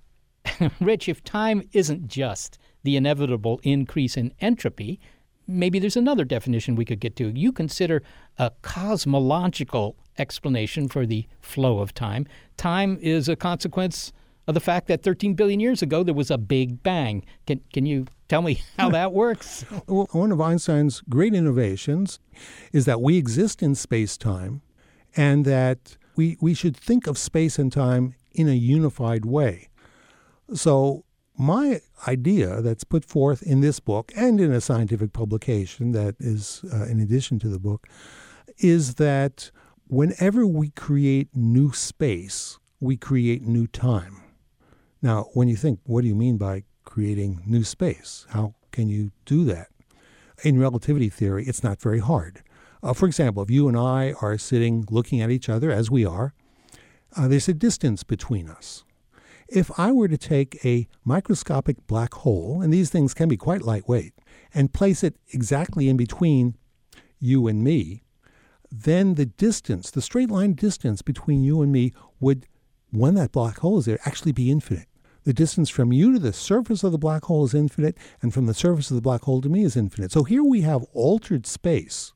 Rich, 0.80 1.10
if 1.10 1.24
time 1.24 1.62
isn't 1.74 2.08
just 2.08 2.58
the 2.84 2.96
inevitable 2.96 3.60
increase 3.64 4.18
in 4.18 4.34
entropy, 4.40 5.00
maybe 5.48 5.80
there's 5.80 5.98
another 5.98 6.26
definition 6.26 6.76
we 6.76 6.86
could 6.86 7.00
get 7.00 7.16
to. 7.18 7.30
You 7.30 7.52
consider 7.52 8.02
a 8.38 8.52
cosmological 8.62 9.96
explanation 10.18 10.88
for 10.88 11.06
the 11.06 11.28
flow 11.40 11.80
of 11.80 11.94
time. 11.94 12.28
Time 12.58 12.98
is 13.02 13.30
a 13.30 13.36
consequence 13.36 14.12
of 14.48 14.54
the 14.54 14.60
fact 14.60 14.88
that 14.88 15.04
13 15.04 15.34
billion 15.36 15.60
years 15.60 15.82
ago 15.82 16.04
there 16.04 16.14
was 16.14 16.32
a 16.32 16.38
big 16.38 16.82
bang. 16.84 17.24
Can, 17.46 17.62
can 17.74 17.86
you 17.86 18.08
tell 18.28 18.42
me 18.42 18.62
how 18.78 18.90
that 19.00 19.14
works? 19.14 19.66
well, 19.88 20.08
one 20.12 20.32
of 20.32 20.42
Einstein's 20.42 21.02
great 21.10 21.34
innovations 21.34 22.20
is 22.72 22.86
that 22.86 23.02
we 23.02 23.18
exist 23.18 23.62
in 23.62 23.76
space 23.76 24.18
time 24.18 24.62
and 25.16 25.46
that 25.46 25.98
we, 26.16 26.38
we 26.42 26.54
should 26.54 26.76
think 26.76 27.08
of 27.08 27.18
space 27.18 27.60
and 27.60 27.72
time 27.72 28.16
in 28.34 28.48
a 28.48 28.54
unified 28.54 29.26
way. 29.26 29.70
So, 30.54 31.06
my 31.38 31.82
idea 32.08 32.62
that's 32.62 32.84
put 32.84 33.06
forth 33.06 33.42
in 33.42 33.62
this 33.62 33.80
book 33.80 34.12
and 34.16 34.40
in 34.40 34.52
a 34.52 34.62
scientific 34.62 35.14
publication 35.14 35.92
that 35.94 36.16
is 36.20 36.64
uh, 36.72 36.84
in 36.86 37.00
addition 37.00 37.40
to 37.40 37.48
the 37.48 37.58
book 37.58 37.88
is 38.58 38.96
that 38.96 39.50
whenever 39.88 40.46
we 40.46 40.70
create 40.72 41.30
new 41.34 41.72
space, 41.74 42.60
we 42.80 42.98
create 42.98 43.44
new 43.44 43.66
time. 43.66 44.22
Now, 45.02 45.30
when 45.34 45.48
you 45.48 45.56
think, 45.56 45.80
what 45.84 46.02
do 46.02 46.08
you 46.08 46.16
mean 46.16 46.38
by 46.38 46.64
creating 46.84 47.42
new 47.46 47.64
space? 47.64 48.28
How 48.30 48.54
can 48.72 48.90
you 48.90 49.12
do 49.26 49.44
that? 49.46 49.70
In 50.44 50.60
relativity 50.60 51.10
theory, 51.10 51.46
it's 51.46 51.64
not 51.64 51.82
very 51.82 52.00
hard. 52.00 52.44
Uh, 52.84 52.94
for 52.94 53.06
example, 53.06 53.44
if 53.44 53.50
you 53.50 53.68
and 53.68 53.78
I 53.78 54.14
are 54.22 54.38
sitting 54.38 54.86
looking 54.90 55.22
at 55.22 55.32
each 55.32 55.50
other 55.50 55.72
as 55.72 55.90
we 55.90 56.06
are, 56.06 56.34
uh, 57.16 57.28
there's 57.28 57.48
a 57.48 57.54
distance 57.54 58.04
between 58.04 58.50
us. 58.50 58.84
If 59.52 59.78
I 59.78 59.92
were 59.92 60.08
to 60.08 60.18
take 60.18 60.64
a 60.64 60.88
microscopic 61.04 61.86
black 61.86 62.14
hole, 62.14 62.62
and 62.62 62.74
these 62.74 62.90
things 62.90 63.14
can 63.14 63.28
be 63.28 63.36
quite 63.36 63.64
lightweight, 63.64 64.14
and 64.54 64.72
place 64.72 65.04
it 65.04 65.18
exactly 65.34 65.90
in 65.90 65.98
between 65.98 66.56
you 67.20 67.48
and 67.48 67.62
me, 67.62 68.04
then 68.72 69.16
the 69.16 69.26
distance, 69.26 69.92
the 69.92 70.02
straight 70.02 70.30
line 70.30 70.54
distance 70.54 71.02
between 71.02 71.44
you 71.44 71.62
and 71.62 71.70
me 71.70 71.92
would, 72.22 72.48
when 72.92 73.16
that 73.16 73.34
black 73.34 73.60
hole 73.60 73.78
is 73.78 73.86
there, 73.86 74.00
actually 74.06 74.32
be 74.32 74.50
infinite. 74.50 74.88
The 75.26 75.34
distance 75.34 75.70
from 75.70 75.92
you 75.92 76.14
to 76.14 76.20
the 76.20 76.32
surface 76.32 76.82
of 76.86 76.94
the 76.94 76.98
black 76.98 77.26
hole 77.26 77.44
is 77.44 77.54
infinite, 77.54 77.98
and 78.22 78.34
from 78.34 78.46
the 78.46 78.54
surface 78.54 78.90
of 78.90 78.96
the 78.96 79.02
black 79.02 79.24
hole 79.24 79.42
to 79.42 79.50
me 79.50 79.64
is 79.64 79.76
infinite. 79.76 80.14
So 80.14 80.24
here 80.24 80.44
we 80.44 80.62
have 80.62 80.86
altered 80.94 81.46
space 81.46 82.14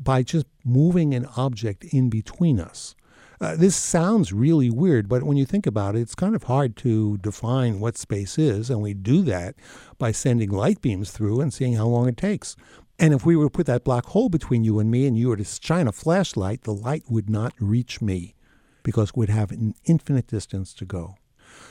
by 0.00 0.22
just 0.22 0.46
moving 0.64 1.14
an 1.14 1.26
object 1.36 1.84
in 1.84 2.10
between 2.10 2.60
us. 2.60 2.94
Uh, 3.44 3.54
this 3.54 3.76
sounds 3.76 4.32
really 4.32 4.70
weird, 4.70 5.06
but 5.06 5.22
when 5.22 5.36
you 5.36 5.44
think 5.44 5.66
about 5.66 5.94
it, 5.94 6.00
it's 6.00 6.14
kind 6.14 6.34
of 6.34 6.44
hard 6.44 6.78
to 6.78 7.18
define 7.18 7.78
what 7.78 7.98
space 7.98 8.38
is, 8.38 8.70
and 8.70 8.80
we 8.80 8.94
do 8.94 9.20
that 9.20 9.54
by 9.98 10.10
sending 10.10 10.48
light 10.48 10.80
beams 10.80 11.10
through 11.10 11.42
and 11.42 11.52
seeing 11.52 11.74
how 11.74 11.84
long 11.86 12.08
it 12.08 12.16
takes. 12.16 12.56
And 12.98 13.12
if 13.12 13.26
we 13.26 13.36
were 13.36 13.44
to 13.44 13.50
put 13.50 13.66
that 13.66 13.84
black 13.84 14.06
hole 14.06 14.30
between 14.30 14.64
you 14.64 14.78
and 14.78 14.90
me, 14.90 15.06
and 15.06 15.18
you 15.18 15.28
were 15.28 15.36
to 15.36 15.44
shine 15.44 15.86
a 15.86 15.92
flashlight, 15.92 16.62
the 16.62 16.72
light 16.72 17.02
would 17.10 17.28
not 17.28 17.52
reach 17.60 18.00
me 18.00 18.34
because 18.82 19.14
we'd 19.14 19.28
have 19.28 19.50
an 19.50 19.74
infinite 19.84 20.26
distance 20.26 20.72
to 20.72 20.86
go. 20.86 21.16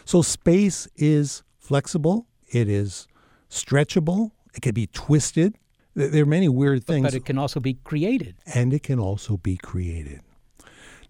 So 0.05 0.21
space 0.21 0.87
is 0.95 1.41
flexible, 1.57 2.27
it 2.51 2.69
is 2.69 3.07
stretchable, 3.49 4.29
it 4.53 4.61
can 4.61 4.75
be 4.75 4.85
twisted. 4.85 5.57
There 5.95 6.21
are 6.21 6.27
many 6.27 6.49
weird 6.49 6.83
things. 6.83 7.07
But 7.07 7.15
it 7.15 7.25
can 7.25 7.39
also 7.39 7.59
be 7.59 7.79
created. 7.83 8.35
And 8.45 8.75
it 8.75 8.83
can 8.83 8.99
also 8.99 9.37
be 9.37 9.57
created. 9.57 10.21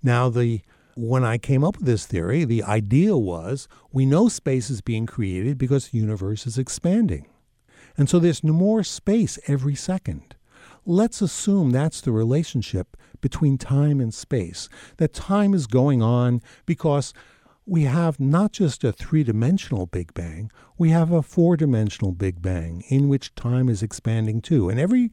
Now, 0.04 0.30
the 0.30 0.62
when 0.96 1.24
I 1.24 1.40
came 1.40 1.64
up 1.64 1.78
with 1.78 1.88
this 1.88 2.06
theory, 2.06 2.46
the 2.46 2.62
idea 2.62 3.18
was 3.18 3.68
we 3.92 4.06
know 4.06 4.28
space 4.28 4.70
is 4.70 4.82
being 4.82 5.08
created 5.08 5.58
because 5.58 5.88
the 5.88 5.98
universe 5.98 6.46
is 6.46 6.60
expanding. 6.60 7.26
And 7.98 8.08
so 8.08 8.20
there's 8.20 8.44
more 8.44 8.84
space 8.84 9.40
every 9.48 9.74
second. 9.74 10.36
Let's 10.86 11.22
assume 11.22 11.72
that's 11.72 12.02
the 12.02 12.12
relationship 12.12 12.96
between 13.22 13.58
time 13.58 14.02
and 14.02 14.14
space, 14.14 14.68
that 14.98 15.14
time 15.14 15.54
is 15.54 15.66
going 15.66 16.02
on 16.02 16.42
because 16.66 17.14
we 17.66 17.84
have 17.84 18.20
not 18.20 18.52
just 18.52 18.84
a 18.84 18.92
three 18.92 19.24
dimensional 19.24 19.86
Big 19.86 20.14
Bang, 20.14 20.52
we 20.78 20.90
have 20.90 21.12
a 21.12 21.22
four 21.22 21.56
dimensional 21.56 22.12
Big 22.12 22.42
Bang 22.42 22.84
in 22.90 23.08
which 23.08 23.34
time 23.36 23.70
is 23.70 23.82
expanding 23.82 24.42
too. 24.42 24.68
And 24.70 24.78
every 24.78 25.12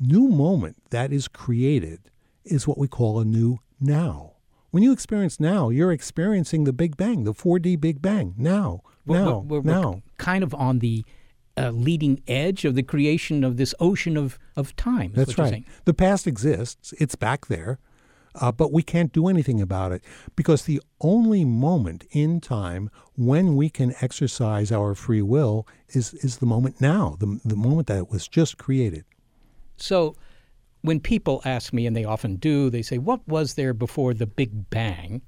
new 0.00 0.28
moment 0.28 0.76
that 0.90 1.12
is 1.12 1.28
created 1.28 2.10
is 2.44 2.66
what 2.66 2.78
we 2.78 2.88
call 2.88 3.20
a 3.20 3.24
new 3.24 3.58
now. 3.80 4.32
When 4.70 4.82
you 4.82 4.92
experience 4.92 5.40
now, 5.40 5.70
you're 5.70 5.92
experiencing 5.92 6.64
the 6.64 6.72
Big 6.72 6.96
Bang, 6.96 7.24
the 7.24 7.32
4D 7.32 7.80
Big 7.80 8.02
Bang, 8.02 8.34
now, 8.36 8.82
We're- 9.06 9.24
now, 9.24 9.38
we're, 9.38 9.60
we're 9.60 9.72
now. 9.72 10.02
kind 10.18 10.44
of 10.44 10.54
on 10.54 10.80
the 10.80 11.04
uh, 11.56 11.70
leading 11.70 12.22
edge 12.28 12.64
of 12.66 12.74
the 12.74 12.82
creation 12.82 13.42
of 13.42 13.56
this 13.56 13.74
ocean 13.80 14.16
of, 14.16 14.38
of 14.56 14.76
time. 14.76 15.12
That's 15.14 15.28
what 15.28 15.38
you're 15.38 15.46
right. 15.46 15.64
The 15.86 15.94
past 15.94 16.26
exists, 16.26 16.92
it's 16.98 17.14
back 17.14 17.46
there, 17.46 17.78
uh, 18.34 18.52
but 18.52 18.70
we 18.72 18.82
can't 18.82 19.12
do 19.12 19.28
anything 19.28 19.62
about 19.62 19.92
it 19.92 20.02
because 20.34 20.64
the 20.64 20.82
only 21.00 21.46
moment 21.46 22.04
in 22.10 22.40
time 22.40 22.90
when 23.16 23.56
we 23.56 23.70
can 23.70 23.94
exercise 24.02 24.70
our 24.70 24.94
free 24.94 25.22
will 25.22 25.66
is, 25.88 26.12
is 26.14 26.36
the 26.38 26.46
moment 26.46 26.78
now, 26.80 27.16
the, 27.18 27.40
the 27.44 27.56
moment 27.56 27.86
that 27.86 27.96
it 27.96 28.10
was 28.10 28.28
just 28.28 28.58
created. 28.58 29.06
So 29.78 30.14
when 30.86 31.00
people 31.00 31.42
ask 31.44 31.72
me, 31.72 31.86
and 31.86 31.96
they 31.96 32.04
often 32.04 32.36
do, 32.36 32.70
they 32.70 32.82
say, 32.82 32.98
What 32.98 33.26
was 33.26 33.54
there 33.54 33.74
before 33.74 34.14
the 34.14 34.26
Big 34.26 34.70
Bang? 34.70 35.22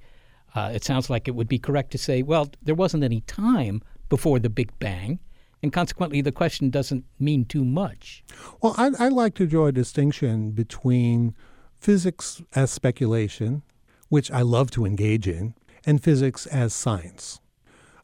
Uh, 0.54 0.70
it 0.72 0.84
sounds 0.84 1.10
like 1.10 1.28
it 1.28 1.34
would 1.34 1.48
be 1.48 1.58
correct 1.58 1.90
to 1.92 1.98
say, 1.98 2.22
Well, 2.22 2.50
there 2.62 2.74
wasn't 2.74 3.04
any 3.04 3.20
time 3.22 3.82
before 4.08 4.38
the 4.38 4.50
Big 4.50 4.76
Bang. 4.78 5.18
And 5.62 5.72
consequently, 5.72 6.20
the 6.20 6.32
question 6.32 6.70
doesn't 6.70 7.04
mean 7.18 7.44
too 7.44 7.64
much. 7.64 8.22
Well, 8.62 8.74
I, 8.78 8.90
I 8.98 9.08
like 9.08 9.34
to 9.34 9.46
draw 9.46 9.66
a 9.66 9.72
distinction 9.72 10.52
between 10.52 11.34
physics 11.80 12.40
as 12.54 12.70
speculation, 12.70 13.62
which 14.08 14.30
I 14.30 14.42
love 14.42 14.70
to 14.72 14.84
engage 14.84 15.26
in, 15.26 15.54
and 15.84 16.02
physics 16.02 16.46
as 16.46 16.72
science. 16.72 17.40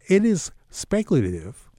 It 0.09 0.25
is 0.25 0.51
speculative, 0.71 1.71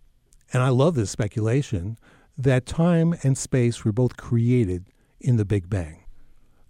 and 0.53 0.63
I 0.63 0.69
love 0.69 0.95
this 0.95 1.11
speculation, 1.11 1.97
that 2.37 2.65
time 2.65 3.15
and 3.23 3.37
space 3.37 3.83
were 3.83 3.91
both 3.91 4.15
created 4.15 4.85
in 5.19 5.37
the 5.37 5.45
Big 5.45 5.69
Bang. 5.69 6.03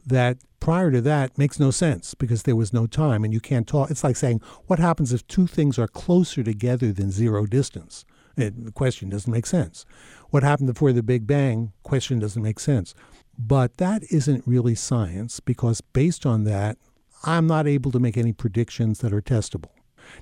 That 0.06 0.38
prior 0.60 0.92
to 0.92 1.02
that 1.02 1.38
makes 1.38 1.60
no 1.60 1.72
sense 1.72 2.14
because 2.14 2.44
there 2.44 2.56
was 2.56 2.74
no 2.74 2.88
time 2.88 3.24
and 3.24 3.34
you 3.34 3.40
can't 3.40 3.68
talk. 3.68 3.92
It's 3.92 4.04
like 4.04 4.16
saying, 4.16 4.42
what 4.68 4.80
happens 4.80 5.14
if 5.14 5.28
two 5.28 5.48
things 5.48 5.80
are 5.80 5.88
closer 5.88 6.44
together 6.44 6.92
than 6.92 7.12
zero 7.12 7.46
distance? 7.46 8.06
It, 8.38 8.66
the 8.66 8.72
question 8.72 9.10
doesn't 9.10 9.32
make 9.32 9.46
sense. 9.46 9.86
What 10.30 10.44
happened 10.44 10.74
before 10.74 10.92
the 10.92 11.04
Big 11.04 11.26
Bang? 11.26 11.72
Question 11.84 12.20
doesn't 12.20 12.42
make 12.42 12.60
sense. 12.60 12.94
But 13.38 13.78
that 13.78 14.04
isn't 14.12 14.44
really 14.46 14.76
science 14.76 15.40
because 15.40 15.82
based 15.82 16.26
on 16.26 16.44
that, 16.44 16.78
I'm 17.24 17.48
not 17.48 17.68
able 17.68 17.92
to 17.92 18.00
make 18.00 18.18
any 18.18 18.34
predictions 18.34 19.00
that 19.00 19.14
are 19.14 19.22
testable. 19.22 19.72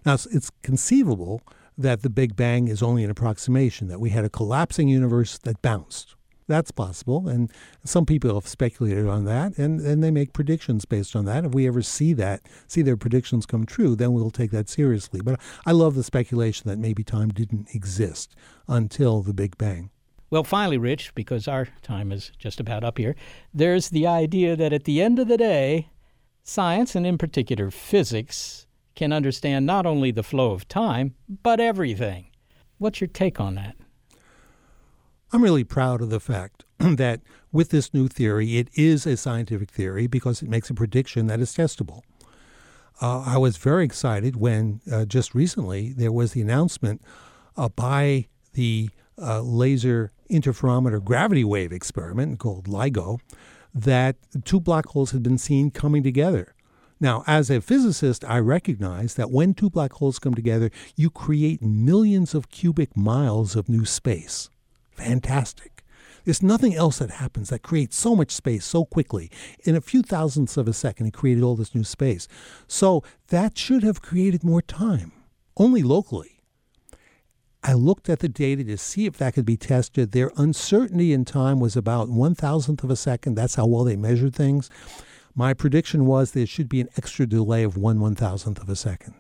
Now, 0.06 0.14
it's, 0.14 0.26
it's 0.28 0.52
conceivable 0.62 1.42
that 1.78 2.02
the 2.02 2.10
Big 2.10 2.36
Bang 2.36 2.68
is 2.68 2.84
only 2.84 3.04
an 3.04 3.10
approximation, 3.10 3.88
that 3.88 4.00
we 4.00 4.12
had 4.12 4.26
a 4.26 4.30
collapsing 4.30 4.88
universe 4.88 5.38
that 5.40 5.62
bounced. 5.62 6.16
That's 6.48 6.72
possible, 6.72 7.28
and 7.28 7.52
some 7.84 8.06
people 8.06 8.34
have 8.36 8.48
speculated 8.48 9.08
on 9.08 9.26
that, 9.26 9.58
and, 9.58 9.80
and 9.80 10.04
they 10.04 10.12
make 10.12 10.34
predictions 10.34 10.86
based 10.86 11.16
on 11.16 11.26
that. 11.26 11.46
If 11.46 11.54
we 11.54 11.68
ever 11.68 11.82
see 11.82 12.14
that, 12.14 12.42
see 12.68 12.82
their 12.82 12.98
predictions 12.98 13.46
come 13.46 13.66
true, 13.66 13.96
then 13.96 14.14
we'll 14.14 14.32
take 14.32 14.52
that 14.52 14.70
seriously. 14.70 15.22
But 15.22 15.40
I 15.66 15.72
love 15.72 15.96
the 15.96 16.04
speculation 16.04 16.70
that 16.70 16.80
maybe 16.80 17.04
time 17.04 17.30
didn't 17.30 17.74
exist 17.74 18.36
until 18.68 19.22
the 19.22 19.34
Big 19.34 19.58
Bang. 19.58 19.90
Well, 20.30 20.44
finally, 20.44 20.78
Rich, 20.78 21.14
because 21.16 21.48
our 21.48 21.68
time 21.82 22.12
is 22.12 22.32
just 22.40 22.60
about 22.60 22.84
up 22.84 22.98
here, 22.98 23.16
there's 23.54 23.90
the 23.90 24.08
idea 24.08 24.56
that 24.56 24.74
at 24.74 24.86
the 24.86 25.02
end 25.02 25.20
of 25.20 25.28
the 25.28 25.38
day, 25.38 25.90
science, 26.44 26.96
and 26.96 27.06
in 27.06 27.18
particular 27.18 27.70
physics, 27.70 28.66
can 28.96 29.14
understand 29.14 29.66
not 29.66 29.86
only 29.86 30.12
the 30.12 30.24
flow 30.24 30.52
of 30.52 30.68
time, 30.68 31.16
but 31.42 31.60
everything. 31.60 32.28
What's 32.78 33.02
your 33.02 33.08
take 33.08 33.40
on 33.40 33.56
that? 33.56 33.76
I'm 35.34 35.42
really 35.42 35.64
proud 35.64 36.04
of 36.04 36.12
the 36.12 36.20
fact 36.20 36.64
that 36.78 37.22
with 37.52 37.70
this 37.70 37.92
new 37.92 38.08
theory, 38.08 38.58
it 38.58 38.68
is 38.76 39.08
a 39.08 39.18
scientific 39.18 39.72
theory 39.72 40.06
because 40.06 40.44
it 40.44 40.48
makes 40.48 40.70
a 40.70 40.76
prediction 40.76 41.26
that 41.26 41.40
is 41.40 41.56
testable. 41.56 42.02
Uh, 43.02 43.24
I 43.26 43.40
was 43.40 43.58
very 43.58 43.84
excited 43.84 44.36
when 44.36 44.82
uh, 44.92 45.06
just 45.06 45.34
recently 45.34 45.92
there 45.92 46.12
was 46.12 46.34
the 46.34 46.42
announcement 46.42 47.02
uh, 47.58 47.70
by 47.70 48.28
the 48.54 48.92
uh, 49.20 49.42
Laser 49.42 50.12
Interferometer 50.30 51.04
Gravity 51.04 51.44
Wave 51.44 51.72
Experiment 51.72 52.38
called 52.38 52.68
LIGO 52.68 53.20
that 53.74 54.18
two 54.46 54.60
black 54.60 54.86
holes 54.86 55.14
had 55.14 55.24
been 55.24 55.40
seen 55.40 55.72
coming 55.72 56.04
together. 56.04 56.54
Now, 57.00 57.24
as 57.26 57.50
a 57.50 57.60
physicist, 57.60 58.24
I 58.26 58.38
recognize 58.38 59.16
that 59.16 59.32
when 59.32 59.56
two 59.56 59.72
black 59.72 59.94
holes 59.94 60.20
come 60.20 60.36
together, 60.36 60.70
you 60.96 61.10
create 61.10 61.64
millions 61.64 62.36
of 62.36 62.52
cubic 62.52 62.96
miles 62.96 63.56
of 63.56 63.68
new 63.68 63.84
space. 63.84 64.52
Fantastic. 64.96 65.84
There's 66.26 66.42
nothing 66.42 66.74
else 66.74 67.00
that 67.00 67.10
happens 67.12 67.50
that 67.50 67.64
creates 67.64 67.98
so 67.98 68.16
much 68.16 68.32
space 68.32 68.64
so 68.64 68.86
quickly. 68.86 69.30
In 69.66 69.76
a 69.76 69.82
few 69.82 70.02
thousandths 70.02 70.56
of 70.56 70.68
a 70.70 70.74
second, 70.74 71.08
it 71.08 71.14
created 71.14 71.44
all 71.44 71.56
this 71.56 71.76
new 71.76 71.84
space. 71.84 72.28
So 72.68 73.04
that 73.28 73.58
should 73.58 73.84
have 73.84 74.02
created 74.02 74.44
more 74.44 74.62
time, 74.62 75.12
only 75.58 75.84
locally. 75.84 76.42
I 77.62 77.74
looked 77.74 78.10
at 78.10 78.20
the 78.20 78.30
data 78.30 78.64
to 78.66 78.78
see 78.78 79.06
if 79.06 79.18
that 79.18 79.34
could 79.34 79.46
be 79.46 79.58
tested. 79.58 80.12
Their 80.12 80.32
uncertainty 80.38 81.14
in 81.14 81.26
time 81.26 81.60
was 81.60 81.76
about 81.76 82.10
one 82.10 82.36
thousandth 82.36 82.84
of 82.84 82.90
a 82.90 82.96
second. 82.96 83.36
That's 83.36 83.56
how 83.56 83.66
well 83.66 83.84
they 83.84 83.96
measured 83.96 84.36
things. 84.36 84.70
My 85.36 85.54
prediction 85.54 86.06
was 86.06 86.32
there 86.32 86.46
should 86.46 86.70
be 86.70 86.82
an 86.82 86.90
extra 86.98 87.26
delay 87.26 87.64
of 87.64 87.76
one 87.76 88.00
one 88.00 88.16
thousandth 88.16 88.62
of 88.62 88.70
a 88.70 88.76
second. 88.76 89.16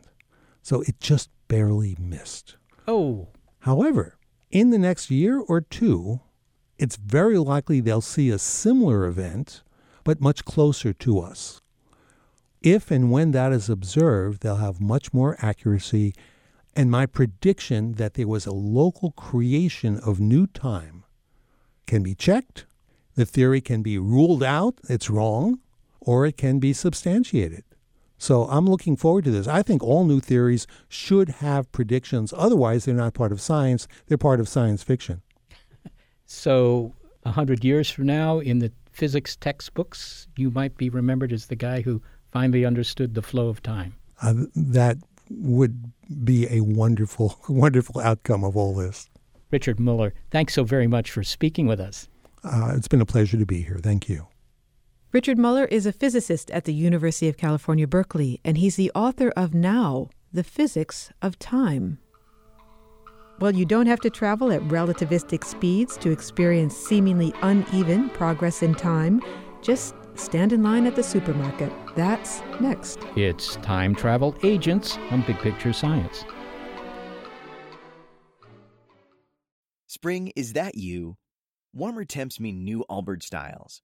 So 0.61 0.81
it 0.81 0.99
just 0.99 1.29
barely 1.47 1.97
missed. 1.99 2.55
Oh. 2.87 3.29
However, 3.59 4.17
in 4.53 4.69
the 4.69 4.77
next 4.77 5.09
year 5.09 5.39
or 5.39 5.61
two, 5.61 6.21
it's 6.77 6.95
very 6.95 7.39
likely 7.39 7.79
they'll 7.79 8.01
see 8.01 8.29
a 8.29 8.37
similar 8.37 9.05
event, 9.07 9.63
but 10.03 10.21
much 10.21 10.45
closer 10.45 10.93
to 10.93 11.19
us. 11.19 11.59
If 12.61 12.91
and 12.91 13.11
when 13.11 13.31
that 13.31 13.51
is 13.51 13.67
observed, 13.67 14.41
they'll 14.41 14.57
have 14.57 14.79
much 14.79 15.11
more 15.11 15.35
accuracy. 15.41 16.13
And 16.75 16.91
my 16.91 17.07
prediction 17.07 17.93
that 17.93 18.13
there 18.13 18.27
was 18.27 18.45
a 18.45 18.53
local 18.53 19.11
creation 19.13 19.97
of 19.97 20.19
new 20.19 20.45
time 20.45 21.03
can 21.87 22.03
be 22.03 22.13
checked. 22.13 22.67
The 23.15 23.25
theory 23.25 23.59
can 23.59 23.81
be 23.81 23.97
ruled 23.97 24.43
out, 24.43 24.75
it's 24.87 25.09
wrong, 25.09 25.59
or 25.99 26.27
it 26.27 26.37
can 26.37 26.59
be 26.59 26.73
substantiated. 26.73 27.63
So 28.17 28.45
I'm 28.45 28.67
looking 28.67 28.95
forward 28.95 29.25
to 29.25 29.31
this. 29.31 29.47
I 29.47 29.63
think 29.63 29.83
all 29.83 30.05
new 30.05 30.19
theories 30.19 30.65
should 30.87 31.29
have 31.29 31.71
predictions. 31.71 32.33
Otherwise, 32.35 32.85
they're 32.85 32.95
not 32.95 33.13
part 33.13 33.31
of 33.31 33.41
science, 33.41 33.87
they're 34.07 34.17
part 34.17 34.39
of 34.39 34.47
science 34.47 34.83
fiction. 34.83 35.21
So, 36.25 36.93
a 37.25 37.31
hundred 37.31 37.63
years 37.63 37.89
from 37.89 38.05
now, 38.05 38.39
in 38.39 38.59
the 38.59 38.71
physics 38.91 39.35
textbooks, 39.35 40.27
you 40.37 40.51
might 40.51 40.77
be 40.77 40.89
remembered 40.89 41.33
as 41.33 41.47
the 41.47 41.55
guy 41.55 41.81
who 41.81 42.01
finally 42.31 42.65
understood 42.65 43.13
the 43.13 43.21
flow 43.21 43.49
of 43.49 43.61
time. 43.61 43.95
Uh, 44.21 44.45
that 44.55 44.97
would 45.29 45.91
be 46.23 46.47
a 46.49 46.61
wonderful, 46.61 47.39
wonderful 47.49 48.01
outcome 48.01 48.43
of 48.43 48.55
all 48.55 48.73
this. 48.73 49.09
Richard 49.51 49.79
Muller, 49.79 50.13
thanks 50.31 50.53
so 50.53 50.63
very 50.63 50.87
much 50.87 51.11
for 51.11 51.23
speaking 51.23 51.67
with 51.67 51.79
us. 51.79 52.07
Uh, 52.43 52.73
it's 52.75 52.87
been 52.87 53.01
a 53.01 53.05
pleasure 53.05 53.37
to 53.37 53.45
be 53.45 53.61
here. 53.61 53.79
Thank 53.81 54.09
you. 54.09 54.27
Richard 55.13 55.37
Muller 55.37 55.65
is 55.65 55.85
a 55.85 55.91
physicist 55.91 56.49
at 56.49 56.65
the 56.65 56.73
University 56.73 57.29
of 57.29 57.37
California, 57.37 57.85
Berkeley, 57.85 58.41
and 58.43 58.57
he's 58.57 58.77
the 58.77 58.91
author 58.95 59.29
of 59.37 59.53
Now, 59.53 60.09
The 60.31 60.43
Physics 60.43 61.11
of 61.21 61.37
Time. 61.37 61.99
Well, 63.39 63.53
you 63.53 63.63
don't 63.63 63.85
have 63.85 63.99
to 63.99 64.09
travel 64.09 64.51
at 64.51 64.61
relativistic 64.61 65.43
speeds 65.43 65.97
to 65.97 66.09
experience 66.09 66.75
seemingly 66.75 67.31
uneven 67.43 68.09
progress 68.09 68.63
in 68.63 68.73
time. 68.73 69.21
Just 69.61 69.93
stand 70.15 70.51
in 70.51 70.63
line 70.63 70.87
at 70.87 70.95
the 70.95 71.03
supermarket. 71.03 71.71
That's 71.95 72.41
next. 72.59 72.97
It's 73.15 73.57
Time 73.57 73.93
Travel 73.93 74.35
Agents 74.41 74.97
on 75.11 75.21
Big 75.27 75.37
Picture 75.37 75.73
Science. 75.73 76.25
Spring, 79.85 80.31
is 80.35 80.53
that 80.53 80.73
you? 80.73 81.17
Warmer 81.71 82.03
temps 82.03 82.39
mean 82.39 82.63
new 82.63 82.83
Allbirds 82.89 83.25
styles. 83.25 83.83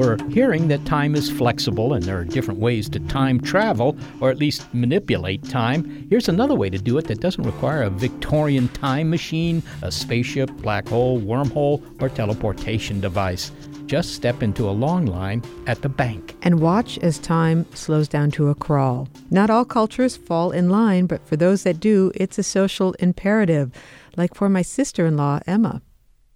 We're 0.00 0.16
hearing 0.30 0.68
that 0.68 0.86
time 0.86 1.14
is 1.14 1.30
flexible 1.30 1.92
and 1.92 2.02
there 2.02 2.16
are 2.16 2.24
different 2.24 2.58
ways 2.58 2.88
to 2.88 3.00
time 3.00 3.38
travel, 3.38 3.98
or 4.22 4.30
at 4.30 4.38
least 4.38 4.72
manipulate 4.72 5.44
time. 5.44 6.06
Here's 6.08 6.26
another 6.26 6.54
way 6.54 6.70
to 6.70 6.78
do 6.78 6.96
it 6.96 7.06
that 7.08 7.20
doesn't 7.20 7.44
require 7.44 7.82
a 7.82 7.90
Victorian 7.90 8.68
time 8.68 9.10
machine, 9.10 9.62
a 9.82 9.92
spaceship, 9.92 10.50
black 10.62 10.88
hole, 10.88 11.20
wormhole, 11.20 11.82
or 12.00 12.08
teleportation 12.08 13.02
device. 13.02 13.52
Just 13.84 14.14
step 14.14 14.42
into 14.42 14.70
a 14.70 14.72
long 14.72 15.04
line 15.04 15.42
at 15.66 15.82
the 15.82 15.90
bank. 15.90 16.34
And 16.40 16.60
watch 16.60 16.96
as 17.00 17.18
time 17.18 17.66
slows 17.74 18.08
down 18.08 18.30
to 18.30 18.48
a 18.48 18.54
crawl. 18.54 19.06
Not 19.28 19.50
all 19.50 19.66
cultures 19.66 20.16
fall 20.16 20.50
in 20.50 20.70
line, 20.70 21.08
but 21.08 21.26
for 21.26 21.36
those 21.36 21.64
that 21.64 21.78
do, 21.78 22.10
it's 22.14 22.38
a 22.38 22.42
social 22.42 22.94
imperative, 23.00 23.70
like 24.16 24.34
for 24.34 24.48
my 24.48 24.62
sister 24.62 25.04
in 25.04 25.18
law, 25.18 25.40
Emma. 25.46 25.82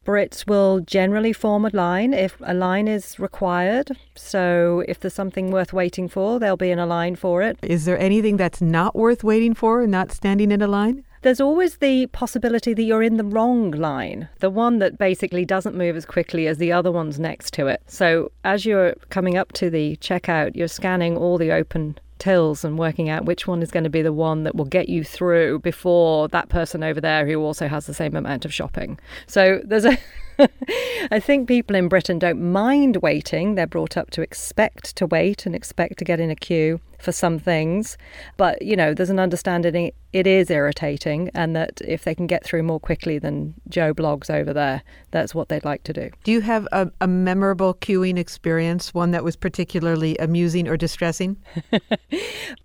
Brits 0.04 0.46
will 0.46 0.80
generally 0.80 1.32
form 1.32 1.64
a 1.64 1.70
line 1.72 2.12
if 2.12 2.36
a 2.42 2.54
line 2.54 2.88
is 2.88 3.18
required. 3.18 3.96
So 4.14 4.84
if 4.86 5.00
there's 5.00 5.14
something 5.14 5.50
worth 5.50 5.72
waiting 5.72 6.08
for, 6.08 6.38
they'll 6.38 6.56
be 6.56 6.70
in 6.70 6.78
a 6.78 6.86
line 6.86 7.16
for 7.16 7.42
it. 7.42 7.58
Is 7.62 7.84
there 7.84 7.98
anything 7.98 8.36
that's 8.36 8.60
not 8.60 8.94
worth 8.94 9.24
waiting 9.24 9.54
for 9.54 9.82
and 9.82 9.90
not 9.90 10.12
standing 10.12 10.52
in 10.52 10.60
a 10.60 10.68
line? 10.68 11.04
There's 11.22 11.40
always 11.40 11.78
the 11.78 12.06
possibility 12.08 12.74
that 12.74 12.82
you're 12.82 13.02
in 13.02 13.16
the 13.16 13.24
wrong 13.24 13.70
line, 13.70 14.28
the 14.40 14.50
one 14.50 14.78
that 14.80 14.98
basically 14.98 15.46
doesn't 15.46 15.74
move 15.74 15.96
as 15.96 16.04
quickly 16.04 16.46
as 16.46 16.58
the 16.58 16.70
other 16.70 16.92
ones 16.92 17.18
next 17.18 17.54
to 17.54 17.66
it. 17.66 17.80
So 17.86 18.30
as 18.44 18.66
you're 18.66 18.92
coming 19.08 19.38
up 19.38 19.52
to 19.52 19.70
the 19.70 19.96
checkout, 20.02 20.54
you're 20.54 20.68
scanning 20.68 21.16
all 21.16 21.38
the 21.38 21.50
open 21.50 21.98
tills 22.18 22.64
and 22.64 22.78
working 22.78 23.08
out 23.08 23.24
which 23.24 23.46
one 23.46 23.62
is 23.62 23.70
going 23.70 23.84
to 23.84 23.90
be 23.90 24.02
the 24.02 24.12
one 24.12 24.44
that 24.44 24.54
will 24.54 24.64
get 24.64 24.88
you 24.88 25.04
through 25.04 25.58
before 25.60 26.28
that 26.28 26.48
person 26.48 26.82
over 26.82 27.00
there 27.00 27.26
who 27.26 27.40
also 27.40 27.68
has 27.68 27.86
the 27.86 27.94
same 27.94 28.16
amount 28.16 28.44
of 28.44 28.52
shopping. 28.52 28.98
So 29.26 29.60
there's 29.64 29.84
a 29.84 29.98
I 31.10 31.20
think 31.20 31.48
people 31.48 31.76
in 31.76 31.88
Britain 31.88 32.18
don't 32.18 32.40
mind 32.40 32.96
waiting. 32.96 33.54
They're 33.54 33.66
brought 33.66 33.96
up 33.96 34.10
to 34.12 34.22
expect 34.22 34.96
to 34.96 35.06
wait 35.06 35.46
and 35.46 35.54
expect 35.54 35.98
to 35.98 36.04
get 36.04 36.20
in 36.20 36.30
a 36.30 36.36
queue 36.36 36.80
for 36.98 37.12
some 37.12 37.38
things. 37.38 37.96
But, 38.36 38.62
you 38.62 38.76
know, 38.76 38.94
there's 38.94 39.10
an 39.10 39.20
understanding 39.20 39.92
it 40.14 40.28
is 40.28 40.48
irritating 40.48 41.28
and 41.34 41.56
that 41.56 41.80
if 41.84 42.04
they 42.04 42.14
can 42.14 42.28
get 42.28 42.44
through 42.44 42.62
more 42.62 42.78
quickly 42.78 43.18
than 43.18 43.52
Joe 43.68 43.92
Bloggs 43.92 44.30
over 44.30 44.52
there, 44.52 44.82
that's 45.10 45.34
what 45.34 45.48
they'd 45.48 45.64
like 45.64 45.82
to 45.84 45.92
do. 45.92 46.10
Do 46.22 46.30
you 46.30 46.40
have 46.40 46.68
a, 46.70 46.88
a 47.00 47.08
memorable 47.08 47.74
queuing 47.74 48.16
experience, 48.16 48.94
one 48.94 49.10
that 49.10 49.24
was 49.24 49.34
particularly 49.34 50.16
amusing 50.18 50.68
or 50.68 50.76
distressing? 50.76 51.36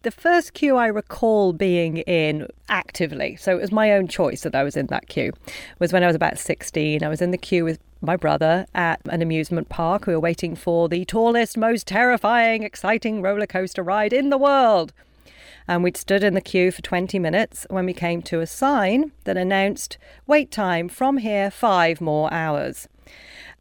the 0.03 0.11
first 0.11 0.53
queue 0.53 0.77
I 0.77 0.87
recall 0.87 1.51
being 1.51 1.97
in 1.97 2.47
actively, 2.69 3.35
so 3.35 3.57
it 3.57 3.61
was 3.61 3.71
my 3.71 3.93
own 3.93 4.07
choice 4.07 4.41
that 4.41 4.53
I 4.53 4.61
was 4.61 4.77
in 4.77 4.85
that 4.87 5.07
queue, 5.07 5.33
was 5.79 5.91
when 5.91 6.03
I 6.03 6.07
was 6.07 6.15
about 6.15 6.37
16. 6.37 7.03
I 7.03 7.09
was 7.09 7.21
in 7.21 7.31
the 7.31 7.37
queue 7.37 7.58
with 7.61 7.79
my 8.01 8.15
brother 8.15 8.65
at 8.73 9.01
an 9.09 9.21
amusement 9.21 9.69
park. 9.69 10.07
We 10.07 10.13
were 10.13 10.19
waiting 10.19 10.55
for 10.55 10.87
the 10.87 11.05
tallest, 11.05 11.57
most 11.57 11.87
terrifying, 11.87 12.63
exciting 12.63 13.21
roller 13.21 13.47
coaster 13.47 13.83
ride 13.83 14.13
in 14.13 14.29
the 14.29 14.37
world. 14.37 14.93
And 15.67 15.83
we'd 15.83 15.97
stood 15.97 16.23
in 16.23 16.33
the 16.33 16.41
queue 16.41 16.71
for 16.71 16.81
20 16.81 17.19
minutes 17.19 17.67
when 17.69 17.85
we 17.85 17.93
came 17.93 18.21
to 18.23 18.39
a 18.39 18.47
sign 18.47 19.11
that 19.25 19.37
announced 19.37 19.97
wait 20.25 20.49
time 20.49 20.89
from 20.89 21.17
here 21.17 21.51
five 21.51 22.01
more 22.01 22.33
hours. 22.33 22.87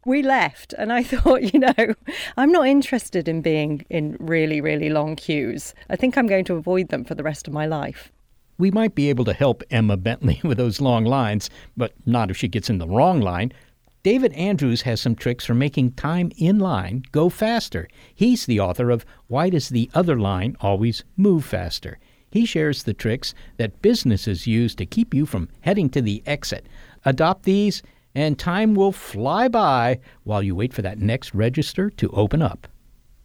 We 0.05 0.23
left, 0.23 0.73
and 0.77 0.91
I 0.91 1.03
thought, 1.03 1.53
you 1.53 1.59
know, 1.59 1.95
I'm 2.37 2.51
not 2.51 2.67
interested 2.67 3.27
in 3.27 3.41
being 3.41 3.85
in 3.89 4.17
really, 4.19 4.61
really 4.61 4.89
long 4.89 5.15
queues. 5.15 5.75
I 5.89 5.95
think 5.95 6.17
I'm 6.17 6.27
going 6.27 6.45
to 6.45 6.55
avoid 6.55 6.87
them 6.87 7.03
for 7.03 7.15
the 7.15 7.23
rest 7.23 7.47
of 7.47 7.53
my 7.53 7.65
life. 7.65 8.11
We 8.57 8.71
might 8.71 8.95
be 8.95 9.09
able 9.09 9.25
to 9.25 9.33
help 9.33 9.63
Emma 9.69 9.95
Bentley 9.95 10.41
with 10.43 10.57
those 10.57 10.81
long 10.81 11.05
lines, 11.05 11.49
but 11.77 11.93
not 12.05 12.31
if 12.31 12.37
she 12.37 12.47
gets 12.47 12.69
in 12.69 12.77
the 12.77 12.87
wrong 12.87 13.21
line. 13.21 13.53
David 14.01 14.31
Andrews 14.31 14.83
has 14.83 15.01
some 15.01 15.13
tricks 15.13 15.43
for 15.43 15.53
making 15.53 15.91
time 15.91 16.31
in 16.37 16.57
line 16.57 17.03
go 17.11 17.27
faster. 17.27 17.89
He's 18.15 18.45
the 18.45 18.59
author 18.59 18.91
of 18.91 19.05
Why 19.27 19.49
Does 19.49 19.67
the 19.67 19.89
Other 19.93 20.17
Line 20.17 20.55
Always 20.61 21.03
Move 21.17 21.43
Faster? 21.43 21.99
He 22.31 22.45
shares 22.45 22.83
the 22.83 22.93
tricks 22.93 23.33
that 23.57 23.81
businesses 23.81 24.47
use 24.47 24.73
to 24.75 24.85
keep 24.85 25.13
you 25.13 25.25
from 25.25 25.49
heading 25.61 25.89
to 25.89 26.01
the 26.01 26.23
exit. 26.25 26.65
Adopt 27.03 27.43
these, 27.43 27.83
and 28.15 28.39
time 28.39 28.73
will 28.73 28.93
fly 28.93 29.49
by 29.49 29.99
while 30.23 30.41
you 30.41 30.55
wait 30.55 30.73
for 30.73 30.81
that 30.81 30.99
next 30.99 31.35
register 31.35 31.89
to 31.89 32.09
open 32.11 32.41
up. 32.41 32.69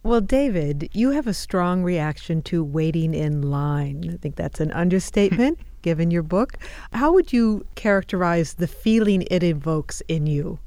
Well, 0.03 0.21
David, 0.21 0.89
you 0.93 1.11
have 1.11 1.25
a 1.25 1.33
strong 1.33 1.83
reaction 1.83 2.41
to 2.43 2.65
waiting 2.65 3.13
in 3.13 3.41
line. 3.43 4.09
I 4.13 4.17
think 4.17 4.35
that's 4.35 4.59
an 4.59 4.71
understatement, 4.71 5.57
given 5.81 6.11
your 6.11 6.21
book. 6.21 6.57
How 6.91 7.13
would 7.13 7.31
you 7.31 7.65
characterize 7.75 8.55
the 8.55 8.67
feeling 8.67 9.25
it 9.31 9.41
evokes 9.41 10.01
in 10.09 10.27
you? 10.27 10.59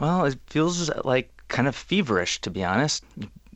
Well, 0.00 0.24
it 0.24 0.38
feels 0.46 0.90
like 1.04 1.30
kind 1.48 1.68
of 1.68 1.76
feverish, 1.76 2.40
to 2.42 2.50
be 2.50 2.64
honest. 2.64 3.04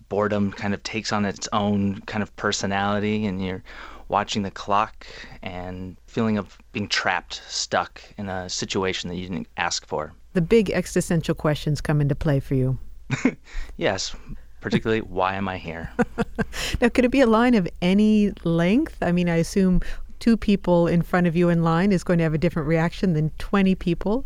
Boredom 0.09 0.53
kind 0.53 0.72
of 0.72 0.82
takes 0.82 1.12
on 1.12 1.24
its 1.24 1.49
own 1.53 2.01
kind 2.03 2.22
of 2.22 2.34
personality, 2.36 3.26
and 3.26 3.45
you're 3.45 3.62
watching 4.09 4.43
the 4.43 4.51
clock 4.51 5.07
and 5.43 5.97
feeling 6.07 6.39
of 6.39 6.59
being 6.72 6.89
trapped, 6.89 7.43
stuck 7.47 8.03
in 8.16 8.28
a 8.28 8.49
situation 8.49 9.11
that 9.11 9.16
you 9.16 9.28
didn't 9.28 9.49
ask 9.57 9.86
for. 9.86 10.12
The 10.32 10.41
big 10.41 10.70
existential 10.70 11.34
questions 11.34 11.80
come 11.80 12.01
into 12.01 12.14
play 12.14 12.41
for 12.41 12.55
you. 12.55 12.78
yes, 13.76 14.14
particularly 14.61 15.01
why 15.09 15.34
am 15.34 15.49
I 15.49 15.59
here? 15.59 15.91
now, 16.80 16.89
could 16.89 17.05
it 17.05 17.11
be 17.11 17.20
a 17.20 17.26
line 17.26 17.55
of 17.55 17.68
any 17.82 18.32
length? 18.45 18.97
I 19.03 19.12
mean, 19.12 19.28
I 19.28 19.36
assume 19.36 19.80
two 20.20 20.36
people 20.36 20.86
in 20.86 21.03
front 21.03 21.26
of 21.26 21.36
you 21.36 21.49
in 21.49 21.62
line 21.62 21.93
is 21.93 22.03
going 22.03 22.18
to 22.18 22.24
have 22.24 22.34
a 22.34 22.39
different 22.39 22.68
reaction 22.68 23.12
than 23.12 23.30
20 23.39 23.74
people. 23.74 24.24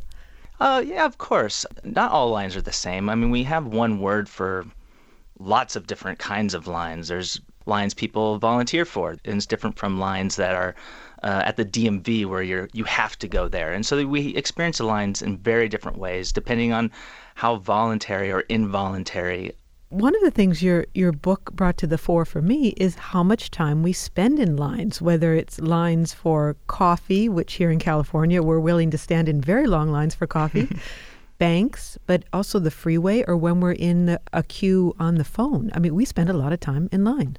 Uh, 0.62 0.78
yeah, 0.86 1.04
of 1.04 1.18
course. 1.18 1.66
Not 1.82 2.12
all 2.12 2.30
lines 2.30 2.54
are 2.54 2.62
the 2.62 2.72
same. 2.72 3.08
I 3.08 3.16
mean, 3.16 3.32
we 3.32 3.42
have 3.42 3.66
one 3.66 3.98
word 3.98 4.28
for 4.28 4.64
lots 5.40 5.74
of 5.74 5.88
different 5.88 6.20
kinds 6.20 6.54
of 6.54 6.68
lines. 6.68 7.08
There's 7.08 7.40
lines 7.66 7.94
people 7.94 8.38
volunteer 8.38 8.84
for, 8.84 9.10
and 9.24 9.38
it's 9.38 9.46
different 9.46 9.76
from 9.76 9.98
lines 9.98 10.36
that 10.36 10.54
are 10.54 10.76
uh, 11.24 11.42
at 11.44 11.56
the 11.56 11.64
DMV 11.64 12.26
where 12.26 12.44
you're 12.44 12.68
you 12.72 12.84
have 12.84 13.18
to 13.18 13.26
go 13.26 13.48
there. 13.48 13.72
And 13.72 13.84
so 13.84 14.06
we 14.06 14.36
experience 14.36 14.78
the 14.78 14.84
lines 14.84 15.20
in 15.20 15.36
very 15.36 15.68
different 15.68 15.98
ways 15.98 16.30
depending 16.30 16.72
on 16.72 16.92
how 17.34 17.56
voluntary 17.56 18.30
or 18.30 18.42
involuntary 18.42 19.56
one 19.92 20.14
of 20.14 20.22
the 20.22 20.30
things 20.30 20.62
your 20.62 20.86
your 20.94 21.12
book 21.12 21.52
brought 21.52 21.76
to 21.76 21.86
the 21.86 21.98
fore 21.98 22.24
for 22.24 22.40
me 22.40 22.68
is 22.78 22.94
how 22.94 23.22
much 23.22 23.50
time 23.50 23.82
we 23.82 23.92
spend 23.92 24.38
in 24.38 24.56
lines, 24.56 25.02
whether 25.02 25.34
it's 25.34 25.60
lines 25.60 26.14
for 26.14 26.56
coffee, 26.66 27.28
which 27.28 27.54
here 27.54 27.70
in 27.70 27.78
California 27.78 28.42
we're 28.42 28.58
willing 28.58 28.90
to 28.90 28.96
stand 28.96 29.28
in 29.28 29.38
very 29.38 29.66
long 29.66 29.90
lines 29.90 30.14
for 30.14 30.26
coffee, 30.26 30.66
banks, 31.38 31.98
but 32.06 32.24
also 32.32 32.58
the 32.58 32.70
freeway 32.70 33.22
or 33.28 33.36
when 33.36 33.60
we're 33.60 33.72
in 33.72 34.18
a 34.32 34.42
queue 34.42 34.94
on 34.98 35.16
the 35.16 35.24
phone. 35.24 35.70
I 35.74 35.78
mean, 35.78 35.94
we 35.94 36.06
spend 36.06 36.30
a 36.30 36.34
lot 36.34 36.54
of 36.54 36.60
time 36.60 36.88
in 36.90 37.04
line. 37.04 37.36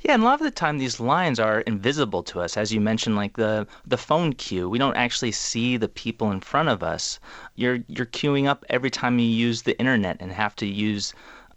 Yeah, 0.00 0.14
and 0.14 0.22
a 0.22 0.26
lot 0.26 0.40
of 0.40 0.44
the 0.44 0.52
time 0.52 0.78
these 0.78 1.00
lines 1.00 1.40
are 1.40 1.60
invisible 1.62 2.22
to 2.22 2.40
us. 2.40 2.56
As 2.56 2.72
you 2.72 2.80
mentioned, 2.80 3.16
like 3.16 3.36
the 3.36 3.66
the 3.84 3.98
phone 3.98 4.32
queue, 4.32 4.70
we 4.70 4.78
don't 4.78 4.96
actually 4.96 5.32
see 5.32 5.76
the 5.76 5.88
people 5.88 6.30
in 6.30 6.40
front 6.40 6.68
of 6.68 6.84
us. 6.84 7.18
You're 7.56 7.80
you're 7.88 8.06
queuing 8.06 8.46
up 8.46 8.64
every 8.70 8.90
time 8.90 9.18
you 9.18 9.26
use 9.26 9.62
the 9.62 9.76
internet 9.80 10.18
and 10.20 10.30
have 10.30 10.54
to 10.56 10.66
use 10.66 11.12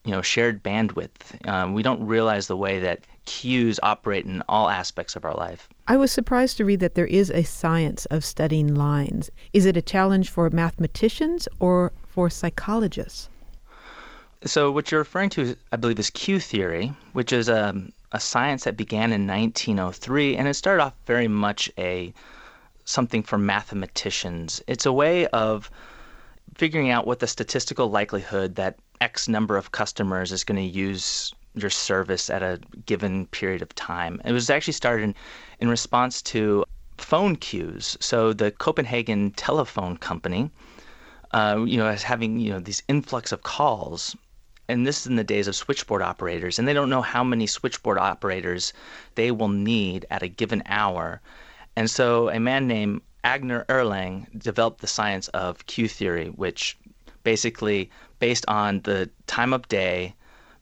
you 0.10 0.16
know 0.16 0.24
shared 0.24 0.64
bandwidth. 0.64 1.48
Um, 1.48 1.76
we 1.76 1.84
don't 1.84 2.04
realize 2.04 2.48
the 2.48 2.58
way 2.58 2.80
that 2.80 3.02
queues 3.26 3.80
operate 3.84 4.26
in 4.26 4.42
all 4.50 4.68
aspects 4.68 5.16
of 5.16 5.24
our 5.24 5.36
life. 5.36 5.70
I 5.88 5.98
was 5.98 6.12
surprised 6.12 6.58
to 6.58 6.66
read 6.66 6.80
that 6.80 6.96
there 6.96 7.06
is 7.06 7.30
a 7.30 7.44
science 7.44 8.08
of 8.08 8.26
studying 8.26 8.74
lines. 8.74 9.30
Is 9.54 9.68
it 9.68 9.78
a 9.78 9.84
challenge 9.84 10.32
for 10.32 10.50
mathematicians 10.50 11.48
or 11.60 11.92
for 12.08 12.28
psychologists? 12.32 13.30
So 14.46 14.72
what 14.72 14.90
you're 14.90 15.02
referring 15.02 15.30
to, 15.32 15.56
I 15.72 15.76
believe, 15.76 16.00
is 16.00 16.10
queue 16.10 16.40
theory, 16.40 16.92
which 17.14 17.32
is 17.32 17.48
a, 17.48 17.70
um, 17.70 17.92
a 18.12 18.20
science 18.20 18.64
that 18.64 18.76
began 18.76 19.14
in 19.14 19.28
1903, 19.28 20.38
and 20.38 20.48
it 20.48 20.56
started 20.56 20.82
off 20.82 20.96
very 21.06 21.28
much 21.28 21.70
a 21.78 22.12
something 22.86 23.22
for 23.22 23.38
mathematicians. 23.38 24.60
It's 24.66 24.88
a 24.88 24.94
way 24.94 25.28
of 25.28 25.70
figuring 26.56 26.90
out 26.90 27.06
what 27.06 27.20
the 27.20 27.28
statistical 27.28 27.92
likelihood 27.92 28.56
that 28.56 28.80
X 29.02 29.28
number 29.28 29.58
of 29.58 29.72
customers 29.72 30.32
is 30.32 30.44
going 30.44 30.58
to 30.58 30.78
use 30.78 31.34
your 31.56 31.70
service 31.70 32.30
at 32.30 32.44
a 32.44 32.60
given 32.86 33.28
period 33.28 33.62
of 33.62 33.74
time. 33.76 34.22
It 34.26 34.32
was 34.32 34.50
actually 34.50 34.74
started 34.74 35.04
in, 35.04 35.16
in 35.60 35.70
response 35.70 36.22
to 36.24 36.66
phone 36.98 37.36
queues. 37.36 37.98
So 38.00 38.34
the 38.34 38.52
Copenhagen 38.52 39.32
Telephone 39.32 39.98
Company 39.98 40.52
uh, 41.32 41.64
you 41.66 41.78
know, 41.78 41.88
as 41.88 42.04
having 42.04 42.40
you 42.40 42.52
know 42.52 42.60
these 42.60 42.84
influx 42.88 43.32
of 43.32 43.44
calls, 43.44 44.16
and 44.68 44.86
this 44.86 45.02
is 45.02 45.08
in 45.08 45.16
the 45.16 45.24
days 45.24 45.48
of 45.48 45.56
switchboard 45.56 46.02
operators, 46.02 46.58
and 46.58 46.68
they 46.68 46.74
don't 46.74 46.90
know 46.90 47.02
how 47.02 47.24
many 47.24 47.46
switchboard 47.46 47.98
operators 47.98 48.74
they 49.16 49.32
will 49.32 49.50
need 49.50 50.06
at 50.10 50.24
a 50.24 50.28
given 50.28 50.64
hour, 50.66 51.22
and 51.76 51.90
so 51.90 52.30
a 52.30 52.40
man 52.40 52.68
named 52.68 53.02
Agner 53.24 53.66
Erlang 53.68 54.28
developed 54.40 54.82
the 54.82 54.88
science 54.88 55.28
of 55.30 55.66
queue 55.68 55.88
theory, 55.88 56.28
which 56.28 56.78
basically 57.24 57.90
based 58.20 58.46
on 58.48 58.82
the 58.82 59.10
time 59.28 59.54
of 59.54 59.68
day, 59.68 60.16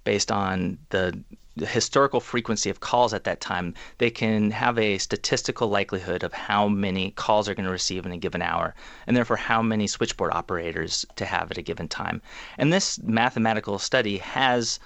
based 0.04 0.32
on 0.32 0.78
the 0.90 1.18
historical 1.66 2.20
frequency 2.20 2.70
of 2.70 2.80
calls 2.80 3.14
at 3.14 3.24
that 3.24 3.42
time, 3.42 3.74
they 3.98 4.12
can 4.12 4.52
have 4.52 4.78
a 4.78 4.98
statistical 5.00 5.68
likelihood 5.70 6.24
of 6.24 6.34
how 6.34 6.68
many 6.68 7.12
calls 7.12 7.50
are 7.50 7.56
going 7.56 7.66
to 7.66 7.72
receive 7.72 8.06
in 8.06 8.12
a 8.12 8.18
given 8.18 8.42
hour, 8.42 8.76
and 9.08 9.18
therefore 9.18 9.38
how 9.38 9.62
many 9.62 9.88
switchboard 9.88 10.32
operators 10.34 11.06
to 11.16 11.26
have 11.26 11.50
at 11.50 11.58
a 11.58 11.62
given 11.62 11.88
time. 11.88 12.22
And 12.58 12.72
this 12.72 13.00
mathematical 13.02 13.80
study 13.80 14.18
has 14.18 14.80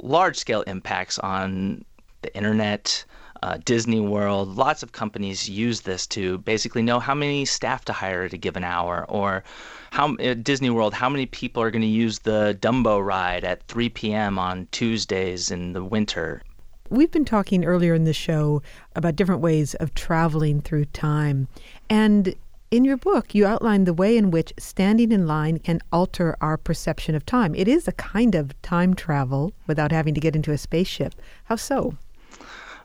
large 0.00 0.36
scale 0.36 0.62
impacts 0.62 1.18
on 1.18 1.84
the 2.22 2.34
internet, 2.36 3.04
uh, 3.42 3.58
Disney 3.64 4.00
World, 4.00 4.56
lots 4.56 4.82
of 4.82 4.92
companies 4.92 5.48
use 5.48 5.82
this 5.82 6.06
to 6.08 6.38
basically 6.38 6.82
know 6.82 6.98
how 6.98 7.14
many 7.14 7.44
staff 7.44 7.84
to 7.86 7.92
hire 7.92 8.22
at 8.22 8.32
a 8.32 8.36
given 8.36 8.64
hour, 8.64 9.04
or 9.08 9.44
how 9.90 10.16
at 10.20 10.44
Disney 10.44 10.70
World, 10.70 10.94
how 10.94 11.08
many 11.08 11.26
people 11.26 11.62
are 11.62 11.70
going 11.70 11.82
to 11.82 11.88
use 11.88 12.20
the 12.20 12.56
Dumbo 12.60 13.04
ride 13.04 13.44
at 13.44 13.62
3 13.68 13.88
p.m. 13.90 14.38
on 14.38 14.68
Tuesdays 14.72 15.50
in 15.50 15.72
the 15.72 15.84
winter. 15.84 16.42
We've 16.90 17.10
been 17.10 17.26
talking 17.26 17.64
earlier 17.64 17.94
in 17.94 18.04
the 18.04 18.14
show 18.14 18.62
about 18.96 19.16
different 19.16 19.42
ways 19.42 19.74
of 19.74 19.94
traveling 19.94 20.62
through 20.62 20.86
time. 20.86 21.48
And 21.90 22.34
in 22.70 22.84
your 22.84 22.96
book, 22.96 23.34
you 23.34 23.46
outline 23.46 23.84
the 23.84 23.94
way 23.94 24.16
in 24.16 24.30
which 24.30 24.52
standing 24.58 25.12
in 25.12 25.26
line 25.26 25.58
can 25.58 25.80
alter 25.92 26.36
our 26.40 26.56
perception 26.56 27.14
of 27.14 27.24
time. 27.24 27.54
It 27.54 27.68
is 27.68 27.88
a 27.88 27.92
kind 27.92 28.34
of 28.34 28.60
time 28.62 28.94
travel 28.94 29.52
without 29.66 29.92
having 29.92 30.14
to 30.14 30.20
get 30.20 30.36
into 30.36 30.52
a 30.52 30.58
spaceship. 30.58 31.14
How 31.44 31.56
so? 31.56 31.96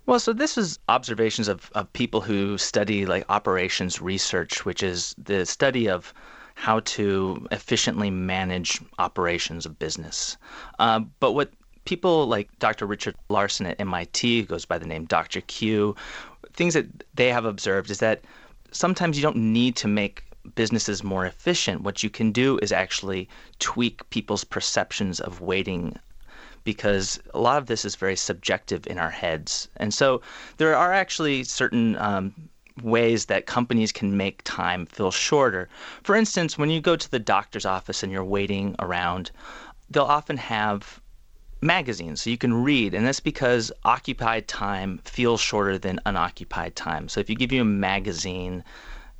Well, 0.05 0.19
so 0.19 0.33
this 0.33 0.57
is 0.57 0.79
observations 0.89 1.47
of, 1.47 1.71
of 1.75 1.91
people 1.93 2.19
who 2.19 2.57
study 2.57 3.05
like 3.05 3.25
operations 3.29 4.01
research, 4.01 4.65
which 4.65 4.83
is 4.83 5.15
the 5.17 5.45
study 5.45 5.87
of 5.89 6.13
how 6.55 6.81
to 6.81 7.47
efficiently 7.51 8.11
manage 8.11 8.81
operations 8.99 9.65
of 9.65 9.79
business. 9.79 10.37
Uh, 10.77 10.99
but 11.21 11.31
what 11.31 11.53
people 11.85 12.27
like 12.27 12.49
Dr. 12.59 12.85
Richard 12.85 13.15
Larson 13.29 13.65
at 13.65 13.79
MIT, 13.79 14.41
who 14.41 14.45
goes 14.45 14.65
by 14.65 14.77
the 14.77 14.85
name 14.85 15.05
Dr. 15.05 15.39
Queue, 15.41 15.95
things 16.51 16.73
that 16.73 16.87
they 17.13 17.29
have 17.29 17.45
observed 17.45 17.89
is 17.89 17.99
that 17.99 18.25
sometimes 18.71 19.17
you 19.17 19.23
don't 19.23 19.37
need 19.37 19.77
to 19.77 19.87
make 19.87 20.25
businesses 20.55 21.01
more 21.01 21.25
efficient. 21.25 21.81
What 21.81 22.03
you 22.03 22.09
can 22.09 22.31
do 22.33 22.59
is 22.61 22.73
actually 22.73 23.29
tweak 23.59 24.09
people's 24.09 24.43
perceptions 24.43 25.21
of 25.21 25.39
waiting 25.39 25.97
because 26.64 27.20
a 27.34 27.39
lot 27.39 27.57
of 27.57 27.68
this 27.68 27.86
is 27.86 27.95
very 27.95 28.16
subjective 28.16 28.88
in 28.88 28.97
our 28.97 29.09
heads. 29.09 29.68
And 29.78 29.93
so 29.93 30.22
there 30.57 30.76
are 30.76 30.93
actually 30.93 31.43
certain 31.43 31.97
um, 31.97 32.34
ways 32.82 33.26
that 33.26 33.45
companies 33.45 33.91
can 33.91 34.18
make 34.18 34.41
time 34.43 34.86
feel 34.86 35.11
shorter. 35.11 35.70
For 36.03 36.16
instance, 36.16 36.57
when 36.57 36.70
you 36.70 36.82
go 36.82 36.95
to 36.95 37.11
the 37.11 37.20
doctor's 37.20 37.66
office 37.66 38.03
and 38.03 38.11
you're 38.11 38.24
waiting 38.24 38.76
around, 38.80 39.32
they'll 39.89 40.03
often 40.03 40.38
have 40.38 40.99
magazines 41.61 42.22
so 42.22 42.30
you 42.30 42.38
can 42.38 42.53
read 42.53 42.93
and 42.93 43.05
that's 43.05 43.22
because 43.22 43.72
occupied 43.86 44.47
time 44.49 44.99
feels 45.05 45.39
shorter 45.39 45.78
than 45.78 45.97
unoccupied 46.05 46.76
time 46.76 47.07
so 47.07 47.22
if 47.22 47.30
you 47.30 47.38
give 47.38 47.53
you 47.53 47.61
a 47.61 47.66
magazine 47.66 48.61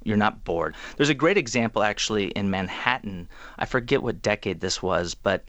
you're 0.04 0.18
not 0.18 0.44
bored 0.44 0.76
there's 0.98 1.08
a 1.08 1.14
great 1.14 1.38
example 1.38 1.82
actually 1.82 2.28
in 2.32 2.50
manhattan 2.50 3.30
i 3.60 3.66
forget 3.66 4.04
what 4.04 4.22
decade 4.22 4.60
this 4.60 4.84
was 4.84 5.16
but 5.16 5.46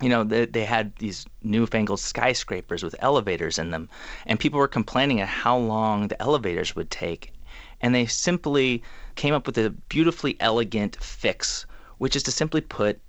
you 0.00 0.08
know, 0.08 0.24
they, 0.24 0.46
they 0.46 0.64
had 0.64 0.94
these 0.96 1.26
newfangled 1.42 2.00
skyscrapers 2.00 2.82
with 2.82 2.94
elevators 3.00 3.58
in 3.58 3.70
them, 3.70 3.88
and 4.26 4.38
people 4.38 4.58
were 4.58 4.68
complaining 4.68 5.20
at 5.20 5.28
how 5.28 5.56
long 5.56 6.08
the 6.08 6.20
elevators 6.22 6.76
would 6.76 6.90
take. 6.90 7.32
And 7.80 7.94
they 7.94 8.06
simply 8.06 8.82
came 9.14 9.34
up 9.34 9.46
with 9.46 9.58
a 9.58 9.70
beautifully 9.88 10.36
elegant 10.40 10.96
fix, 11.02 11.66
which 11.98 12.16
is 12.16 12.22
to 12.24 12.32
simply 12.32 12.60
put 12.60 13.00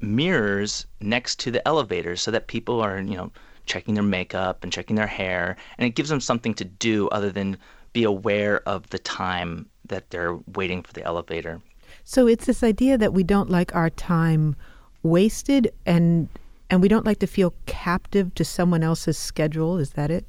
mirrors 0.00 0.86
next 1.00 1.38
to 1.40 1.50
the 1.50 1.66
elevators 1.66 2.20
so 2.20 2.30
that 2.30 2.46
people 2.46 2.80
are, 2.80 2.98
you 2.98 3.16
know, 3.16 3.30
checking 3.66 3.94
their 3.94 4.02
makeup 4.02 4.62
and 4.62 4.72
checking 4.72 4.96
their 4.96 5.06
hair, 5.06 5.56
and 5.78 5.86
it 5.86 5.94
gives 5.94 6.10
them 6.10 6.20
something 6.20 6.54
to 6.54 6.64
do 6.64 7.08
other 7.08 7.30
than 7.30 7.56
be 7.92 8.04
aware 8.04 8.60
of 8.68 8.90
the 8.90 8.98
time 8.98 9.66
that 9.86 10.10
they're 10.10 10.38
waiting 10.54 10.82
for 10.82 10.92
the 10.92 11.02
elevator. 11.04 11.60
So 12.02 12.26
it's 12.26 12.46
this 12.46 12.62
idea 12.62 12.98
that 12.98 13.14
we 13.14 13.22
don't 13.22 13.50
like 13.50 13.74
our 13.74 13.88
time 13.88 14.56
wasted 15.04 15.72
and 15.86 16.28
and 16.70 16.82
we 16.82 16.88
don't 16.88 17.06
like 17.06 17.20
to 17.20 17.26
feel 17.26 17.54
captive 17.66 18.34
to 18.34 18.44
someone 18.44 18.82
else's 18.82 19.18
schedule. 19.18 19.78
Is 19.78 19.90
that 19.90 20.10
it? 20.10 20.24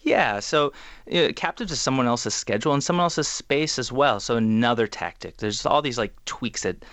Yeah, 0.00 0.40
so 0.40 0.72
you 1.06 1.28
know, 1.28 1.32
captive 1.32 1.68
to 1.68 1.76
someone 1.76 2.06
else's 2.06 2.34
schedule 2.34 2.74
and 2.74 2.82
someone 2.82 3.04
else's 3.04 3.28
space 3.28 3.78
as 3.78 3.92
well. 3.92 4.18
So 4.18 4.36
another 4.36 4.88
tactic. 4.88 5.36
There's 5.36 5.64
all 5.64 5.80
these 5.80 5.96
like 5.96 6.12
tweaks 6.24 6.62
that 6.62 6.84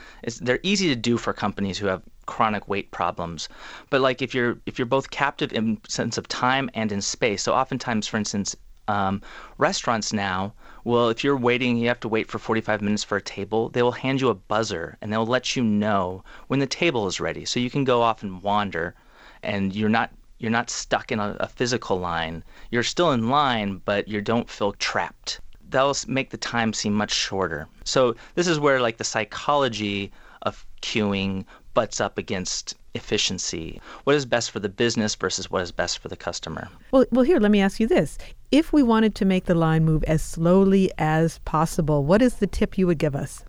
they're 0.41 0.59
easy 0.61 0.87
to 0.89 0.95
do 0.95 1.17
for 1.17 1.33
companies 1.33 1.79
who 1.79 1.87
have 1.87 2.03
chronic 2.27 2.67
wait 2.67 2.91
problems. 2.91 3.49
But 3.89 4.01
like 4.01 4.21
if 4.21 4.35
you're 4.35 4.59
if 4.67 4.77
you're 4.77 4.85
both 4.85 5.09
captive 5.09 5.51
in 5.51 5.81
sense 5.87 6.19
of 6.19 6.27
time 6.27 6.69
and 6.75 6.91
in 6.91 7.01
space. 7.01 7.41
So 7.41 7.53
oftentimes, 7.53 8.07
for 8.07 8.17
instance, 8.17 8.55
um, 8.89 9.21
restaurants 9.57 10.11
now 10.11 10.53
well, 10.83 11.09
if 11.09 11.23
you're 11.23 11.37
waiting, 11.37 11.77
you 11.77 11.87
have 11.87 11.99
to 11.99 12.07
wait 12.07 12.31
for 12.31 12.39
45 12.39 12.81
minutes 12.81 13.03
for 13.03 13.17
a 13.17 13.21
table, 13.21 13.69
they 13.69 13.83
will 13.83 13.91
hand 13.91 14.21
you 14.21 14.29
a 14.29 14.33
buzzer 14.33 14.97
and 15.01 15.11
they'll 15.11 15.25
let 15.25 15.55
you 15.55 15.63
know 15.63 16.23
when 16.47 16.59
the 16.59 16.67
table 16.67 17.05
is 17.07 17.19
ready. 17.19 17.45
So 17.45 17.59
you 17.59 17.69
can 17.69 17.83
go 17.83 18.01
off 18.01 18.23
and 18.23 18.41
wander 18.41 18.95
and 19.43 19.75
you're 19.75 19.89
not 19.89 20.11
you're 20.39 20.51
not 20.51 20.69
stuck 20.69 21.11
in 21.11 21.19
a, 21.19 21.35
a 21.41 21.47
physical 21.47 21.99
line. 21.99 22.43
You're 22.71 22.83
still 22.83 23.11
in 23.11 23.29
line, 23.29 23.81
but 23.83 24.07
you 24.07 24.21
don't 24.21 24.49
feel 24.49 24.71
trapped. 24.71 25.41
That'll 25.69 25.95
make 26.07 26.29
the 26.29 26.37
time 26.37 26.71
seem 26.71 26.93
much 26.93 27.11
shorter. 27.11 27.67
So 27.83 28.15
this 28.35 28.47
is 28.47 28.57
where 28.57 28.79
like 28.79 28.97
the 28.97 29.03
psychology 29.03 30.13
of 30.43 30.65
queuing 30.81 31.45
butts 31.73 31.99
up 31.99 32.17
against 32.17 32.75
efficiency. 32.95 33.81
What 34.05 34.15
is 34.15 34.25
best 34.25 34.49
for 34.51 34.59
the 34.59 34.69
business 34.69 35.13
versus 35.13 35.51
what 35.51 35.61
is 35.61 35.71
best 35.71 35.99
for 35.99 36.07
the 36.07 36.17
customer? 36.17 36.69
Well, 36.91 37.05
well 37.11 37.25
here, 37.25 37.39
let 37.39 37.51
me 37.51 37.61
ask 37.61 37.79
you 37.79 37.87
this. 37.87 38.17
If 38.51 38.73
we 38.73 38.81
wanted 38.81 39.13
to 39.15 39.25
make 39.25 39.45
the 39.45 39.53
line 39.53 39.85
move 39.85 40.03
as 40.05 40.23
slowly 40.23 40.91
as 40.97 41.37
possible, 41.45 42.03
what 42.03 42.23
is 42.23 42.35
the 42.35 42.47
tip 42.47 42.79
you 42.79 42.87
would 42.87 42.97
give 42.97 43.15
us? 43.15 43.45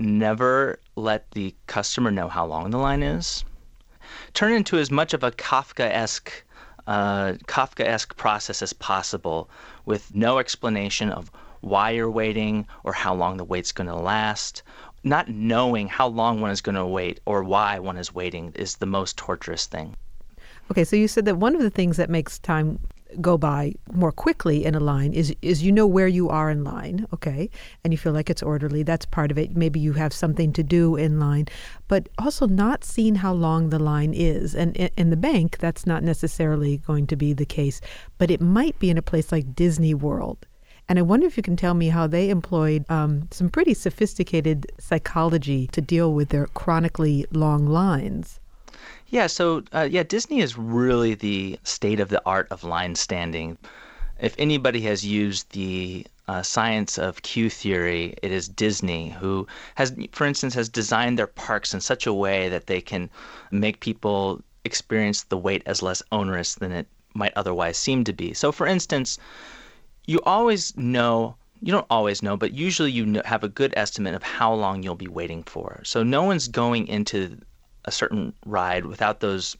Never 0.00 0.80
let 0.96 1.30
the 1.30 1.54
customer 1.68 2.10
know 2.10 2.26
how 2.26 2.44
long 2.44 2.70
the 2.70 2.78
line 2.78 3.04
is. 3.04 3.44
Turn 4.34 4.52
into 4.52 4.78
as 4.78 4.90
much 4.90 5.14
of 5.14 5.22
a 5.22 5.30
Kafka-esque 5.30 6.44
uh, 6.88 7.34
Kafka-esque 7.46 8.16
process 8.16 8.62
as 8.62 8.72
possible 8.72 9.48
with 9.84 10.12
no 10.12 10.38
explanation 10.38 11.10
of 11.10 11.30
why 11.60 11.90
you're 11.90 12.10
waiting 12.10 12.66
or 12.82 12.92
how 12.92 13.14
long 13.14 13.36
the 13.36 13.44
wait's 13.44 13.70
going 13.70 13.86
to 13.86 13.94
last. 13.94 14.64
Not 15.04 15.28
knowing 15.28 15.86
how 15.86 16.08
long 16.08 16.40
one 16.40 16.50
is 16.50 16.60
going 16.60 16.74
to 16.74 16.86
wait 16.86 17.20
or 17.26 17.44
why 17.44 17.78
one 17.78 17.96
is 17.96 18.12
waiting 18.12 18.50
is 18.56 18.76
the 18.76 18.86
most 18.86 19.16
torturous 19.16 19.66
thing. 19.66 19.94
Okay, 20.68 20.82
so 20.82 20.96
you 20.96 21.06
said 21.06 21.26
that 21.26 21.36
one 21.36 21.54
of 21.54 21.62
the 21.62 21.70
things 21.70 21.96
that 21.96 22.10
makes 22.10 22.40
time 22.40 22.80
go 23.20 23.38
by 23.38 23.74
more 23.92 24.12
quickly 24.12 24.64
in 24.64 24.74
a 24.74 24.80
line 24.80 25.12
is 25.12 25.34
is 25.42 25.62
you 25.62 25.72
know 25.72 25.86
where 25.86 26.08
you 26.08 26.28
are 26.28 26.50
in 26.50 26.64
line, 26.64 27.06
okay, 27.12 27.50
and 27.82 27.92
you 27.92 27.98
feel 27.98 28.12
like 28.12 28.30
it's 28.30 28.42
orderly. 28.42 28.82
That's 28.82 29.06
part 29.06 29.30
of 29.30 29.38
it. 29.38 29.56
Maybe 29.56 29.80
you 29.80 29.92
have 29.94 30.12
something 30.12 30.52
to 30.52 30.62
do 30.62 30.96
in 30.96 31.18
line, 31.18 31.46
but 31.88 32.08
also 32.18 32.46
not 32.46 32.84
seeing 32.84 33.16
how 33.16 33.32
long 33.32 33.70
the 33.70 33.78
line 33.78 34.12
is. 34.14 34.54
And 34.54 34.76
in 34.76 35.10
the 35.10 35.16
bank, 35.16 35.58
that's 35.58 35.86
not 35.86 36.02
necessarily 36.02 36.78
going 36.78 37.06
to 37.08 37.16
be 37.16 37.32
the 37.32 37.46
case, 37.46 37.80
but 38.18 38.30
it 38.30 38.40
might 38.40 38.78
be 38.78 38.90
in 38.90 38.98
a 38.98 39.02
place 39.02 39.32
like 39.32 39.54
Disney 39.54 39.94
World. 39.94 40.46
And 40.88 40.98
I 40.98 41.02
wonder 41.02 41.26
if 41.26 41.36
you 41.36 41.42
can 41.44 41.54
tell 41.54 41.74
me 41.74 41.88
how 41.88 42.08
they 42.08 42.30
employed 42.30 42.84
um, 42.90 43.28
some 43.30 43.48
pretty 43.48 43.74
sophisticated 43.74 44.66
psychology 44.80 45.68
to 45.68 45.80
deal 45.80 46.12
with 46.12 46.30
their 46.30 46.46
chronically 46.46 47.26
long 47.30 47.64
lines. 47.64 48.39
Yeah, 49.12 49.26
so 49.26 49.64
uh, 49.74 49.88
yeah, 49.90 50.04
Disney 50.04 50.38
is 50.38 50.56
really 50.56 51.14
the 51.14 51.58
state 51.64 51.98
of 51.98 52.10
the 52.10 52.22
art 52.24 52.46
of 52.52 52.62
line 52.62 52.94
standing. 52.94 53.58
If 54.20 54.36
anybody 54.38 54.82
has 54.82 55.04
used 55.04 55.50
the 55.50 56.06
uh, 56.28 56.42
science 56.42 56.96
of 56.96 57.22
queue 57.22 57.50
theory, 57.50 58.14
it 58.22 58.30
is 58.30 58.48
Disney, 58.48 59.10
who 59.10 59.48
has, 59.74 59.92
for 60.12 60.28
instance, 60.28 60.54
has 60.54 60.68
designed 60.68 61.18
their 61.18 61.26
parks 61.26 61.74
in 61.74 61.80
such 61.80 62.06
a 62.06 62.14
way 62.14 62.48
that 62.50 62.68
they 62.68 62.80
can 62.80 63.10
make 63.50 63.80
people 63.80 64.44
experience 64.64 65.24
the 65.24 65.38
wait 65.38 65.64
as 65.66 65.82
less 65.82 66.04
onerous 66.12 66.54
than 66.54 66.70
it 66.70 66.86
might 67.12 67.32
otherwise 67.34 67.76
seem 67.76 68.04
to 68.04 68.12
be. 68.12 68.32
So, 68.32 68.52
for 68.52 68.68
instance, 68.68 69.18
you 70.06 70.20
always 70.24 70.76
know 70.76 71.34
you 71.62 71.72
don't 71.72 71.86
always 71.90 72.22
know, 72.22 72.36
but 72.36 72.54
usually 72.54 72.90
you 72.90 73.20
have 73.24 73.44
a 73.44 73.48
good 73.48 73.74
estimate 73.76 74.14
of 74.14 74.22
how 74.22 74.54
long 74.54 74.82
you'll 74.82 74.94
be 74.94 75.08
waiting 75.08 75.42
for. 75.42 75.80
So 75.84 76.02
no 76.02 76.22
one's 76.22 76.48
going 76.48 76.86
into 76.86 77.38
a 77.90 77.92
certain 78.02 78.32
ride 78.46 78.86
without 78.86 79.18
those 79.18 79.56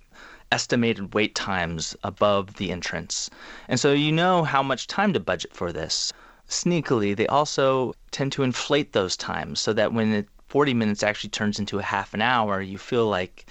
estimated 0.53 1.15
wait 1.15 1.35
times 1.35 1.97
above 2.05 2.55
the 2.55 2.71
entrance. 2.71 3.29
And 3.69 3.81
so 3.81 3.93
you 3.93 4.13
know 4.13 4.45
how 4.45 4.63
much 4.63 4.87
time 4.87 5.13
to 5.15 5.21
budget 5.21 5.53
for 5.53 5.73
this. 5.73 6.13
Sneakily, 6.49 7.17
they 7.17 7.27
also 7.27 7.95
tend 8.13 8.31
to 8.33 8.45
inflate 8.45 8.93
those 8.93 9.17
times 9.17 9.59
so 9.59 9.73
that 9.73 9.93
when 9.93 10.13
it 10.13 10.29
40 10.47 10.75
minutes 10.75 11.03
actually 11.03 11.31
turns 11.31 11.59
into 11.59 11.81
a 11.81 11.83
half 11.83 12.15
an 12.15 12.23
hour, 12.23 12.61
you 12.61 12.79
feel 12.79 13.09
like 13.09 13.47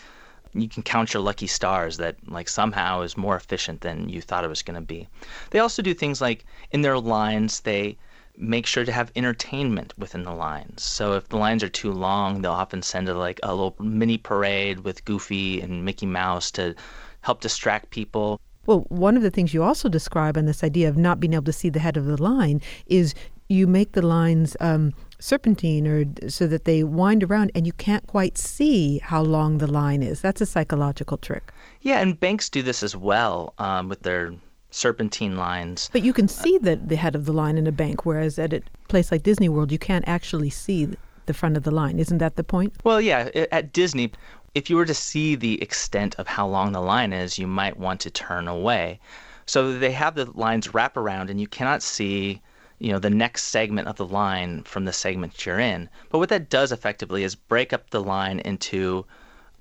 you 0.53 0.67
can 0.67 0.83
count 0.83 1.13
your 1.13 1.23
lucky 1.23 1.47
stars 1.47 1.97
that 1.97 2.15
like 2.27 2.49
somehow 2.49 3.01
is 3.01 3.15
more 3.17 3.35
efficient 3.35 3.81
than 3.81 4.09
you 4.09 4.21
thought 4.21 4.43
it 4.45 4.49
was 4.49 4.63
going 4.63 4.79
to 4.79 4.85
be. 4.95 5.07
They 5.51 5.59
also 5.59 5.81
do 5.81 5.93
things 5.93 6.21
like 6.21 6.45
in 6.71 6.81
their 6.81 6.99
lines 6.99 7.59
they 7.61 7.97
make 8.39 8.65
sure 8.65 8.85
to 8.85 8.91
have 8.91 9.11
entertainment 9.15 9.93
within 9.97 10.23
the 10.23 10.33
lines. 10.33 10.81
So 10.81 11.13
if 11.13 11.27
the 11.27 11.37
lines 11.37 11.63
are 11.63 11.69
too 11.69 11.91
long, 11.91 12.41
they'll 12.41 12.51
often 12.53 12.81
send 12.81 13.09
a 13.09 13.13
like 13.13 13.39
a 13.43 13.53
little 13.53 13.75
mini 13.79 14.17
parade 14.17 14.79
with 14.79 15.03
Goofy 15.05 15.61
and 15.61 15.83
Mickey 15.83 16.05
Mouse 16.05 16.49
to 16.51 16.73
help 17.21 17.41
distract 17.41 17.89
people. 17.89 18.39
Well, 18.65 18.85
one 18.89 19.17
of 19.17 19.23
the 19.23 19.31
things 19.31 19.53
you 19.53 19.63
also 19.63 19.89
describe 19.89 20.37
on 20.37 20.45
this 20.45 20.63
idea 20.63 20.87
of 20.89 20.97
not 20.97 21.19
being 21.19 21.33
able 21.33 21.45
to 21.45 21.53
see 21.53 21.69
the 21.69 21.79
head 21.79 21.97
of 21.97 22.05
the 22.05 22.21
line 22.21 22.61
is 22.85 23.13
you 23.49 23.65
make 23.67 23.93
the 23.93 24.01
lines 24.01 24.55
um, 24.59 24.93
serpentine 25.19 25.87
or 25.87 26.05
so 26.29 26.47
that 26.47 26.65
they 26.65 26.83
wind 26.83 27.23
around 27.23 27.51
and 27.55 27.65
you 27.65 27.73
can't 27.73 28.05
quite 28.07 28.37
see 28.37 28.99
how 28.99 29.21
long 29.21 29.57
the 29.57 29.67
line 29.67 30.03
is. 30.03 30.21
That's 30.21 30.39
a 30.39 30.45
psychological 30.45 31.17
trick. 31.17 31.51
Yeah, 31.81 31.99
and 31.99 32.19
banks 32.19 32.49
do 32.49 32.61
this 32.61 32.83
as 32.83 32.95
well 32.95 33.53
um, 33.57 33.89
with 33.89 34.03
their 34.03 34.33
serpentine 34.71 35.35
lines. 35.35 35.89
But 35.91 36.03
you 36.03 36.13
can 36.13 36.27
see 36.27 36.57
the, 36.57 36.75
the 36.75 36.95
head 36.95 37.15
of 37.15 37.25
the 37.25 37.33
line 37.33 37.57
in 37.57 37.67
a 37.67 37.71
bank, 37.71 38.05
whereas 38.05 38.37
at 38.37 38.53
a 38.53 38.61
place 38.87 39.11
like 39.11 39.23
Disney 39.23 39.49
World, 39.49 39.71
you 39.71 39.79
can't 39.79 40.07
actually 40.07 40.49
see 40.49 40.89
the 41.25 41.33
front 41.33 41.57
of 41.57 41.63
the 41.63 41.71
line. 41.71 41.99
Isn't 41.99 42.19
that 42.19 42.35
the 42.35 42.43
point? 42.43 42.73
Well, 42.83 43.01
yeah. 43.01 43.29
At 43.51 43.73
Disney, 43.73 44.11
if 44.55 44.69
you 44.69 44.75
were 44.75 44.85
to 44.85 44.93
see 44.93 45.35
the 45.35 45.61
extent 45.61 46.15
of 46.17 46.27
how 46.27 46.47
long 46.47 46.71
the 46.71 46.81
line 46.81 47.13
is, 47.13 47.37
you 47.37 47.47
might 47.47 47.77
want 47.77 47.99
to 48.01 48.09
turn 48.09 48.47
away. 48.47 48.99
So 49.45 49.77
they 49.77 49.91
have 49.91 50.15
the 50.15 50.25
lines 50.25 50.73
wrap 50.73 50.97
around, 50.97 51.29
and 51.29 51.39
you 51.39 51.47
cannot 51.47 51.81
see 51.81 52.41
you 52.79 52.91
know 52.91 52.99
the 52.99 53.09
next 53.09 53.43
segment 53.43 53.87
of 53.87 53.97
the 53.97 54.05
line 54.05 54.63
from 54.63 54.85
the 54.85 54.93
segment 54.93 55.45
you're 55.45 55.59
in. 55.59 55.89
But 56.09 56.19
what 56.19 56.29
that 56.29 56.49
does 56.49 56.71
effectively 56.71 57.23
is 57.23 57.35
break 57.35 57.73
up 57.73 57.89
the 57.89 58.01
line 58.01 58.39
into 58.39 59.05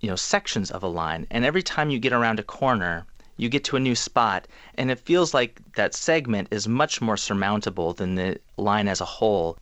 you 0.00 0.08
know 0.08 0.16
sections 0.16 0.70
of 0.70 0.82
a 0.82 0.88
line, 0.88 1.26
and 1.30 1.44
every 1.44 1.62
time 1.62 1.90
you 1.90 1.98
get 1.98 2.12
around 2.12 2.38
a 2.38 2.44
corner, 2.44 3.06
you 3.38 3.48
get 3.48 3.64
to 3.64 3.76
a 3.76 3.80
new 3.80 3.94
spot, 3.94 4.46
and 4.74 4.90
it 4.90 5.00
feels 5.00 5.32
like 5.32 5.60
that 5.76 5.94
segment 5.94 6.48
is 6.50 6.68
much 6.68 7.00
more 7.00 7.16
surmountable 7.16 7.94
than 7.94 8.16
the 8.16 8.38
line 8.58 8.88
as 8.88 9.00
a 9.00 9.06
whole. 9.06 9.56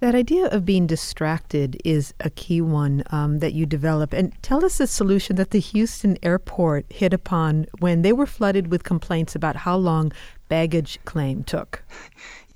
That 0.00 0.14
idea 0.14 0.46
of 0.46 0.64
being 0.64 0.86
distracted 0.86 1.80
is 1.84 2.14
a 2.20 2.30
key 2.30 2.60
one 2.60 3.02
um, 3.10 3.40
that 3.40 3.52
you 3.52 3.66
develop. 3.66 4.12
And 4.12 4.32
tell 4.42 4.64
us 4.64 4.78
the 4.78 4.86
solution 4.86 5.34
that 5.36 5.50
the 5.50 5.58
Houston 5.58 6.16
airport 6.22 6.86
hit 6.90 7.12
upon 7.12 7.66
when 7.80 8.02
they 8.02 8.12
were 8.12 8.26
flooded 8.26 8.68
with 8.68 8.84
complaints 8.84 9.34
about 9.34 9.56
how 9.56 9.76
long 9.76 10.12
baggage 10.48 10.98
claim 11.04 11.42
took. 11.44 11.82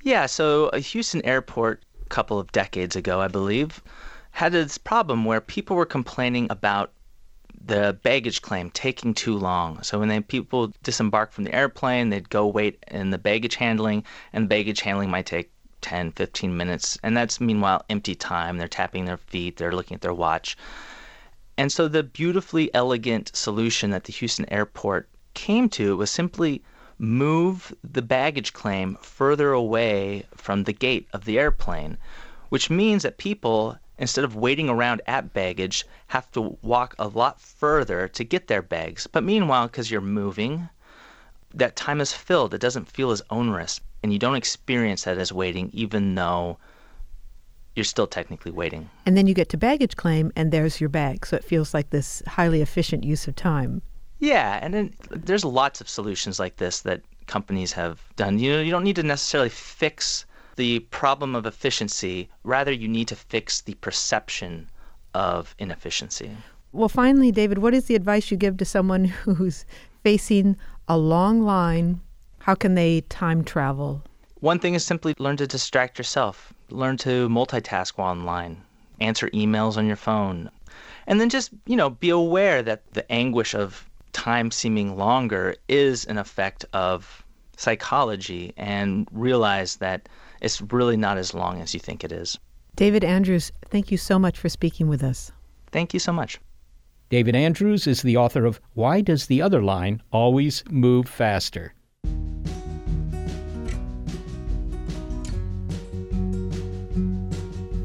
Yeah, 0.04 0.26
so 0.26 0.66
a 0.72 0.80
Houston 0.80 1.24
airport 1.24 1.84
a 2.04 2.08
couple 2.08 2.40
of 2.40 2.50
decades 2.50 2.96
ago, 2.96 3.20
I 3.20 3.28
believe, 3.28 3.80
had 4.32 4.50
this 4.50 4.76
problem 4.76 5.24
where 5.24 5.40
people 5.40 5.76
were 5.76 5.86
complaining 5.86 6.48
about 6.50 6.90
the 7.64 7.98
baggage 8.02 8.42
claim 8.42 8.70
taking 8.70 9.14
too 9.14 9.36
long. 9.36 9.82
So 9.82 9.98
when 9.98 10.08
they, 10.08 10.20
people 10.20 10.72
disembark 10.82 11.32
from 11.32 11.44
the 11.44 11.54
airplane, 11.54 12.10
they'd 12.10 12.28
go 12.28 12.46
wait 12.46 12.82
in 12.88 13.10
the 13.10 13.18
baggage 13.18 13.56
handling, 13.56 14.04
and 14.32 14.48
baggage 14.48 14.80
handling 14.80 15.10
might 15.10 15.26
take 15.26 15.50
10, 15.82 16.12
15 16.12 16.56
minutes. 16.56 16.98
And 17.02 17.16
that's 17.16 17.40
meanwhile 17.40 17.84
empty 17.90 18.14
time. 18.14 18.58
They're 18.58 18.68
tapping 18.68 19.04
their 19.04 19.16
feet, 19.16 19.56
they're 19.56 19.74
looking 19.74 19.94
at 19.94 20.00
their 20.00 20.14
watch. 20.14 20.56
And 21.58 21.70
so 21.70 21.86
the 21.86 22.02
beautifully 22.02 22.72
elegant 22.74 23.30
solution 23.36 23.90
that 23.90 24.04
the 24.04 24.12
Houston 24.12 24.50
airport 24.50 25.08
came 25.34 25.68
to 25.70 25.96
was 25.96 26.10
simply 26.10 26.62
move 26.98 27.74
the 27.82 28.02
baggage 28.02 28.52
claim 28.52 28.96
further 29.02 29.52
away 29.52 30.24
from 30.34 30.64
the 30.64 30.72
gate 30.72 31.08
of 31.12 31.24
the 31.24 31.38
airplane, 31.38 31.98
which 32.48 32.70
means 32.70 33.02
that 33.02 33.18
people, 33.18 33.76
instead 33.99 34.24
of 34.24 34.36
waiting 34.36 34.68
around 34.68 35.03
at 35.07 35.32
baggage, 35.32 35.86
have 36.09 36.30
to 36.32 36.59
walk 36.62 36.95
a 36.99 37.09
lot 37.09 37.40
further 37.40 38.09
to 38.09 38.24
get 38.24 38.49
their 38.49 38.62
bags. 38.62 39.07
But 39.07 39.24
meanwhile, 39.24 39.66
because 39.66 39.90
you're 39.90 40.01
moving, 40.01 40.68
that 41.55 41.76
time 41.76 42.01
is 42.01 42.12
filled. 42.12 42.55
It 42.55 42.61
doesn't 42.61 42.88
feel 42.88 43.11
as 43.11 43.22
onerous, 43.30 43.80
and 44.03 44.12
you 44.12 44.18
don't 44.18 44.36
experience 44.36 45.05
that 45.05 45.18
as 45.18 45.32
waiting, 45.32 45.70
even 45.72 46.14
though 46.14 46.59
you're 47.76 47.84
still 47.84 48.07
technically 48.07 48.53
waiting. 48.53 48.90
And 49.07 49.16
then 49.16 49.26
you 49.26 49.34
get 49.34 49.49
to 49.51 49.57
baggage 49.57 49.97
claim, 49.97 50.32
and 50.36 50.53
there's 50.53 50.80
your 50.80 50.90
bag. 50.90 51.24
So 51.26 51.36
it 51.36 51.45
feels 51.45 51.72
like 51.72 51.90
this 51.90 52.22
highly 52.26 52.61
efficient 52.61 53.05
use 53.05 53.26
of 53.28 53.36
time. 53.36 53.82
Yeah, 54.18 54.59
and 54.62 54.72
then 54.72 54.95
there's 55.11 55.45
lots 55.45 55.80
of 55.80 55.88
solutions 55.88 56.38
like 56.38 56.57
this 56.57 56.80
that 56.82 57.03
companies 57.26 57.72
have 57.72 58.01
done. 58.16 58.38
You 58.38 58.53
know, 58.53 58.61
you 58.61 58.70
don't 58.70 58.84
need 58.84 58.97
to 58.97 59.03
necessarily 59.03 59.49
fix 59.49 60.26
the 60.57 60.80
problem 60.90 61.34
of 61.34 61.46
efficiency. 61.46 62.28
Rather, 62.44 62.72
you 62.72 62.88
need 62.88 63.09
to 63.09 63.16
fix 63.16 63.61
the 63.61 63.74
perception 63.74 64.68
of 65.14 65.55
inefficiency. 65.59 66.30
Well, 66.72 66.88
finally, 66.88 67.30
David, 67.30 67.59
what 67.59 67.74
is 67.74 67.84
the 67.84 67.94
advice 67.94 68.30
you 68.30 68.36
give 68.36 68.57
to 68.59 68.64
someone 68.64 69.05
who's 69.26 69.64
facing 70.03 70.57
a 70.88 70.96
long 70.96 71.42
line? 71.42 72.00
How 72.40 72.55
can 72.55 72.74
they 72.74 73.03
time 73.03 73.44
travel? 73.44 74.03
One 74.40 74.59
thing 74.59 74.74
is 74.74 74.84
simply 74.84 75.14
learn 75.18 75.36
to 75.36 75.46
distract 75.46 75.98
yourself. 75.98 76.53
Learn 76.70 76.96
to 76.98 77.28
multitask 77.28 77.92
while 77.96 78.11
online. 78.11 78.62
Answer 79.00 79.28
emails 79.30 79.76
on 79.76 79.86
your 79.86 79.96
phone. 79.96 80.50
And 81.07 81.20
then 81.20 81.28
just, 81.28 81.50
you 81.66 81.76
know, 81.76 81.90
be 81.90 82.11
aware 82.11 82.62
that 82.62 82.82
the 82.94 83.11
anguish 83.12 83.55
of 83.55 83.88
time 84.12 84.50
seeming 84.50 84.96
longer 84.96 85.55
is 85.68 86.05
an 86.07 86.18
effect 86.18 86.64
of 86.72 87.24
psychology 87.57 88.53
and 88.57 89.07
realize 89.12 89.76
that 89.76 90.09
it's 90.43 90.61
really 90.61 90.97
not 90.97 91.16
as 91.16 91.32
long 91.32 91.61
as 91.61 91.72
you 91.72 91.80
think 91.80 92.05
it 92.05 92.12
is. 92.12 92.38
David 92.74 93.05
Andrews, 93.05 93.53
thank 93.70 93.90
you 93.90 93.97
so 93.97 94.18
much 94.18 94.38
for 94.38 94.49
speaking 94.49 94.88
with 94.88 95.03
us. 95.03 95.30
Thank 95.70 95.95
you 95.95 96.01
so 96.01 96.12
much. 96.12 96.38
David 97.09 97.36
Andrews 97.36 97.86
is 97.86 98.03
the 98.03 98.16
author 98.16 98.45
of 98.45 98.61
Why 98.74 99.01
Does 99.01 99.26
the 99.26 99.40
Other 99.40 99.62
Line 99.62 100.03
Always 100.11 100.64
Move 100.68 101.07
Faster? 101.07 101.74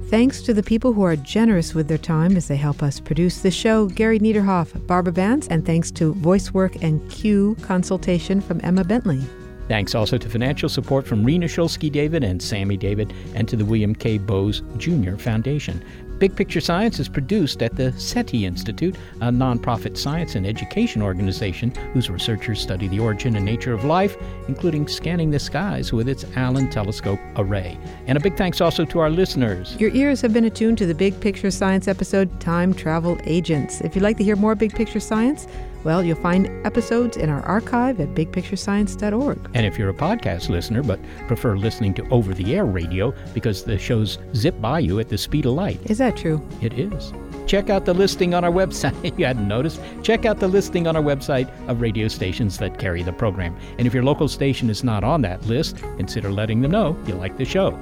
Thanks 0.10 0.42
to 0.44 0.54
the 0.54 0.64
people 0.64 0.94
who 0.94 1.04
are 1.04 1.18
generous 1.18 1.76
with 1.76 1.90
their 1.90 1.98
time 1.98 2.38
as 2.38 2.48
they 2.48 2.56
help 2.56 2.82
us 2.82 3.02
produce 3.02 3.42
the 3.42 3.52
show 3.52 3.88
Gary 3.88 4.20
Niederhoff, 4.20 4.88
Barbara 4.88 5.12
Vance, 5.12 5.48
and 5.50 5.66
thanks 5.66 5.92
to 5.92 6.14
voice 6.14 6.54
work 6.54 6.82
and 6.82 7.12
queue 7.12 7.58
consultation 7.62 8.40
from 8.40 8.62
Emma 8.64 8.86
Bentley. 8.86 9.22
Thanks 9.68 9.96
also 9.96 10.18
to 10.18 10.30
financial 10.30 10.70
support 10.70 11.06
from 11.06 11.24
Rena 11.24 11.48
Shulsky 11.48 11.92
David 11.92 12.24
and 12.24 12.42
Sammy 12.42 12.78
David, 12.78 13.14
and 13.36 13.48
to 13.48 13.56
the 13.56 13.66
William 13.66 13.94
K. 13.94 14.18
Bowes 14.18 14.62
Jr. 14.78 15.16
Foundation. 15.16 15.84
Big 16.20 16.36
Picture 16.36 16.62
Science 16.62 17.00
is 17.00 17.08
produced 17.08 17.62
at 17.62 17.76
the 17.76 17.92
SETI 17.92 18.46
Institute, 18.46 18.96
a 19.22 19.30
nonprofit 19.30 19.96
science 19.96 20.34
and 20.34 20.48
education 20.48 21.04
organization 21.04 21.70
whose 21.94 22.10
researchers 22.10 22.60
study 22.60 22.88
the 22.88 23.00
origin 23.00 23.36
and 23.36 23.46
nature 23.46 23.72
of 23.72 23.84
life, 23.84 24.18
including 24.48 24.88
scanning 24.88 25.30
the 25.30 25.38
skies 25.38 25.94
with 25.94 26.10
its 26.10 26.26
Allen 26.36 26.72
Telescope 26.72 27.20
array. 27.36 27.78
And 28.08 28.18
a 28.18 28.22
big 28.22 28.36
thanks 28.36 28.62
also 28.62 28.84
to 28.86 29.00
our 29.00 29.12
listeners. 29.12 29.76
Your 29.80 29.94
ears 29.94 30.20
have 30.22 30.34
been 30.34 30.46
attuned 30.46 30.80
to 30.80 30.88
the 30.88 30.96
Big 30.96 31.20
Picture 31.22 31.52
Science 31.52 31.88
episode, 31.88 32.40
Time 32.40 32.74
Travel 32.74 33.20
Agents. 33.26 33.82
If 33.82 33.96
you'd 33.96 34.02
like 34.02 34.18
to 34.18 34.24
hear 34.24 34.36
more 34.36 34.56
Big 34.56 34.74
Picture 34.74 35.00
Science, 35.00 35.46
well, 35.88 36.04
you'll 36.04 36.18
find 36.18 36.50
episodes 36.68 37.16
in 37.16 37.30
our 37.30 37.42
archive 37.44 38.02
at 38.02 38.10
bigpicturescience.org. 38.10 39.50
And 39.54 39.66
if 39.66 39.80
you're 39.80 39.88
a 39.88 39.94
podcast 39.94 40.50
listener 40.50 40.84
but 40.84 41.00
prefer 41.28 41.56
listening 41.56 41.94
to 41.94 42.06
over 42.10 42.34
the 42.34 42.58
air 42.58 42.66
radio 42.66 43.14
because 43.34 43.64
the 43.64 43.78
shows 43.78 44.20
zip 44.36 44.60
by 44.60 44.80
you 44.80 45.00
at 45.00 45.08
the 45.08 45.18
speed 45.18 45.46
of 45.46 45.54
light, 45.54 45.80
is 45.90 46.00
that 46.00 46.18
true? 46.18 46.46
It 46.62 46.78
is. 46.78 47.14
Check 47.46 47.70
out 47.70 47.86
the 47.86 47.94
listing 47.94 48.34
on 48.34 48.44
our 48.44 48.52
website. 48.52 49.18
you 49.18 49.26
hadn't 49.26 49.48
noticed? 49.48 49.80
Check 50.04 50.26
out 50.26 50.42
the 50.42 50.50
listing 50.50 50.88
on 50.88 50.98
our 50.98 51.02
website 51.02 51.50
of 51.70 51.80
radio 51.80 52.10
stations 52.10 52.58
that 52.58 52.78
carry 52.78 53.02
the 53.02 53.14
program. 53.14 53.58
And 53.78 53.88
if 53.88 53.94
your 53.94 54.04
local 54.04 54.28
station 54.28 54.70
is 54.70 54.84
not 54.84 55.06
on 55.06 55.22
that 55.22 55.46
list, 55.46 55.78
consider 55.96 56.30
letting 56.30 56.62
them 56.62 56.72
know 56.72 56.98
you 57.08 57.14
like 57.14 57.38
the 57.38 57.46
show. 57.46 57.80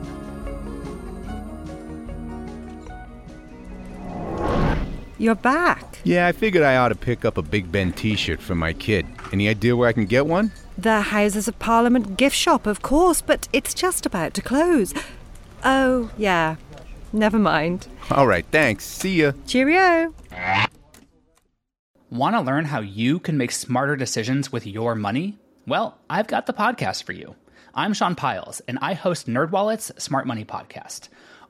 You're 5.18 5.36
back. 5.36 5.99
Yeah, 6.03 6.28
I 6.28 6.34
figured 6.34 6.63
I 6.63 6.76
ought 6.76 6.89
to 6.89 6.95
pick 6.95 7.24
up 7.24 7.38
a 7.38 7.41
Big 7.41 7.72
Ben 7.72 7.93
t 7.93 8.16
shirt 8.16 8.41
for 8.41 8.53
my 8.55 8.74
kid. 8.74 9.05
Any 9.32 9.47
idea 9.47 9.76
where 9.76 9.88
I 9.88 9.93
can 9.93 10.05
get 10.05 10.26
one? 10.26 10.51
The 10.78 10.99
Houses 11.01 11.47
of 11.47 11.57
Parliament 11.57 12.18
gift 12.18 12.36
shop, 12.36 12.68
of 12.68 12.82
course, 12.82 13.22
but 13.22 13.47
it's 13.53 13.74
just 13.74 14.05
about 14.05 14.34
to 14.34 14.41
close. 14.41 14.93
Oh, 15.63 16.11
yeah. 16.18 16.57
Never 17.13 17.39
mind. 17.39 17.88
All 18.11 18.28
right, 18.28 18.45
thanks. 18.51 18.84
See 18.84 19.22
ya. 19.22 19.32
Cheerio. 19.47 20.13
Want 22.09 22.36
to 22.36 22.41
learn 22.41 22.66
how 22.66 22.82
you 22.82 23.20
can 23.20 23.38
make 23.38 23.51
smarter 23.51 23.95
decisions 23.95 24.51
with 24.51 24.68
your 24.68 24.95
money? 24.95 25.38
Well, 25.66 25.97
I've 26.09 26.28
got 26.28 26.45
the 26.45 26.53
podcast 26.53 27.03
for 27.03 27.13
you. 27.13 27.36
I'm 27.74 27.93
Sean 27.93 28.16
Pyles, 28.16 28.61
and 28.68 28.78
I 28.82 28.93
host 28.93 29.28
NerdWallet's 29.28 29.91
Smart 30.01 30.28
Money 30.28 30.45
Podcast. 30.45 31.07